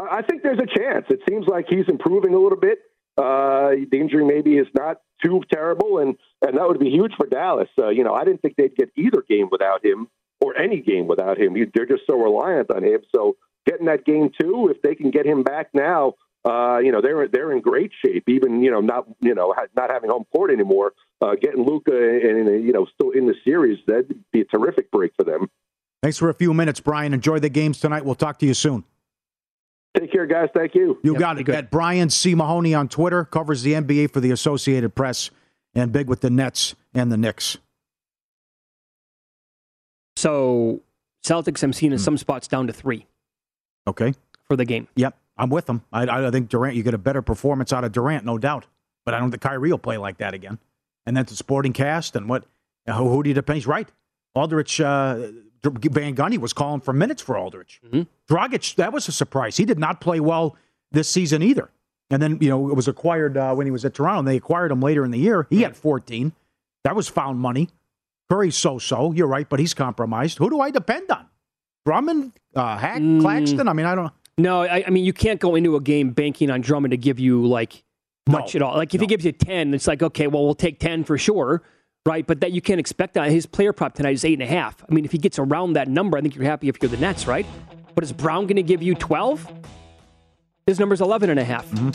I 0.00 0.22
think 0.22 0.42
there's 0.42 0.60
a 0.60 0.78
chance. 0.78 1.06
It 1.10 1.20
seems 1.28 1.46
like 1.46 1.66
he's 1.68 1.88
improving 1.88 2.32
a 2.32 2.38
little 2.38 2.58
bit. 2.58 2.78
Uh, 3.16 3.70
the 3.90 3.98
injury 3.98 4.24
maybe 4.24 4.56
is 4.56 4.68
not 4.74 5.00
too 5.24 5.42
terrible, 5.52 5.98
and 5.98 6.16
and 6.40 6.56
that 6.56 6.68
would 6.68 6.78
be 6.78 6.88
huge 6.88 7.14
for 7.16 7.26
Dallas. 7.26 7.68
Uh, 7.76 7.88
you 7.88 8.04
know, 8.04 8.14
I 8.14 8.24
didn't 8.24 8.40
think 8.42 8.54
they'd 8.56 8.76
get 8.76 8.90
either 8.96 9.24
game 9.28 9.48
without 9.50 9.84
him 9.84 10.06
or 10.40 10.56
any 10.56 10.80
game 10.80 11.06
without 11.06 11.38
him. 11.38 11.54
They're 11.74 11.86
just 11.86 12.02
so 12.06 12.16
reliant 12.20 12.70
on 12.70 12.84
him. 12.84 13.00
So 13.14 13.36
getting 13.66 13.86
that 13.86 14.04
game 14.04 14.30
too, 14.40 14.72
if 14.74 14.82
they 14.82 14.94
can 14.94 15.10
get 15.10 15.26
him 15.26 15.42
back 15.42 15.68
now, 15.74 16.14
uh, 16.44 16.78
you 16.78 16.92
know 16.92 17.00
they're 17.02 17.28
they're 17.28 17.52
in 17.52 17.60
great 17.60 17.90
shape. 18.04 18.24
Even 18.28 18.62
you 18.62 18.70
know 18.70 18.80
not 18.80 19.06
you 19.20 19.34
know 19.34 19.54
not 19.76 19.90
having 19.90 20.10
home 20.10 20.24
court 20.34 20.50
anymore, 20.50 20.92
uh, 21.20 21.34
getting 21.40 21.64
Luka 21.64 21.92
and 21.92 22.64
you 22.64 22.72
know 22.72 22.86
still 22.94 23.10
in 23.10 23.26
the 23.26 23.34
series, 23.44 23.78
that'd 23.86 24.14
be 24.32 24.40
a 24.42 24.44
terrific 24.44 24.90
break 24.90 25.12
for 25.16 25.24
them. 25.24 25.48
Thanks 26.02 26.16
for 26.16 26.30
a 26.30 26.34
few 26.34 26.54
minutes, 26.54 26.80
Brian. 26.80 27.12
Enjoy 27.12 27.40
the 27.40 27.48
games 27.48 27.80
tonight. 27.80 28.04
We'll 28.04 28.14
talk 28.14 28.38
to 28.38 28.46
you 28.46 28.54
soon. 28.54 28.84
Take 29.98 30.12
care, 30.12 30.26
guys. 30.26 30.48
Thank 30.54 30.74
you. 30.74 30.98
You 31.02 31.12
yep, 31.12 31.20
got 31.20 31.38
it. 31.40 31.44
Good. 31.44 31.54
At 31.56 31.70
Brian 31.70 32.08
C. 32.08 32.34
Mahoney 32.36 32.72
on 32.72 32.88
Twitter 32.88 33.24
covers 33.24 33.62
the 33.62 33.72
NBA 33.72 34.12
for 34.12 34.20
the 34.20 34.30
Associated 34.30 34.94
Press 34.94 35.30
and 35.74 35.90
big 35.90 36.08
with 36.08 36.20
the 36.20 36.30
Nets 36.30 36.76
and 36.94 37.10
the 37.10 37.16
Knicks. 37.16 37.58
So 40.18 40.80
Celtics, 41.24 41.62
I'm 41.62 41.72
seeing 41.72 41.92
in 41.92 41.98
hmm. 41.98 42.02
some 42.02 42.18
spots 42.18 42.48
down 42.48 42.66
to 42.66 42.72
three. 42.72 43.06
Okay. 43.86 44.14
For 44.48 44.56
the 44.56 44.64
game. 44.64 44.88
Yep. 44.96 45.16
I'm 45.36 45.48
with 45.48 45.66
them. 45.66 45.84
I, 45.92 46.26
I 46.26 46.30
think 46.32 46.48
Durant, 46.48 46.74
you 46.74 46.82
get 46.82 46.94
a 46.94 46.98
better 46.98 47.22
performance 47.22 47.72
out 47.72 47.84
of 47.84 47.92
Durant, 47.92 48.24
no 48.24 48.36
doubt. 48.36 48.66
But 49.04 49.14
I 49.14 49.20
don't 49.20 49.30
think 49.30 49.42
Kyrie 49.42 49.70
will 49.70 49.78
play 49.78 49.96
like 49.96 50.18
that 50.18 50.34
again. 50.34 50.58
And 51.06 51.16
that's 51.16 51.30
the 51.30 51.36
sporting 51.36 51.72
cast 51.72 52.16
and 52.16 52.28
what, 52.28 52.44
who, 52.86 53.08
who 53.08 53.22
do 53.22 53.30
you 53.30 53.34
depend? 53.34 53.58
He's 53.58 53.66
right. 53.68 53.88
Aldridge, 54.34 54.80
uh, 54.80 55.28
Van 55.62 56.16
Gundy 56.16 56.38
was 56.38 56.52
calling 56.52 56.80
for 56.80 56.92
minutes 56.92 57.22
for 57.22 57.38
Aldridge. 57.38 57.80
Mm-hmm. 57.86 58.02
Dragic, 58.28 58.74
that 58.74 58.92
was 58.92 59.06
a 59.06 59.12
surprise. 59.12 59.56
He 59.56 59.64
did 59.64 59.78
not 59.78 60.00
play 60.00 60.18
well 60.18 60.56
this 60.90 61.08
season 61.08 61.42
either. 61.42 61.70
And 62.10 62.20
then, 62.20 62.38
you 62.40 62.48
know, 62.48 62.70
it 62.70 62.74
was 62.74 62.88
acquired 62.88 63.36
uh, 63.36 63.54
when 63.54 63.68
he 63.68 63.70
was 63.70 63.84
at 63.84 63.94
Toronto. 63.94 64.18
And 64.18 64.28
they 64.28 64.36
acquired 64.36 64.72
him 64.72 64.80
later 64.80 65.04
in 65.04 65.12
the 65.12 65.18
year. 65.18 65.46
He 65.48 65.62
had 65.62 65.76
14. 65.76 66.32
That 66.82 66.96
was 66.96 67.06
found 67.06 67.38
money. 67.38 67.68
Curry's 68.30 68.56
so-so. 68.56 69.12
You're 69.12 69.26
right, 69.26 69.48
but 69.48 69.58
he's 69.58 69.74
compromised. 69.74 70.38
Who 70.38 70.50
do 70.50 70.60
I 70.60 70.70
depend 70.70 71.10
on? 71.10 71.26
Drummond, 71.86 72.32
uh, 72.54 72.76
Hack, 72.76 73.00
mm. 73.00 73.20
Claxton. 73.20 73.66
I 73.68 73.72
mean, 73.72 73.86
I 73.86 73.94
don't. 73.94 74.12
No, 74.36 74.62
I, 74.62 74.84
I, 74.86 74.90
mean 74.90 75.04
you 75.04 75.12
can't 75.12 75.40
go 75.40 75.56
into 75.56 75.74
a 75.74 75.80
game 75.80 76.10
banking 76.10 76.50
on 76.50 76.60
Drummond 76.60 76.92
to 76.92 76.96
give 76.96 77.18
you 77.18 77.46
like 77.46 77.82
much 78.28 78.54
no. 78.54 78.58
at 78.58 78.62
all. 78.62 78.76
Like 78.76 78.94
if 78.94 79.00
no. 79.00 79.04
he 79.04 79.06
gives 79.06 79.24
you 79.24 79.32
ten, 79.32 79.74
it's 79.74 79.86
like 79.86 80.02
okay, 80.02 80.26
well 80.26 80.44
we'll 80.44 80.54
take 80.54 80.78
ten 80.78 81.02
for 81.02 81.18
sure, 81.18 81.62
right? 82.06 82.26
But 82.26 82.40
that 82.40 82.52
you 82.52 82.60
can't 82.60 82.78
expect 82.78 83.14
that. 83.14 83.30
His 83.30 83.46
player 83.46 83.72
prop 83.72 83.94
tonight 83.94 84.12
is 84.12 84.24
eight 84.24 84.34
and 84.34 84.42
a 84.42 84.46
half. 84.46 84.84
I 84.88 84.94
mean, 84.94 85.04
if 85.04 85.12
he 85.12 85.18
gets 85.18 85.38
around 85.38 85.72
that 85.72 85.88
number, 85.88 86.16
I 86.18 86.20
think 86.20 86.36
you're 86.36 86.44
happy 86.44 86.68
if 86.68 86.76
you're 86.80 86.90
the 86.90 86.98
Nets, 86.98 87.26
right? 87.26 87.46
But 87.94 88.04
is 88.04 88.12
Brown 88.12 88.46
going 88.46 88.56
to 88.56 88.62
give 88.62 88.82
you 88.82 88.94
twelve? 88.94 89.50
His 90.66 90.78
number's 90.78 91.00
eleven 91.00 91.30
and 91.30 91.40
a 91.40 91.44
half. 91.44 91.66
Mm-hmm. 91.70 91.90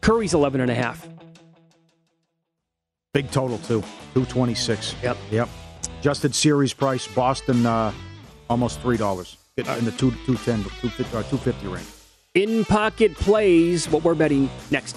Curry's 0.00 0.32
eleven 0.32 0.60
and 0.60 0.70
a 0.70 0.74
half. 0.74 1.06
Big 3.14 3.30
total 3.30 3.58
too, 3.58 3.82
two 4.14 4.26
twenty 4.26 4.54
six. 4.54 4.94
Yep, 5.02 5.16
yep. 5.30 5.48
Adjusted 6.00 6.34
series 6.34 6.74
price, 6.74 7.06
Boston, 7.08 7.64
uh, 7.64 7.92
almost 8.50 8.80
three 8.80 8.96
dollars. 8.98 9.38
in 9.56 9.84
the 9.84 9.90
two, 9.92 10.12
210, 10.26 10.62
250 10.62 11.66
range. 11.66 11.86
In 12.34 12.64
pocket 12.64 13.14
plays, 13.16 13.88
what 13.88 14.04
we're 14.04 14.14
betting 14.14 14.48
next. 14.70 14.96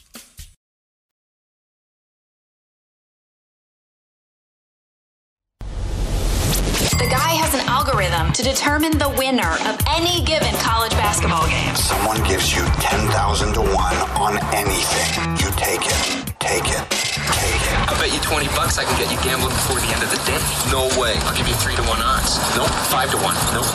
Algorithm 8.01 8.33
to 8.33 8.43
determine 8.43 8.97
the 8.97 9.09
winner 9.17 9.53
of 9.69 9.77
any 9.89 10.23
given 10.25 10.53
college 10.55 10.91
basketball 10.91 11.45
game. 11.47 11.75
Someone 11.75 12.17
gives 12.23 12.53
you 12.53 12.63
10,000 12.81 13.53
to 13.53 13.61
1 13.61 13.71
on 14.17 14.37
anything. 14.53 15.37
You 15.37 15.51
take 15.53 15.85
it. 15.85 16.33
Take 16.39 16.65
it. 16.65 16.81
Take 16.89 17.61
it. 17.61 17.77
I 17.85 17.93
bet 17.99 18.13
you 18.13 18.19
20 18.21 18.47
bucks 18.57 18.77
I 18.79 18.85
can 18.85 18.97
get 18.97 19.11
you 19.11 19.21
gambling 19.21 19.53
before 19.53 19.79
the 19.79 19.87
end 19.93 20.01
of 20.01 20.09
the 20.09 20.17
day. 20.25 20.41
No 20.71 20.89
way. 20.99 21.13
I'll 21.29 21.37
give 21.37 21.47
you 21.47 21.53
3 21.55 21.75
to 21.75 21.83
1 21.83 22.01
odds. 22.01 22.37
Nope. 22.57 22.69
5 22.89 23.11
to 23.11 23.17
1. 23.17 23.35
Nope. 23.53 23.69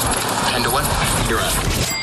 10 0.50 0.62
to 0.64 0.70
1. 0.70 0.84
You're 1.30 1.40
out. 1.40 1.96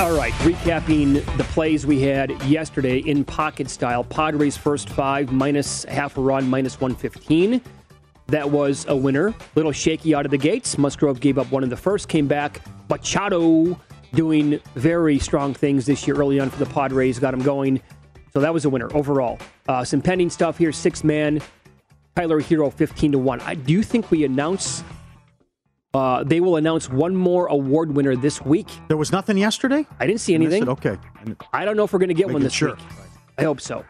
All 0.00 0.16
right, 0.16 0.32
recapping 0.44 1.22
the 1.36 1.44
plays 1.44 1.84
we 1.84 2.00
had 2.00 2.30
yesterday 2.44 2.98
in 2.98 3.22
pocket 3.22 3.68
style. 3.68 4.02
Padres 4.02 4.56
first 4.56 4.88
five, 4.88 5.30
minus 5.30 5.84
half 5.84 6.16
a 6.16 6.22
run, 6.22 6.48
minus 6.48 6.80
115. 6.80 7.60
That 8.30 8.48
was 8.48 8.86
a 8.88 8.94
winner. 8.96 9.34
Little 9.56 9.72
shaky 9.72 10.14
out 10.14 10.24
of 10.24 10.30
the 10.30 10.38
gates. 10.38 10.78
Musgrove 10.78 11.20
gave 11.20 11.36
up 11.36 11.50
one 11.50 11.64
in 11.64 11.68
the 11.68 11.76
first, 11.76 12.08
came 12.08 12.28
back. 12.28 12.60
Machado 12.88 13.78
doing 14.14 14.60
very 14.74 15.18
strong 15.18 15.52
things 15.54 15.86
this 15.86 16.06
year 16.06 16.16
early 16.16 16.40
on 16.40 16.48
for 16.50 16.62
the 16.62 16.70
Padres, 16.70 17.18
got 17.18 17.34
him 17.34 17.42
going. 17.42 17.80
So 18.32 18.40
that 18.40 18.54
was 18.54 18.64
a 18.64 18.70
winner 18.70 18.88
overall. 18.94 19.38
Uh, 19.68 19.84
some 19.84 20.00
pending 20.00 20.30
stuff 20.30 20.58
here. 20.58 20.70
Six 20.72 21.02
man, 21.02 21.40
Tyler 22.14 22.40
Herro, 22.40 22.72
15 22.72 23.12
to 23.12 23.18
1. 23.18 23.40
I 23.40 23.54
do 23.54 23.82
think 23.82 24.10
we 24.10 24.24
announce 24.24 24.84
Uh, 25.92 26.22
they 26.22 26.40
will 26.40 26.54
announce 26.54 26.88
one 26.88 27.16
more 27.16 27.48
award 27.48 27.96
winner 27.96 28.14
this 28.14 28.40
week. 28.42 28.68
There 28.86 28.96
was 28.96 29.10
nothing 29.10 29.36
yesterday? 29.36 29.84
I 29.98 30.06
didn't 30.06 30.20
see 30.20 30.34
anything. 30.34 30.68
Okay. 30.68 30.96
I 31.52 31.64
don't 31.64 31.76
know 31.76 31.82
if 31.82 31.92
we're 31.92 31.98
going 31.98 32.10
to 32.10 32.14
get 32.14 32.30
one 32.30 32.42
this 32.42 32.52
sure. 32.52 32.76
week. 32.76 32.84
I 33.38 33.42
hope 33.42 33.60
so. 33.60 33.84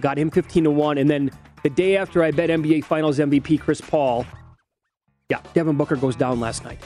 Got 0.00 0.18
him 0.18 0.30
15 0.30 0.64
to 0.64 0.70
1. 0.70 0.98
And 0.98 1.08
then 1.08 1.30
the 1.62 1.70
day 1.70 1.96
after 1.96 2.22
I 2.22 2.30
bet 2.30 2.48
NBA 2.50 2.84
Finals 2.84 3.18
MVP 3.18 3.60
Chris 3.60 3.80
Paul, 3.80 4.24
yeah, 5.28 5.40
Devin 5.54 5.76
Booker 5.76 5.96
goes 5.96 6.16
down 6.16 6.40
last 6.40 6.64
night. 6.64 6.78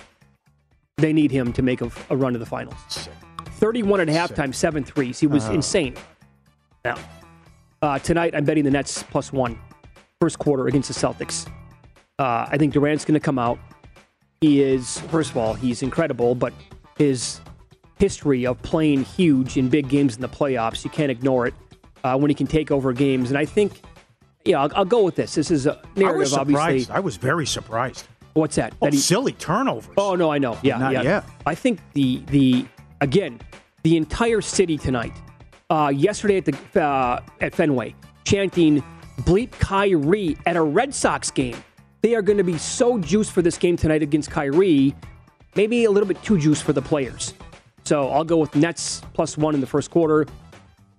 They 0.99 1.13
need 1.13 1.31
him 1.31 1.53
to 1.53 1.63
make 1.63 1.83
a, 1.83 1.91
a 2.11 2.17
run 2.17 2.33
to 2.33 2.39
the 2.39 2.47
finals. 2.47 3.09
31 3.59 4.01
at 4.01 4.09
halftime, 4.09 4.55
7 4.55 4.83
threes. 4.85 5.21
He 5.21 5.27
was 5.27 5.49
Oh. 5.49 5.53
insane. 5.53 5.95
Now, 6.85 6.97
uh, 7.83 7.99
tonight 8.01 8.35
I'm 8.35 8.45
betting 8.45 8.65
the 8.65 8.71
Nets 8.71 9.03
plus 9.05 9.33
one, 9.33 9.59
first 10.21 10.39
quarter 10.39 10.67
against 10.67 10.89
the 10.89 10.95
Celtics. 10.95 11.47
Uh, 12.19 12.47
I 12.51 12.57
think 12.59 12.73
Durant's 12.73 13.05
going 13.05 13.15
to 13.15 13.21
come 13.21 13.39
out. 13.39 13.59
He 14.41 14.63
is, 14.63 15.01
first 15.11 15.31
of 15.31 15.37
all, 15.37 15.55
he's 15.55 15.83
incredible, 15.83 16.35
but 16.35 16.53
his 16.99 17.41
history 17.99 18.47
of 18.47 18.61
playing 18.63 19.05
huge 19.05 19.57
in 19.57 19.69
big 19.69 19.89
games 19.89 20.17
in 20.17 20.23
the 20.23 20.29
playoffs, 20.29 20.85
you 20.85 20.91
can't 20.91 21.11
ignore 21.11 21.47
it 21.47 21.55
uh, 22.05 22.17
when 22.19 22.31
he 22.31 22.35
can 22.35 22.47
take 22.47 22.71
over 22.71 22.93
games. 22.93 23.31
And 23.31 23.39
I 23.39 23.45
think, 23.45 23.81
yeah, 24.45 24.61
I'll, 24.63 24.71
I'll 24.75 24.85
go 24.85 25.03
with 25.03 25.15
this. 25.17 25.35
This 25.35 25.51
is 25.51 25.67
a 25.67 25.77
I 25.97 26.01
narrative, 26.01 26.19
was 26.19 26.35
obviously. 26.35 26.87
I 26.95 27.01
was 27.01 27.17
very 27.17 27.47
surprised. 27.47 28.07
What's 28.35 28.57
that? 28.57 28.75
Oh, 28.83 28.87
That 28.87 28.93
he- 28.93 28.99
silly 28.99 29.33
turnovers. 29.33 29.95
Oh 29.97 30.15
no, 30.15 30.31
I 30.31 30.39
know. 30.39 30.59
Yeah, 30.63 30.79
Not 30.79 30.93
yeah. 30.93 31.03
yet. 31.03 31.25
I 31.47 31.55
think 31.55 31.81
the 31.95 32.23
the 32.27 32.67
again 33.01 33.41
the 33.83 33.97
entire 33.97 34.41
city 34.41 34.77
tonight, 34.77 35.13
uh, 35.71 35.93
yesterday 35.95 36.39
at 36.39 36.45
the 36.45 36.83
uh, 36.83 37.21
at 37.41 37.55
Fenway, 37.55 37.95
chanting 38.25 38.83
"Bleep 39.23 39.53
Kyrie" 39.53 40.37
at 40.45 40.57
a 40.57 40.63
Red 40.63 40.95
Sox 40.95 41.31
game. 41.31 41.57
They 42.03 42.15
are 42.15 42.23
going 42.23 42.37
to 42.39 42.45
be 42.45 42.59
so 42.59 42.99
juiced 42.99 43.33
for 43.33 43.41
this 43.43 43.57
game 43.57 43.77
tonight 43.77 44.03
against 44.03 44.31
Kyrie, 44.31 44.95
maybe 45.57 45.85
a 45.87 45.91
little 45.91 46.07
bit 46.07 46.23
too 46.23 46.39
juiced 46.39 46.63
for 46.63 46.73
the 46.75 46.83
players. 46.83 47.33
So 47.85 48.11
I'll 48.11 48.23
go 48.25 48.37
with 48.37 48.55
Nets 48.55 49.01
plus 49.15 49.39
one 49.39 49.55
in 49.55 49.61
the 49.61 49.67
first 49.67 49.91
quarter, 49.91 50.27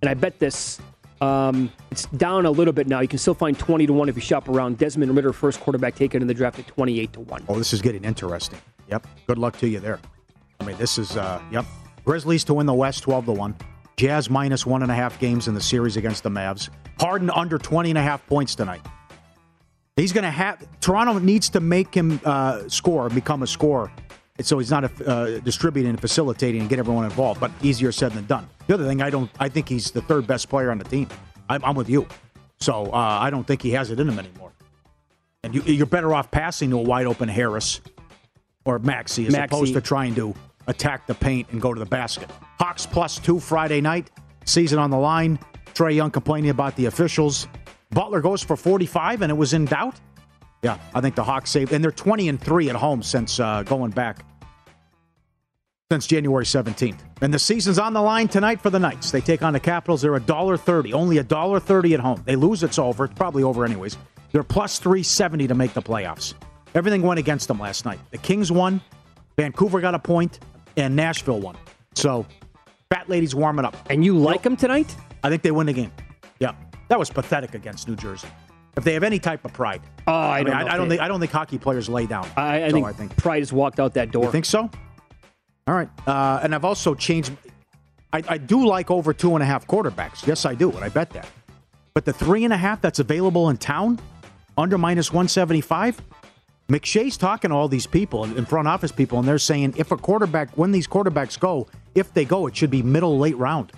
and 0.01 0.09
I 0.09 0.13
bet 0.13 0.39
this. 0.39 0.79
Um, 1.19 1.71
it's 1.89 2.05
down 2.05 2.45
a 2.45 2.51
little 2.51 2.73
bit 2.73 2.87
now. 2.87 2.99
You 2.99 3.07
can 3.07 3.17
still 3.17 3.33
find 3.33 3.57
twenty 3.57 3.87
to 3.87 3.93
one 3.93 4.07
if 4.07 4.15
you 4.15 4.21
shop 4.21 4.47
around. 4.49 4.77
Desmond 4.77 5.15
Ridder, 5.15 5.33
first 5.33 5.59
quarterback 5.59 5.95
taken 5.95 6.21
in 6.21 6.27
the 6.27 6.33
draft 6.33 6.59
at 6.59 6.67
twenty-eight 6.67 7.13
to 7.13 7.21
one. 7.21 7.43
Oh, 7.47 7.57
this 7.57 7.73
is 7.73 7.81
getting 7.81 8.03
interesting. 8.03 8.59
Yep. 8.89 9.07
Good 9.27 9.37
luck 9.37 9.57
to 9.59 9.67
you 9.67 9.79
there. 9.79 9.99
I 10.59 10.65
mean, 10.65 10.77
this 10.77 10.97
is, 10.97 11.17
uh, 11.17 11.41
yep. 11.51 11.65
Grizzlies 12.05 12.43
to 12.45 12.53
win 12.53 12.65
the 12.65 12.73
West 12.73 13.03
12 13.03 13.25
to 13.25 13.31
1. 13.33 13.55
Jazz 13.97 14.29
minus 14.29 14.65
one 14.65 14.83
and 14.83 14.91
a 14.91 14.95
half 14.95 15.19
games 15.19 15.47
in 15.47 15.53
the 15.53 15.61
series 15.61 15.97
against 15.97 16.23
the 16.23 16.29
Mavs. 16.29 16.69
Harden 16.99 17.29
under 17.29 17.57
20 17.57 17.89
and 17.89 17.97
a 17.97 18.01
half 18.01 18.25
points 18.27 18.55
tonight. 18.55 18.81
He's 19.95 20.13
going 20.13 20.23
to 20.23 20.31
have, 20.31 20.65
Toronto 20.79 21.17
needs 21.19 21.49
to 21.49 21.59
make 21.59 21.93
him 21.93 22.21
uh, 22.23 22.69
score, 22.69 23.09
become 23.09 23.41
a 23.41 23.47
scorer. 23.47 23.91
So 24.41 24.59
he's 24.59 24.69
not 24.69 25.01
uh, 25.01 25.39
distributing 25.39 25.89
and 25.89 25.99
facilitating 25.99 26.61
and 26.61 26.69
get 26.69 26.79
everyone 26.79 27.05
involved, 27.05 27.39
but 27.39 27.51
easier 27.61 27.91
said 27.91 28.11
than 28.11 28.25
done. 28.25 28.47
The 28.67 28.75
other 28.75 28.85
thing, 28.85 29.01
I 29.01 29.09
don't, 29.09 29.31
I 29.39 29.49
think 29.49 29.67
he's 29.67 29.91
the 29.91 30.01
third 30.01 30.27
best 30.27 30.47
player 30.49 30.69
on 30.69 30.77
the 30.77 30.83
team. 30.83 31.07
I'm, 31.49 31.63
I'm 31.63 31.75
with 31.75 31.89
you. 31.89 32.07
So 32.59 32.85
uh, 32.88 32.97
I 32.97 33.29
don't 33.29 33.45
think 33.45 33.61
he 33.61 33.71
has 33.71 33.89
it 33.89 33.99
in 33.99 34.07
him 34.07 34.19
anymore. 34.19 34.51
And 35.43 35.55
you, 35.55 35.61
you're 35.61 35.85
better 35.85 36.13
off 36.13 36.29
passing 36.29 36.69
to 36.71 36.77
a 36.77 36.81
wide 36.81 37.05
open 37.05 37.29
Harris 37.29 37.81
or 38.65 38.79
Maxey 38.79 39.25
as 39.27 39.33
Maxey. 39.33 39.55
opposed 39.55 39.73
to 39.73 39.81
trying 39.81 40.13
to 40.15 40.35
attack 40.67 41.07
the 41.07 41.15
paint 41.15 41.47
and 41.51 41.61
go 41.61 41.73
to 41.73 41.79
the 41.79 41.85
basket. 41.85 42.29
Hawks 42.59 42.85
plus 42.85 43.17
two 43.17 43.39
Friday 43.39 43.81
night, 43.81 44.11
season 44.45 44.77
on 44.77 44.89
the 44.91 44.97
line. 44.97 45.39
Trae 45.73 45.95
Young 45.95 46.11
complaining 46.11 46.49
about 46.49 46.75
the 46.75 46.85
officials. 46.85 47.47
Butler 47.91 48.19
goes 48.19 48.43
for 48.43 48.57
45 48.57 49.21
and 49.21 49.31
it 49.31 49.35
was 49.35 49.53
in 49.53 49.65
doubt. 49.65 49.99
Yeah, 50.63 50.77
I 50.93 51.01
think 51.01 51.15
the 51.15 51.23
Hawks 51.23 51.51
saved, 51.51 51.71
and 51.71 51.83
they're 51.83 51.91
20 51.91 52.29
and 52.29 52.41
three 52.41 52.69
at 52.69 52.75
home 52.75 53.03
since 53.03 53.39
uh, 53.39 53.63
going 53.63 53.91
back 53.91 54.25
since 55.91 56.07
January 56.07 56.43
17th. 56.43 56.99
And 57.21 57.33
the 57.33 57.39
season's 57.39 57.79
on 57.79 57.93
the 57.93 58.01
line 58.01 58.27
tonight 58.27 58.61
for 58.61 58.69
the 58.69 58.79
Knights. 58.79 59.11
They 59.11 59.21
take 59.21 59.41
on 59.41 59.53
the 59.53 59.59
Capitals. 59.59 60.01
They're 60.01 60.15
a 60.15 60.19
dollar 60.19 60.57
thirty, 60.57 60.93
only 60.93 61.19
a 61.19 61.23
dollar 61.23 61.59
thirty 61.59 61.93
at 61.93 61.99
home. 61.99 62.21
They 62.25 62.35
lose, 62.35 62.63
it's 62.63 62.77
over. 62.77 63.05
It's 63.05 63.13
probably 63.13 63.43
over 63.43 63.63
anyways. 63.63 63.97
They're 64.31 64.43
plus 64.43 64.79
370 64.79 65.47
to 65.47 65.55
make 65.55 65.73
the 65.73 65.81
playoffs. 65.81 66.33
Everything 66.75 67.01
went 67.01 67.19
against 67.19 67.47
them 67.47 67.59
last 67.59 67.85
night. 67.85 67.99
The 68.11 68.17
Kings 68.17 68.51
won, 68.51 68.81
Vancouver 69.37 69.79
got 69.79 69.95
a 69.95 69.99
point, 69.99 70.39
and 70.75 70.95
Nashville 70.95 71.39
won. 71.39 71.55
So, 71.95 72.25
Fat 72.91 73.09
Lady's 73.09 73.33
warming 73.33 73.65
up. 73.65 73.75
And 73.89 74.03
you 74.03 74.17
like 74.17 74.43
them 74.43 74.55
tonight? 74.57 74.93
I 75.23 75.29
think 75.29 75.41
they 75.41 75.51
win 75.51 75.67
the 75.67 75.73
game. 75.73 75.91
Yeah, 76.39 76.51
that 76.89 76.99
was 76.99 77.09
pathetic 77.09 77.55
against 77.55 77.87
New 77.87 77.95
Jersey. 77.95 78.27
If 78.78 78.84
they 78.84 78.93
have 78.93 79.03
any 79.03 79.19
type 79.19 79.43
of 79.43 79.51
pride, 79.53 79.82
Oh, 80.07 80.13
I, 80.13 80.38
I, 80.39 80.43
don't 80.43 80.45
mean, 80.45 80.53
I, 80.53 80.73
I 80.73 80.78
don't 80.78 80.89
think 80.89 81.01
I 81.01 81.07
don't 81.07 81.19
think 81.19 81.32
hockey 81.32 81.57
players 81.57 81.89
lay 81.89 82.05
down. 82.05 82.30
I, 82.38 82.63
I, 82.63 82.67
So 82.69 82.73
think 82.75 82.86
I 82.88 82.93
think 82.93 83.17
pride 83.17 83.39
has 83.39 83.51
walked 83.51 83.80
out 83.80 83.95
that 83.95 84.11
door. 84.11 84.25
you 84.25 84.32
think 84.32 84.45
so? 84.45 84.69
All 85.67 85.73
right. 85.73 85.89
Uh, 86.07 86.39
and 86.43 86.55
I've 86.55 86.63
also 86.63 86.95
changed. 86.95 87.32
I, 88.13 88.21
I 88.28 88.38
do 88.38 88.65
like 88.65 88.89
over 88.89 89.13
two 89.13 89.34
and 89.36 89.43
a 89.43 89.45
half 89.45 89.67
quarterbacks. 89.67 90.25
Yes, 90.25 90.45
I 90.45 90.55
do, 90.55 90.71
and 90.71 90.84
I 90.84 90.89
bet 90.89 91.09
that. 91.09 91.28
But 91.93 92.05
the 92.05 92.13
three 92.13 92.45
and 92.45 92.53
a 92.53 92.57
half 92.57 92.80
that's 92.80 92.99
available 92.99 93.49
in 93.49 93.57
town, 93.57 93.99
under 94.57 94.78
minus 94.78 95.11
175, 95.11 95.99
McShay's 96.69 97.17
talking 97.17 97.49
to 97.49 97.55
all 97.55 97.67
these 97.67 97.88
people, 97.88 98.23
in 98.23 98.45
front 98.45 98.67
office 98.67 98.91
people, 98.91 99.19
and 99.19 99.28
they're 99.28 99.38
saying 99.39 99.73
if 99.78 99.91
a 99.91 99.97
quarterback, 99.97 100.55
when 100.57 100.71
these 100.71 100.88
quarterbacks 100.88 101.38
go, 101.38 101.67
if 101.95 102.13
they 102.13 102.23
go, 102.23 102.47
it 102.47 102.55
should 102.55 102.69
be 102.69 102.82
middle, 102.84 103.17
late 103.17 103.38
round. 103.38 103.71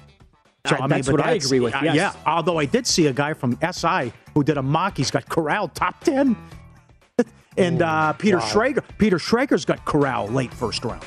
I- 0.72 0.88
that's 0.88 1.09
what 1.09 1.22
I 1.26 1.34
agree 1.34 1.59
with, 1.59 1.76
uh, 1.76 1.82
yes. 1.84 1.95
Yeah. 1.95 2.13
Although 2.26 2.57
I 2.59 2.65
did 2.65 2.86
see 2.88 3.07
a 3.07 3.13
guy 3.13 3.34
from 3.34 3.57
SI 3.61 4.11
who 4.34 4.43
did 4.43 4.57
a 4.57 4.61
mock. 4.63 4.97
He's 4.97 5.11
got 5.11 5.28
Corral 5.30 5.67
top 5.70 6.03
10. 6.03 6.36
and 7.57 7.82
uh, 7.82 8.13
Peter 8.13 8.38
wow. 8.38 8.43
Schrager. 8.43 8.84
Peter 8.97 9.17
Schrager's 9.17 9.65
got 9.65 9.84
Corral 9.86 10.28
late 10.28 10.53
first 10.53 10.84
round. 10.86 11.03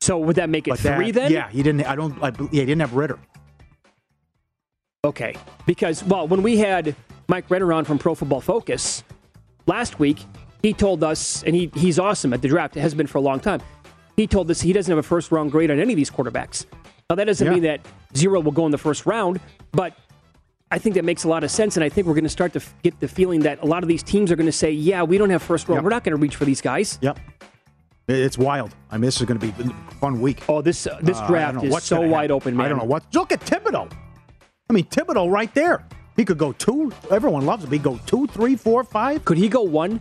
So 0.00 0.18
would 0.18 0.36
that 0.36 0.48
make 0.50 0.66
it 0.66 0.70
But 0.70 0.80
that- 0.80 0.96
three 0.96 1.10
then? 1.10 1.30
Yeah, 1.32 1.48
he 1.48 1.62
didn't. 1.62 1.86
I 1.86 1.94
don't. 1.94 2.22
I, 2.22 2.28
yeah, 2.28 2.60
he 2.60 2.66
didn't 2.66 2.80
have 2.80 2.94
Ridder. 2.94 3.18
Okay. 5.04 5.34
Because, 5.66 6.04
well, 6.04 6.28
when 6.28 6.42
we 6.42 6.58
had 6.58 6.94
Mike 7.28 7.50
Renner 7.50 7.72
on 7.72 7.84
from 7.84 7.98
Pro 7.98 8.14
Football 8.14 8.40
Focus 8.40 9.02
last 9.66 9.98
week, 9.98 10.18
he 10.62 10.72
told 10.72 11.02
us, 11.02 11.42
and 11.42 11.56
he, 11.56 11.70
he's 11.74 11.98
awesome 11.98 12.32
at 12.32 12.40
the 12.42 12.48
draft, 12.48 12.76
it 12.76 12.80
has 12.80 12.94
been 12.94 13.08
for 13.08 13.18
a 13.18 13.20
long 13.20 13.40
time. 13.40 13.60
He 14.16 14.26
told 14.26 14.50
us 14.50 14.60
he 14.60 14.72
doesn't 14.72 14.90
have 14.90 14.98
a 14.98 15.02
first 15.02 15.32
round 15.32 15.50
grade 15.50 15.70
on 15.70 15.80
any 15.80 15.92
of 15.92 15.96
these 15.96 16.10
quarterbacks. 16.10 16.66
Now, 17.12 17.16
that 17.16 17.24
doesn't 17.26 17.46
Yeah. 17.46 17.52
mean 17.52 17.62
that 17.64 17.80
zero 18.16 18.40
will 18.40 18.52
go 18.52 18.64
in 18.64 18.72
the 18.72 18.78
first 18.78 19.04
round, 19.04 19.38
but 19.72 19.92
I 20.70 20.78
think 20.78 20.94
that 20.94 21.04
makes 21.04 21.24
a 21.24 21.28
lot 21.28 21.44
of 21.44 21.50
sense. 21.50 21.76
And 21.76 21.84
I 21.84 21.90
think 21.90 22.06
we're 22.06 22.14
going 22.14 22.24
to 22.24 22.30
start 22.30 22.54
to 22.54 22.58
f- 22.58 22.74
get 22.82 22.98
the 23.00 23.06
feeling 23.08 23.40
that 23.40 23.62
a 23.62 23.66
lot 23.66 23.82
of 23.82 23.88
these 23.90 24.02
teams 24.02 24.32
are 24.32 24.36
going 24.36 24.46
to 24.46 24.50
say, 24.52 24.70
yeah, 24.70 25.02
we 25.02 25.18
don't 25.18 25.28
have 25.28 25.42
first 25.42 25.68
round. 25.68 25.76
Yep. 25.80 25.84
We're 25.84 25.90
not 25.90 26.04
going 26.04 26.16
to 26.16 26.22
reach 26.22 26.36
for 26.36 26.46
these 26.46 26.62
guys. 26.62 26.98
Yep. 27.02 27.18
It's 28.08 28.38
wild. 28.38 28.74
I 28.90 28.94
mean, 28.96 29.02
this 29.02 29.20
is 29.20 29.26
going 29.26 29.38
to 29.38 29.46
be 29.46 29.52
a 29.62 29.92
fun 30.00 30.22
week. 30.22 30.42
Oh, 30.48 30.62
this 30.62 30.86
uh, 30.86 30.98
this 31.02 31.18
Uh, 31.18 31.26
draft 31.26 31.56
don't 31.60 31.66
is 31.66 31.82
so 31.84 32.00
wide 32.00 32.30
happen. 32.30 32.30
open, 32.32 32.56
man. 32.56 32.64
I 32.64 32.68
don't 32.70 32.78
know 32.78 32.84
what. 32.86 33.04
Look 33.12 33.30
at 33.30 33.40
Thibodeaux. 33.44 33.92
I 34.70 34.72
mean, 34.72 34.84
Thibodeaux 34.86 35.30
right 35.30 35.54
there. 35.54 35.84
He 36.16 36.24
could 36.24 36.38
go 36.38 36.52
two. 36.52 36.92
Everyone 37.10 37.44
loves 37.44 37.64
him. 37.64 37.70
He 37.70 37.78
go 37.78 38.00
two, 38.06 38.26
three, 38.28 38.56
four, 38.56 38.84
five. 38.84 39.26
Could 39.26 39.36
he 39.36 39.50
go 39.50 39.60
one? 39.60 40.00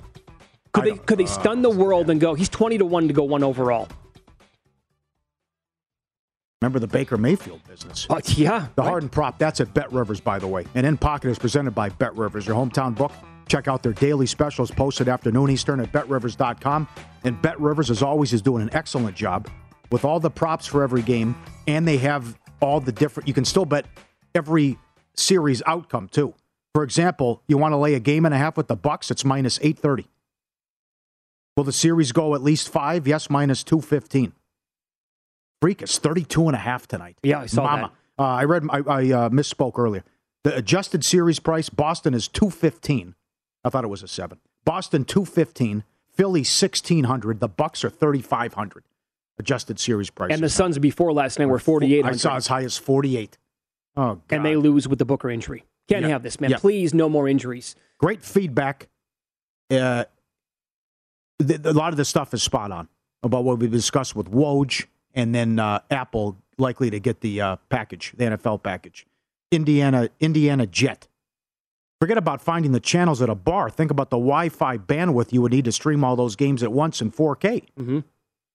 Could 0.72 0.86
I 0.86 0.90
they 0.92 0.98
could 1.00 1.18
they 1.20 1.26
uh, 1.26 1.28
stun 1.28 1.62
the 1.62 1.70
world 1.70 2.10
and 2.10 2.22
go? 2.22 2.36
He's 2.36 2.48
twenty 2.48 2.78
to 2.78 2.86
one 2.86 3.10
to 3.10 3.14
go 3.14 3.24
one 3.24 3.44
overall. 3.44 3.90
Remember 6.62 6.78
the 6.78 6.88
Baker 6.88 7.18
Mayfield 7.18 7.60
business? 7.68 8.06
Uh, 8.08 8.22
yeah. 8.36 8.68
The 8.76 8.84
right. 8.84 8.90
Harden 8.90 9.10
prop, 9.10 9.40
that's 9.40 9.60
at 9.60 9.74
Bet 9.74 9.92
Rivers, 9.92 10.20
by 10.20 10.38
the 10.38 10.48
way. 10.48 10.66
And 10.76 10.86
In 10.86 10.96
Pocket 10.96 11.30
is 11.30 11.40
presented 11.40 11.72
by 11.72 11.90
Bet 11.90 12.16
Rivers, 12.16 12.46
your 12.46 12.56
hometown 12.56 12.94
book. 12.94 13.12
Check 13.48 13.68
out 13.68 13.82
their 13.82 13.94
daily 13.94 14.28
specials 14.28 14.70
posted 14.70 15.10
afternoon 15.10 15.50
Eastern 15.50 15.80
at 15.80 15.92
betrivers.com. 15.92 16.88
And 17.24 17.42
Bet 17.42 17.60
Rivers, 17.60 17.90
as 17.90 18.04
always, 18.04 18.32
is 18.32 18.44
doing 18.44 18.62
an 18.62 18.70
excellent 18.74 19.18
job 19.18 19.50
with 19.90 20.06
all 20.06 20.20
the 20.20 20.30
props 20.30 20.68
for 20.68 20.84
every 20.84 21.02
game. 21.02 21.36
And 21.68 21.88
they 21.88 21.98
have 21.98 22.38
all 22.62 22.80
the 22.80 22.92
different, 22.92 23.28
you 23.28 23.34
can 23.34 23.44
still 23.44 23.66
bet 23.66 23.88
every 24.36 24.78
series 25.16 25.64
outcome, 25.66 26.10
too. 26.10 26.36
For 26.76 26.84
example, 26.84 27.42
you 27.48 27.58
want 27.58 27.72
to 27.72 27.78
lay 27.78 27.96
a 27.96 28.00
game 28.00 28.24
and 28.24 28.36
a 28.36 28.38
half 28.38 28.56
with 28.56 28.68
the 28.68 28.76
Bucks, 28.76 29.10
it's 29.10 29.26
minus 29.26 29.58
830. 29.64 30.08
Will 31.58 31.64
the 31.64 31.74
series 31.74 32.12
go 32.12 32.36
at 32.36 32.44
least 32.44 32.70
five? 32.70 33.08
Yes, 33.08 33.30
minus 33.32 33.64
215. 33.64 34.34
Freakish, 35.62 36.00
32 36.00 36.48
and 36.48 36.56
a 36.56 36.60
half 36.60 36.88
tonight. 36.88 37.18
Yeah, 37.24 37.42
I 37.42 37.46
saw 37.46 37.64
Mama. 37.64 37.92
that. 38.18 38.24
Uh, 38.24 38.28
I 38.28 38.44
read, 38.46 38.64
I, 38.70 38.78
I 38.78 38.80
uh, 38.80 39.30
misspoke 39.30 39.78
earlier. 39.78 40.04
The 40.44 40.56
adjusted 40.56 41.06
series 41.06 41.40
price, 41.40 41.70
Boston 41.70 42.14
is 42.14 42.28
215. 42.28 43.16
I 43.64 43.70
thought 43.70 43.84
it 43.84 43.90
was 43.90 44.02
a 44.02 44.08
seven. 44.08 44.40
Boston 44.66 45.06
215, 45.06 45.84
Philly 46.14 46.42
1600, 46.42 47.40
the 47.40 47.48
Bucks 47.48 47.86
are 47.86 47.90
3500 47.90 48.84
adjusted 49.38 49.80
series 49.80 50.10
price. 50.10 50.32
And 50.32 50.42
the 50.42 50.50
Suns 50.50 50.78
before 50.80 51.14
last 51.14 51.40
night 51.40 51.46
were 51.46 51.60
48. 51.60 52.06
I 52.06 52.12
saw 52.14 52.36
as 52.36 52.48
high 52.48 52.64
as 52.64 52.78
48. 52.78 53.38
Oh, 53.96 54.16
God. 54.16 54.22
And 54.30 54.46
they 54.46 54.56
lose 54.56 54.88
with 54.88 55.00
the 55.00 55.06
Booker 55.06 55.30
injury. 55.30 55.66
Can't 55.88 56.06
have 56.06 56.24
this, 56.24 56.40
man. 56.40 56.54
Please, 56.54 56.94
no 56.94 57.10
more 57.10 57.28
injuries. 57.28 57.76
Great 57.98 58.24
feedback. 58.24 58.88
Uh, 59.70 60.06
the, 61.40 61.58
the, 61.58 61.72
a 61.72 61.74
lot 61.74 61.94
of 61.94 61.98
the 61.98 62.06
stuff 62.06 62.34
is 62.34 62.42
spot 62.42 62.72
on 62.72 62.88
about 63.24 63.44
what 63.44 63.60
we 63.60 63.68
discussed 63.68 64.16
with 64.16 64.32
Woj 64.32 64.86
and 65.14 65.34
then 65.34 65.60
uh, 65.60 65.80
Apple 65.90 66.38
likely 66.58 66.90
to 66.90 67.00
get 67.00 67.22
the 67.22 67.42
uh, 67.42 67.56
package, 67.70 68.14
the 68.18 68.26
NFL 68.26 68.64
package. 68.64 69.06
Indiana, 69.52 70.10
Indiana 70.20 70.66
Jet, 70.66 71.08
Forget 72.02 72.18
about 72.18 72.42
finding 72.42 72.72
the 72.72 72.80
channels 72.80 73.22
at 73.22 73.30
a 73.30 73.36
bar. 73.36 73.70
Think 73.70 73.92
about 73.92 74.10
the 74.10 74.18
Wi-Fi 74.18 74.80
bandwidth 74.80 75.32
you 75.32 75.40
would 75.44 75.52
need 75.52 75.66
to 75.66 75.72
stream 75.72 76.04
all 76.04 76.16
those 76.16 76.36
games 76.36 76.64
at 76.64 76.72
once 76.72 77.00
in 77.00 77.12
4K. 77.12 77.66
Mm-hmm. 77.80 78.00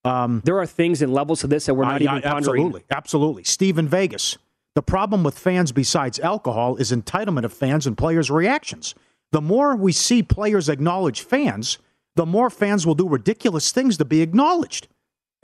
Um, 0.04 0.42
there 0.44 0.58
are 0.58 0.66
things 0.66 1.00
and 1.00 1.14
levels 1.14 1.42
to 1.42 1.46
this 1.46 1.66
that 1.66 1.74
we're 1.74 1.84
not 1.84 2.02
even 2.02 2.22
pondering. 2.22 2.64
Absolutely, 2.64 2.84
absolutely. 2.90 3.44
Steve 3.44 3.78
in 3.78 3.86
Vegas. 3.86 4.36
The 4.74 4.82
problem 4.82 5.22
with 5.22 5.38
fans, 5.38 5.70
besides 5.70 6.18
alcohol, 6.18 6.74
is 6.74 6.90
entitlement 6.90 7.44
of 7.44 7.52
fans 7.52 7.86
and 7.86 7.96
players' 7.96 8.32
reactions. 8.32 8.96
The 9.30 9.40
more 9.40 9.76
we 9.76 9.92
see 9.92 10.24
players 10.24 10.68
acknowledge 10.68 11.20
fans, 11.20 11.78
the 12.16 12.26
more 12.26 12.50
fans 12.50 12.84
will 12.84 12.96
do 12.96 13.08
ridiculous 13.08 13.70
things 13.70 13.96
to 13.98 14.04
be 14.04 14.22
acknowledged. 14.22 14.88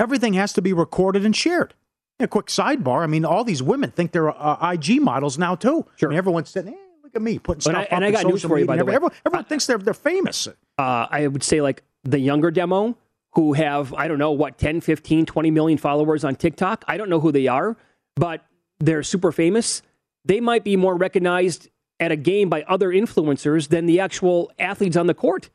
Everything 0.03 0.33
has 0.33 0.53
to 0.55 0.63
be 0.63 0.73
recorded 0.73 1.25
and 1.25 1.35
shared. 1.35 1.75
A 2.19 2.27
quick 2.27 2.47
sidebar. 2.47 3.03
I 3.03 3.07
mean, 3.07 3.25
all 3.25 3.45
these 3.45 3.63
women 3.63 3.93
think 3.93 4.11
they're 4.11 4.31
uh, 4.31 4.73
IG 4.73 5.01
models 5.01 5.39
now 5.39 5.55
too. 5.55 5.87
Sure. 5.97 6.09
I 6.09 6.11
mean, 6.11 6.19
everyone's 6.19 6.51
sitting. 6.51 6.73
"Hey, 6.73 6.79
look 7.05 7.15
at 7.15 7.23
me 7.23 7.39
putting 7.39 7.61
stuff 7.61 7.75
and 7.75 7.79
I, 7.79 7.85
up." 7.85 7.93
And 7.93 8.05
I 8.05 8.11
got 8.11 8.27
news 8.27 8.43
for 8.43 8.59
you, 8.59 8.67
by 8.67 8.77
the 8.77 8.85
way. 8.85 8.95
Everyone, 8.95 9.15
everyone 9.25 9.45
thinks 9.45 9.67
they're 9.67 9.79
they're 9.79 9.95
famous. 9.95 10.49
Uh, 10.77 11.07
I 11.09 11.29
would 11.29 11.45
say 11.45 11.61
like 11.61 11.85
the 12.03 12.19
younger 12.19 12.51
demo 12.51 12.97
who 13.35 13.53
have 13.53 13.95
I 13.95 14.09
don't 14.09 14.19
know 14.19 14.33
what 14.33 14.59
10, 14.59 14.81
15, 14.81 15.25
20 15.25 15.51
million 15.53 15.79
followers 15.79 16.25
on 16.25 16.35
TikTok. 16.35 16.85
I 16.89 16.97
don't 16.97 17.09
know 17.09 17.21
who 17.21 17.31
they 17.31 17.47
are, 17.47 17.77
but 18.17 18.45
they're 18.81 19.05
super 19.05 19.31
famous. 19.31 19.83
They 20.25 20.41
might 20.41 20.65
be 20.65 20.77
more 20.77 20.97
recognized 20.97 21.69
at 22.01 22.11
a 22.11 22.17
game 22.17 22.49
by 22.49 22.63
other 22.63 22.89
influencers 22.89 23.69
than 23.69 23.87
the 23.87 24.01
actual 24.01 24.51
athletes 24.59 24.97
on 24.97 25.07
the 25.07 25.15
court. 25.15 25.51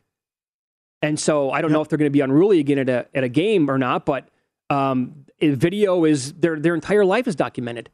And 1.01 1.19
so 1.19 1.51
I 1.51 1.61
don't 1.61 1.71
yep. 1.71 1.77
know 1.77 1.81
if 1.81 1.89
they're 1.89 1.97
going 1.97 2.11
to 2.11 2.13
be 2.13 2.21
unruly 2.21 2.59
again 2.59 2.79
at 2.79 2.89
a 2.89 3.07
at 3.13 3.23
a 3.23 3.29
game 3.29 3.69
or 3.69 3.77
not, 3.77 4.05
but 4.05 4.29
um, 4.69 5.25
video 5.39 6.05
is 6.05 6.33
their 6.33 6.59
their 6.59 6.75
entire 6.75 7.05
life 7.05 7.27
is 7.27 7.35
documented, 7.35 7.89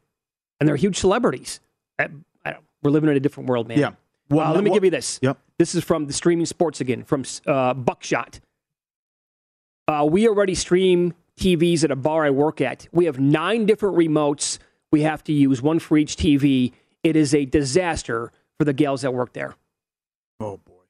and 0.60 0.68
they're 0.68 0.76
huge 0.76 0.98
celebrities. 0.98 1.60
I, 2.00 2.10
I 2.46 2.56
we're 2.82 2.92
living 2.92 3.10
in 3.10 3.18
a 3.18 3.20
different 3.20 3.50
world, 3.50 3.68
man. 3.68 3.80
Yeah. 3.80 3.92
Well, 4.30 4.48
uh, 4.48 4.54
let 4.54 4.64
me 4.64 4.72
give 4.72 4.84
you 4.84 4.90
this. 4.90 5.20
Yep. 5.22 5.38
This 5.58 5.76
is 5.76 5.84
from 5.84 6.08
the 6.08 6.14
streaming 6.14 6.46
sports 6.46 6.82
again 6.82 7.04
from 7.04 7.24
uh, 7.46 7.74
Buckshot. 7.74 8.40
Uh, 9.88 10.08
we 10.10 10.28
already 10.28 10.56
stream 10.56 11.14
TVs 11.38 11.84
at 11.84 11.92
a 11.92 11.96
bar 11.96 12.26
I 12.26 12.30
work 12.30 12.62
at. 12.62 12.88
We 12.92 13.06
have 13.06 13.20
nine 13.20 13.66
different 13.66 13.98
remotes 13.98 14.60
we 14.92 15.02
have 15.02 15.24
to 15.26 15.34
use, 15.34 15.62
one 15.62 15.80
for 15.80 15.98
each 15.98 16.16
TV. 16.16 16.72
It 17.04 17.16
is 17.16 17.34
a 17.34 17.46
disaster 17.46 18.32
for 18.58 18.64
the 18.64 18.74
gals 18.74 19.02
that 19.02 19.12
work 19.12 19.34
there. 19.34 19.56
Oh 20.40 20.58
boy, 20.58 20.84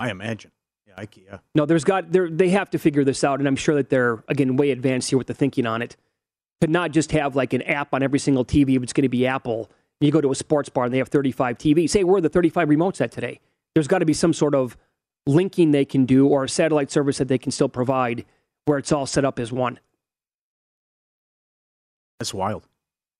I 0.00 0.10
imagine. 0.10 0.50
Yeah, 0.96 1.04
IKEA. 1.04 1.40
No, 1.54 1.66
there's 1.66 1.84
got 1.84 2.12
they 2.12 2.28
they 2.30 2.48
have 2.50 2.70
to 2.70 2.78
figure 2.78 3.04
this 3.04 3.24
out, 3.24 3.38
and 3.38 3.48
I'm 3.48 3.56
sure 3.56 3.74
that 3.74 3.90
they're 3.90 4.22
again 4.28 4.56
way 4.56 4.70
advanced 4.70 5.10
here 5.10 5.18
with 5.18 5.26
the 5.26 5.34
thinking 5.34 5.66
on 5.66 5.82
it. 5.82 5.96
To 6.60 6.68
not 6.68 6.92
just 6.92 7.12
have 7.12 7.34
like 7.34 7.52
an 7.52 7.62
app 7.62 7.92
on 7.92 8.02
every 8.02 8.20
single 8.20 8.44
TV 8.44 8.80
it's 8.80 8.92
going 8.92 9.02
to 9.02 9.08
be 9.08 9.26
Apple. 9.26 9.70
You 10.00 10.10
go 10.10 10.20
to 10.20 10.30
a 10.30 10.34
sports 10.34 10.68
bar 10.68 10.84
and 10.84 10.94
they 10.94 10.98
have 10.98 11.08
35 11.08 11.58
TVs. 11.58 11.90
Say 11.90 12.04
where 12.04 12.16
are 12.16 12.20
the 12.20 12.28
35 12.28 12.68
remotes 12.68 13.00
at 13.00 13.12
today? 13.12 13.40
There's 13.74 13.88
got 13.88 13.98
to 13.98 14.06
be 14.06 14.12
some 14.12 14.32
sort 14.32 14.54
of 14.54 14.76
linking 15.26 15.70
they 15.70 15.84
can 15.84 16.04
do 16.04 16.26
or 16.26 16.44
a 16.44 16.48
satellite 16.48 16.90
service 16.90 17.18
that 17.18 17.28
they 17.28 17.38
can 17.38 17.52
still 17.52 17.68
provide 17.68 18.24
where 18.64 18.78
it's 18.78 18.92
all 18.92 19.06
set 19.06 19.24
up 19.24 19.38
as 19.38 19.52
one. 19.52 19.78
That's 22.18 22.34
wild. 22.34 22.66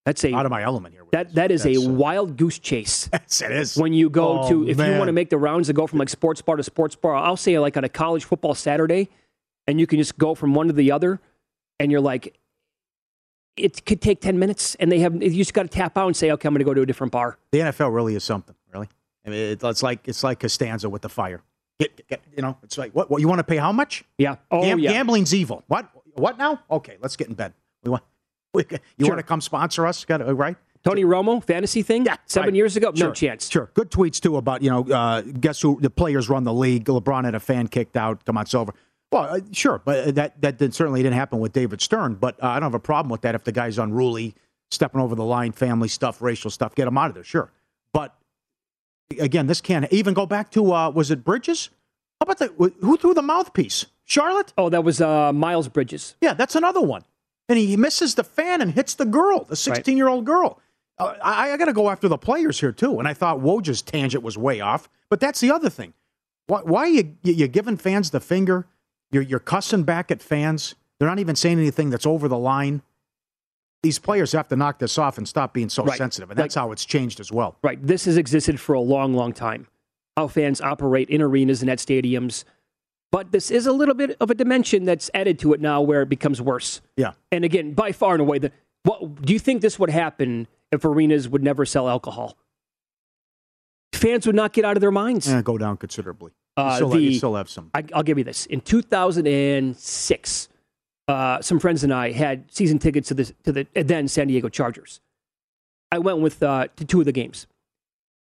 That's 0.05 0.25
a 0.25 0.35
out 0.35 0.47
of 0.47 0.51
my 0.51 0.63
element 0.63 0.95
here. 0.95 1.05
That 1.13 1.35
that 1.35 1.51
is 1.51 1.65
a 1.65 1.77
uh, 1.77 1.89
wild 1.89 2.37
goose 2.37 2.59
chase. 2.59 3.09
Yes, 3.33 3.41
it 3.41 3.53
is. 3.53 3.77
When 3.77 3.93
you 3.93 4.11
go 4.11 4.41
oh, 4.41 4.49
to 4.49 4.69
if 4.69 4.77
man. 4.77 4.93
you 4.93 4.99
want 4.99 5.09
to 5.09 5.13
make 5.13 5.31
the 5.31 5.39
rounds 5.39 5.69
and 5.69 5.77
go 5.77 5.87
from 5.87 5.99
like 5.99 6.09
sports 6.09 6.43
bar 6.43 6.57
to 6.57 6.63
sports 6.63 6.97
bar, 6.97 7.15
I'll 7.15 7.37
say 7.37 7.59
like 7.59 7.77
on 7.77 7.85
a 7.85 7.89
college 7.89 8.25
football 8.25 8.55
Saturday, 8.55 9.09
and 9.67 9.79
you 9.79 9.87
can 9.87 9.99
just 9.99 10.19
go 10.19 10.35
from 10.35 10.55
one 10.55 10.67
to 10.67 10.73
the 10.73 10.91
other, 10.91 11.21
and 11.79 11.93
you're 11.93 12.01
like, 12.01 12.37
it 13.57 13.87
could 13.87 14.01
take 14.01 14.21
ten 14.21 14.39
minutes, 14.39 14.75
and 14.77 14.91
they 14.91 14.99
have 14.99 15.23
you 15.23 15.31
just 15.31 15.55
got 15.55 15.63
to 15.63 15.69
tap 15.69 15.97
out 15.97 16.09
and 16.09 16.17
say, 16.17 16.33
okay, 16.33 16.49
I'm 16.49 16.55
going 16.55 16.61
to 16.61 16.65
go 16.65 16.75
to 16.75 16.83
a 16.83 16.87
different 16.87 17.13
bar. 17.13 17.39
The 17.53 17.61
NFL 17.61 17.95
really 17.95 18.17
is 18.17 18.25
something, 18.25 18.57
really. 18.75 18.89
I 19.25 19.31
mean, 19.31 19.59
it's 19.61 19.83
like 19.83 20.09
it's 20.09 20.25
like 20.25 20.41
Costanza 20.41 20.89
with 20.89 21.03
the 21.03 21.09
fire. 21.09 21.43
Get, 21.79 22.07
get, 22.09 22.23
you 22.37 22.43
know, 22.43 22.59
it's 22.63 22.77
like 22.77 22.93
what, 22.93 23.11
what 23.11 23.21
you 23.21 23.29
want 23.29 23.39
to 23.39 23.45
pay? 23.45 23.57
How 23.57 23.73
much? 23.73 24.05
Yeah. 24.19 24.37
Oh 24.51 24.63
Gam- 24.63 24.79
yeah. 24.79 24.93
Gambling's 24.93 25.35
evil. 25.35 25.63
What? 25.69 25.89
What 26.15 26.39
now? 26.39 26.61
Okay, 26.71 26.97
let's 27.01 27.17
get 27.17 27.29
in 27.29 27.35
bed. 27.35 27.55
We 27.85 27.91
want. 27.91 28.03
You 28.55 28.65
sure. 29.01 29.09
want 29.09 29.19
to 29.19 29.23
come 29.23 29.41
sponsor 29.41 29.87
us? 29.87 30.05
Got 30.05 30.21
it 30.21 30.33
right. 30.33 30.57
Tony 30.85 31.05
Romo 31.05 31.43
fantasy 31.43 31.83
thing? 31.83 32.05
Yeah, 32.05 32.17
seven 32.27 32.49
right. 32.49 32.55
years 32.57 32.77
ago, 32.77 32.93
sure. 32.95 33.09
no 33.09 33.15
chance. 33.15 33.49
Sure, 33.49 33.71
good 33.75 33.91
tweets 33.91 34.21
too 34.21 34.37
about 34.37 34.63
you 34.63 34.71
know, 34.71 34.83
uh, 34.85 35.21
guess 35.23 35.61
who 35.61 35.79
the 35.81 35.91
players 35.91 36.29
run 36.29 36.45
the 36.45 36.53
league. 36.53 36.85
LeBron 36.85 37.25
had 37.25 37.35
a 37.35 37.41
fan 37.41 37.69
kicked 37.69 37.97
out. 37.97 38.25
Come 38.25 38.37
on, 38.37 38.47
Silver. 38.47 38.75
Well, 39.11 39.35
uh, 39.35 39.41
sure, 39.53 39.81
but 39.85 40.15
that 40.17 40.41
that 40.41 40.59
did, 40.59 40.75
certainly 40.75 41.03
didn't 41.03 41.15
happen 41.15 41.39
with 41.39 41.53
David 41.53 41.81
Stern. 41.81 42.15
But 42.15 42.43
uh, 42.43 42.49
I 42.49 42.55
don't 42.55 42.65
have 42.65 42.75
a 42.75 42.81
problem 42.81 43.11
with 43.11 43.21
that 43.23 43.35
if 43.35 43.45
the 43.45 43.53
guy's 43.53 43.79
unruly, 43.79 44.35
stepping 44.71 45.01
over 45.01 45.15
the 45.15 45.25
line, 45.25 45.53
family 45.53 45.89
stuff, 45.89 46.21
racial 46.21 46.51
stuff. 46.51 46.75
Get 46.75 46.89
him 46.89 46.99
out 46.99 47.09
of 47.09 47.15
there, 47.15 47.25
sure. 47.25 47.53
But 47.93 48.17
again, 49.21 49.47
this 49.47 49.61
can't 49.61 49.87
even 49.93 50.15
go 50.15 50.27
back 50.27 50.51
to 50.53 50.73
uh, 50.73 50.91
was 50.91 51.11
it 51.11 51.25
Bridges? 51.25 51.71
How 52.21 52.25
about 52.25 52.39
the 52.39 52.73
who 52.81 52.97
threw 52.97 53.15
the 53.15 53.23
mouthpiece? 53.23 53.87
Charlotte? 54.05 54.53
Oh, 54.59 54.69
that 54.69 54.83
was 54.83 55.01
uh, 55.01 55.33
Miles 55.33 55.69
Bridges. 55.69 56.17
Yeah, 56.21 56.35
that's 56.35 56.57
another 56.57 56.81
one 56.81 57.05
and 57.49 57.59
he 57.59 57.77
misses 57.77 58.15
the 58.15 58.25
fan 58.25 58.61
and 58.61 58.73
hits 58.73 58.95
the 58.95 59.05
girl, 59.05 59.45
the 59.45 59.57
16 59.57 59.97
year 59.97 60.09
old 60.09 60.25
girl. 60.25 60.61
Uh, 60.99 61.15
I, 61.23 61.53
I 61.53 61.57
got 61.57 61.67
to 61.67 61.73
go 61.73 61.91
after 61.91 62.09
the 62.09 62.19
players 62.19 62.61
here 62.61 62.73
too. 62.73 62.99
And 62.99 63.09
I 63.09 63.15
thought 63.15 63.41
Woj's 63.41 63.83
tangent 63.83 64.23
was 64.23 64.39
way 64.39 64.61
off, 64.61 64.89
but 65.09 65.21
that's 65.21 65.41
the 65.41 65.51
other 65.51 65.71
thing. 65.71 65.95
Why, 66.47 66.61
why 66.61 66.81
are 66.83 66.89
you 66.89 67.17
you 67.23 67.49
giving 67.49 67.77
fans 67.77 68.11
the 68.11 68.21
finger? 68.21 68.67
You're 69.11 69.23
you're 69.23 69.41
cussing 69.41 69.85
back 69.85 70.11
at 70.11 70.23
fans. 70.23 70.75
They're 70.99 71.09
not 71.09 71.19
even 71.19 71.37
saying 71.37 71.59
anything 71.59 71.91
that's 71.91 72.07
over 72.07 72.29
the 72.29 72.39
line. 72.39 72.83
These 73.83 73.99
players 73.99 74.31
have 74.33 74.49
to 74.49 74.57
knock 74.57 74.79
this 74.79 74.97
off 74.97 75.19
and 75.19 75.27
stop 75.27 75.53
being 75.53 75.69
so 75.69 75.83
right. 75.83 75.99
sensitive, 75.99 76.31
and 76.31 76.39
that's 76.39 76.55
like, 76.55 76.63
how 76.63 76.71
it's 76.71 76.85
changed 76.85 77.19
as 77.19 77.33
well. 77.33 77.57
Right. 77.63 77.85
This 77.85 78.05
has 78.05 78.17
existed 78.17 78.61
for 78.61 78.75
a 78.75 78.81
long, 78.81 79.13
long 79.13 79.33
time. 79.33 79.67
How 80.17 80.29
fans 80.29 80.61
operate 80.61 81.09
in 81.09 81.21
arenas 81.21 81.63
and 81.63 81.71
at 81.71 81.79
stadiums 81.79 82.45
but 83.13 83.31
this 83.31 83.51
is 83.51 83.67
a 83.67 83.73
little 83.73 83.95
bit 83.95 84.17
of 84.21 84.31
a 84.31 84.35
dimension 84.35 84.85
that's 84.85 85.11
added 85.15 85.39
to 85.41 85.53
it 85.53 85.61
now 85.61 85.81
where 85.83 86.03
it 86.03 86.09
becomes 86.09 86.41
worse. 86.41 86.81
Yeah. 86.97 87.13
And 87.31 87.45
again, 87.45 87.75
by 87.75 87.93
far 87.93 88.15
and 88.15 88.23
away, 88.23 88.39
the, 88.39 88.51
what, 88.85 89.23
do 89.23 89.33
you 89.33 89.39
think 89.39 89.61
this 89.61 89.79
would 89.79 89.91
happen 89.91 90.49
if 90.73 90.85
arenas 90.85 91.29
would 91.29 91.43
never 91.43 91.65
sell 91.67 91.89
alcohol? 91.89 92.37
Fans 93.93 94.27
would 94.27 94.35
not 94.35 94.55
get 94.55 94.65
out 94.65 94.77
of 94.77 94.81
their 94.81 94.91
minds. 94.91 95.29
Yeah, 95.29 95.43
go 95.43 95.59
down 95.59 95.77
considerably. 95.77 96.33
Uh, 96.57 96.71
you, 96.71 96.77
still 96.77 96.89
the, 96.89 97.01
you 97.01 97.15
still 97.15 97.35
have 97.35 97.51
some. 97.51 97.71
I, 97.75 97.85
will 97.95 98.03
give 98.03 98.17
you 98.17 98.25
this. 98.25 98.47
In 98.47 98.63
2006, 98.63 100.49
uh, 101.09 101.43
some 101.43 101.61
friends 101.61 101.85
and 101.85 101.93
I 101.93 102.13
had 102.13 102.51
season 102.51 102.79
tickets 102.79 103.09
to 103.09 103.15
the, 103.15 103.25
to 103.45 103.53
the 103.53 103.67
then 103.75 104.09
San 104.09 104.29
Diego 104.29 104.49
Chargers. 104.49 105.01
I 105.91 105.99
went 105.99 106.21
with 106.21 106.43
uh, 106.43 106.69
to 106.77 106.85
two 106.87 107.01
of 107.01 107.05
the 107.05 107.13
games. 107.13 107.47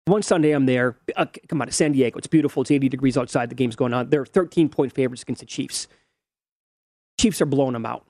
One 0.08 0.22
Sunday 0.22 0.52
I'm 0.52 0.66
there. 0.66 0.98
Uh, 1.16 1.26
come 1.48 1.62
on, 1.62 1.70
San 1.72 1.92
Diego. 1.92 2.18
It's 2.18 2.28
beautiful. 2.28 2.62
It's 2.62 2.72
80 2.72 2.88
degrees 2.88 3.18
outside. 3.18 3.50
The 3.50 3.56
game's 3.56 3.76
going 3.76 3.94
on. 3.94 4.10
They're 4.10 4.26
13 4.26 4.70
point 4.70 4.94
favorites 4.94 5.22
against 5.22 5.42
the 5.42 5.46
Chiefs. 5.46 5.88
Chiefs 7.20 7.42
are 7.42 7.46
blowing 7.46 7.74
them 7.74 7.86
out. 7.86 8.06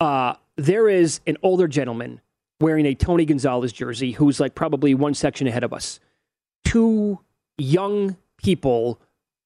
Uh, 0.00 0.34
there 0.56 0.88
is 0.88 1.20
an 1.26 1.36
older 1.42 1.68
gentleman 1.68 2.20
wearing 2.60 2.86
a 2.86 2.94
Tony 2.94 3.26
Gonzalez 3.26 3.72
jersey 3.72 4.12
who's 4.12 4.40
like 4.40 4.54
probably 4.54 4.94
one 4.94 5.12
section 5.12 5.46
ahead 5.46 5.62
of 5.62 5.74
us. 5.74 6.00
Two 6.64 7.20
young 7.58 8.16
people 8.38 9.00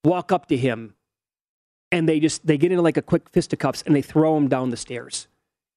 walk 0.05 0.31
up 0.31 0.47
to 0.47 0.57
him 0.57 0.95
and 1.91 2.09
they 2.09 2.21
just 2.21 2.47
they 2.47 2.57
get 2.57 2.71
into 2.71 2.83
like 2.83 2.97
a 2.97 3.03
quick 3.03 3.29
fisticuffs 3.31 3.83
and 3.83 3.97
they 3.97 4.03
throw 4.03 4.37
him 4.37 4.49
down 4.49 4.71
the 4.71 4.77
stairs. 4.77 5.27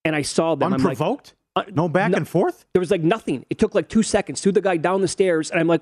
And 0.05 0.15
I 0.15 0.21
saw 0.21 0.53
them. 0.53 0.73
Unprovoked? 0.73 1.33
Like, 1.55 1.67
uh, 1.67 1.71
no 1.73 1.87
back 1.87 2.11
no, 2.11 2.17
and 2.17 2.27
forth? 2.27 2.65
There 2.73 2.79
was 2.79 2.91
like 2.91 3.01
nothing. 3.01 3.45
It 3.49 3.57
took 3.57 3.75
like 3.75 3.87
two 3.89 4.03
seconds. 4.03 4.41
Threw 4.41 4.51
the 4.51 4.61
guy 4.61 4.77
down 4.77 5.01
the 5.01 5.07
stairs, 5.07 5.51
and 5.51 5.59
I'm 5.59 5.67
like, 5.67 5.81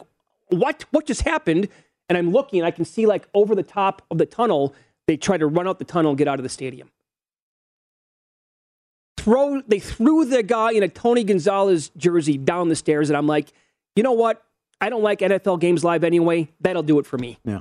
what 0.51 0.85
what 0.91 1.05
just 1.05 1.21
happened? 1.21 1.67
And 2.09 2.17
I'm 2.17 2.31
looking, 2.31 2.59
and 2.59 2.67
I 2.67 2.71
can 2.71 2.85
see 2.85 3.05
like 3.05 3.27
over 3.33 3.55
the 3.55 3.63
top 3.63 4.01
of 4.11 4.17
the 4.17 4.25
tunnel, 4.25 4.75
they 5.07 5.17
try 5.17 5.37
to 5.37 5.47
run 5.47 5.67
out 5.67 5.79
the 5.79 5.85
tunnel 5.85 6.11
and 6.11 6.17
get 6.17 6.27
out 6.27 6.39
of 6.39 6.43
the 6.43 6.49
stadium. 6.49 6.89
Throw 9.17 9.61
they 9.61 9.79
threw 9.79 10.25
the 10.25 10.43
guy 10.43 10.71
in 10.71 10.83
a 10.83 10.87
Tony 10.87 11.23
Gonzalez 11.23 11.91
jersey 11.95 12.37
down 12.37 12.69
the 12.69 12.75
stairs, 12.75 13.09
and 13.09 13.17
I'm 13.17 13.27
like, 13.27 13.53
you 13.95 14.03
know 14.03 14.13
what? 14.13 14.43
I 14.79 14.89
don't 14.89 15.03
like 15.03 15.19
NFL 15.19 15.59
games 15.59 15.83
live 15.83 16.03
anyway. 16.03 16.49
That'll 16.59 16.83
do 16.83 16.97
it 16.99 17.05
for 17.05 17.17
me. 17.17 17.37
Yeah. 17.45 17.59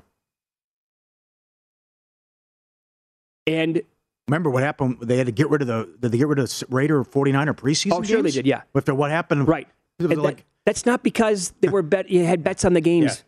And 3.47 3.83
remember 4.27 4.49
what 4.49 4.63
happened? 4.63 4.99
They 5.03 5.17
had 5.17 5.27
to 5.27 5.33
get 5.33 5.51
rid 5.51 5.63
of 5.63 5.69
the 5.69 5.89
did 6.01 6.13
they 6.13 6.19
get 6.19 6.29
rid 6.29 6.39
of 6.39 6.65
Raider 6.71 7.05
49er 7.05 7.55
preseason? 7.55 7.93
Oh, 7.93 8.03
sure 8.03 8.23
games? 8.23 8.35
they 8.35 8.39
did. 8.39 8.47
Yeah. 8.47 8.63
After 8.75 8.95
what 8.95 9.11
happened? 9.11 9.47
Right. 9.47 9.69
It 9.99 10.07
was 10.07 10.19
like 10.19 10.47
that's 10.67 10.87
not 10.87 11.03
because 11.03 11.53
they 11.61 11.69
were 11.69 11.83
bet. 11.83 12.11
You 12.11 12.25
had 12.25 12.43
bets 12.45 12.65
on 12.65 12.73
the 12.75 12.81
games. 12.81 13.05
Yeah. 13.17 13.23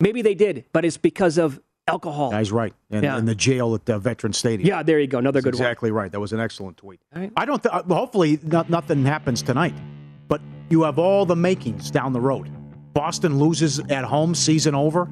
Maybe 0.00 0.22
they 0.22 0.34
did, 0.34 0.64
but 0.72 0.84
it's 0.84 0.96
because 0.98 1.38
of 1.38 1.60
alcohol. 1.88 2.30
Guy's 2.30 2.52
right. 2.52 2.74
And, 2.90 3.02
Yeah. 3.04 3.16
and 3.16 3.26
the 3.26 3.34
jail 3.34 3.74
at 3.74 3.86
the 3.86 3.98
Veteran 3.98 4.32
Stadium. 4.32 4.66
Yeah, 4.68 4.82
there 4.82 4.98
you 5.00 5.06
go. 5.06 5.18
Another 5.18 5.40
That's 5.40 5.44
good 5.44 5.54
one. 5.54 5.62
exactly 5.62 5.90
right. 5.90 6.10
That 6.12 6.20
was 6.20 6.32
an 6.32 6.40
excellent 6.40 6.76
tweet. 6.76 7.00
Right. 7.14 7.32
I 7.36 7.44
don't. 7.44 7.62
Th- 7.62 7.72
uh, 7.74 7.82
hopefully, 7.84 8.38
not, 8.42 8.68
nothing 8.70 9.04
happens 9.04 9.42
tonight. 9.42 9.74
But 10.28 10.40
you 10.68 10.82
have 10.82 10.98
all 10.98 11.24
the 11.26 11.36
makings 11.36 11.90
down 11.90 12.12
the 12.12 12.20
road. 12.20 12.50
Boston 12.92 13.38
loses 13.38 13.78
at 13.78 14.04
home, 14.04 14.34
season 14.34 14.74
over. 14.74 15.08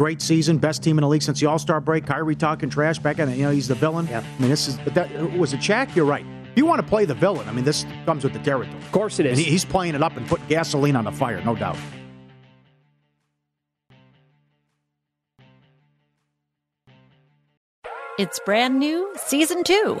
Great 0.00 0.20
season, 0.20 0.58
best 0.58 0.82
team 0.82 0.98
in 0.98 1.02
the 1.02 1.08
league 1.08 1.22
since 1.22 1.40
the 1.40 1.46
All 1.46 1.58
Star 1.58 1.80
break. 1.80 2.04
Kyrie 2.06 2.34
talking 2.34 2.68
trash 2.68 2.98
back 2.98 3.18
in. 3.18 3.30
You 3.30 3.44
know 3.44 3.50
he's 3.50 3.68
the 3.68 3.74
villain. 3.76 4.06
Yeah. 4.08 4.20
I 4.20 4.40
mean, 4.40 4.50
this 4.50 4.68
is. 4.68 4.76
But 4.78 4.94
that 4.94 5.38
was 5.38 5.52
a 5.52 5.56
Shaq, 5.56 5.94
you're 5.94 6.04
right. 6.04 6.24
You 6.56 6.66
want 6.66 6.80
to 6.80 6.86
play 6.86 7.04
the 7.04 7.14
villain. 7.14 7.48
I 7.48 7.52
mean, 7.52 7.64
this 7.64 7.84
comes 8.06 8.24
with 8.24 8.32
the 8.32 8.38
territory. 8.40 8.76
Of 8.76 8.92
course 8.92 9.18
it 9.18 9.26
is. 9.26 9.38
He, 9.38 9.44
he's 9.44 9.64
playing 9.64 9.94
it 9.94 10.02
up 10.02 10.16
and 10.16 10.26
putting 10.26 10.46
gasoline 10.46 10.96
on 10.96 11.04
the 11.04 11.12
fire, 11.12 11.40
no 11.42 11.54
doubt. 11.54 11.76
It's 18.16 18.38
brand 18.46 18.78
new, 18.78 19.12
season 19.16 19.64
two. 19.64 20.00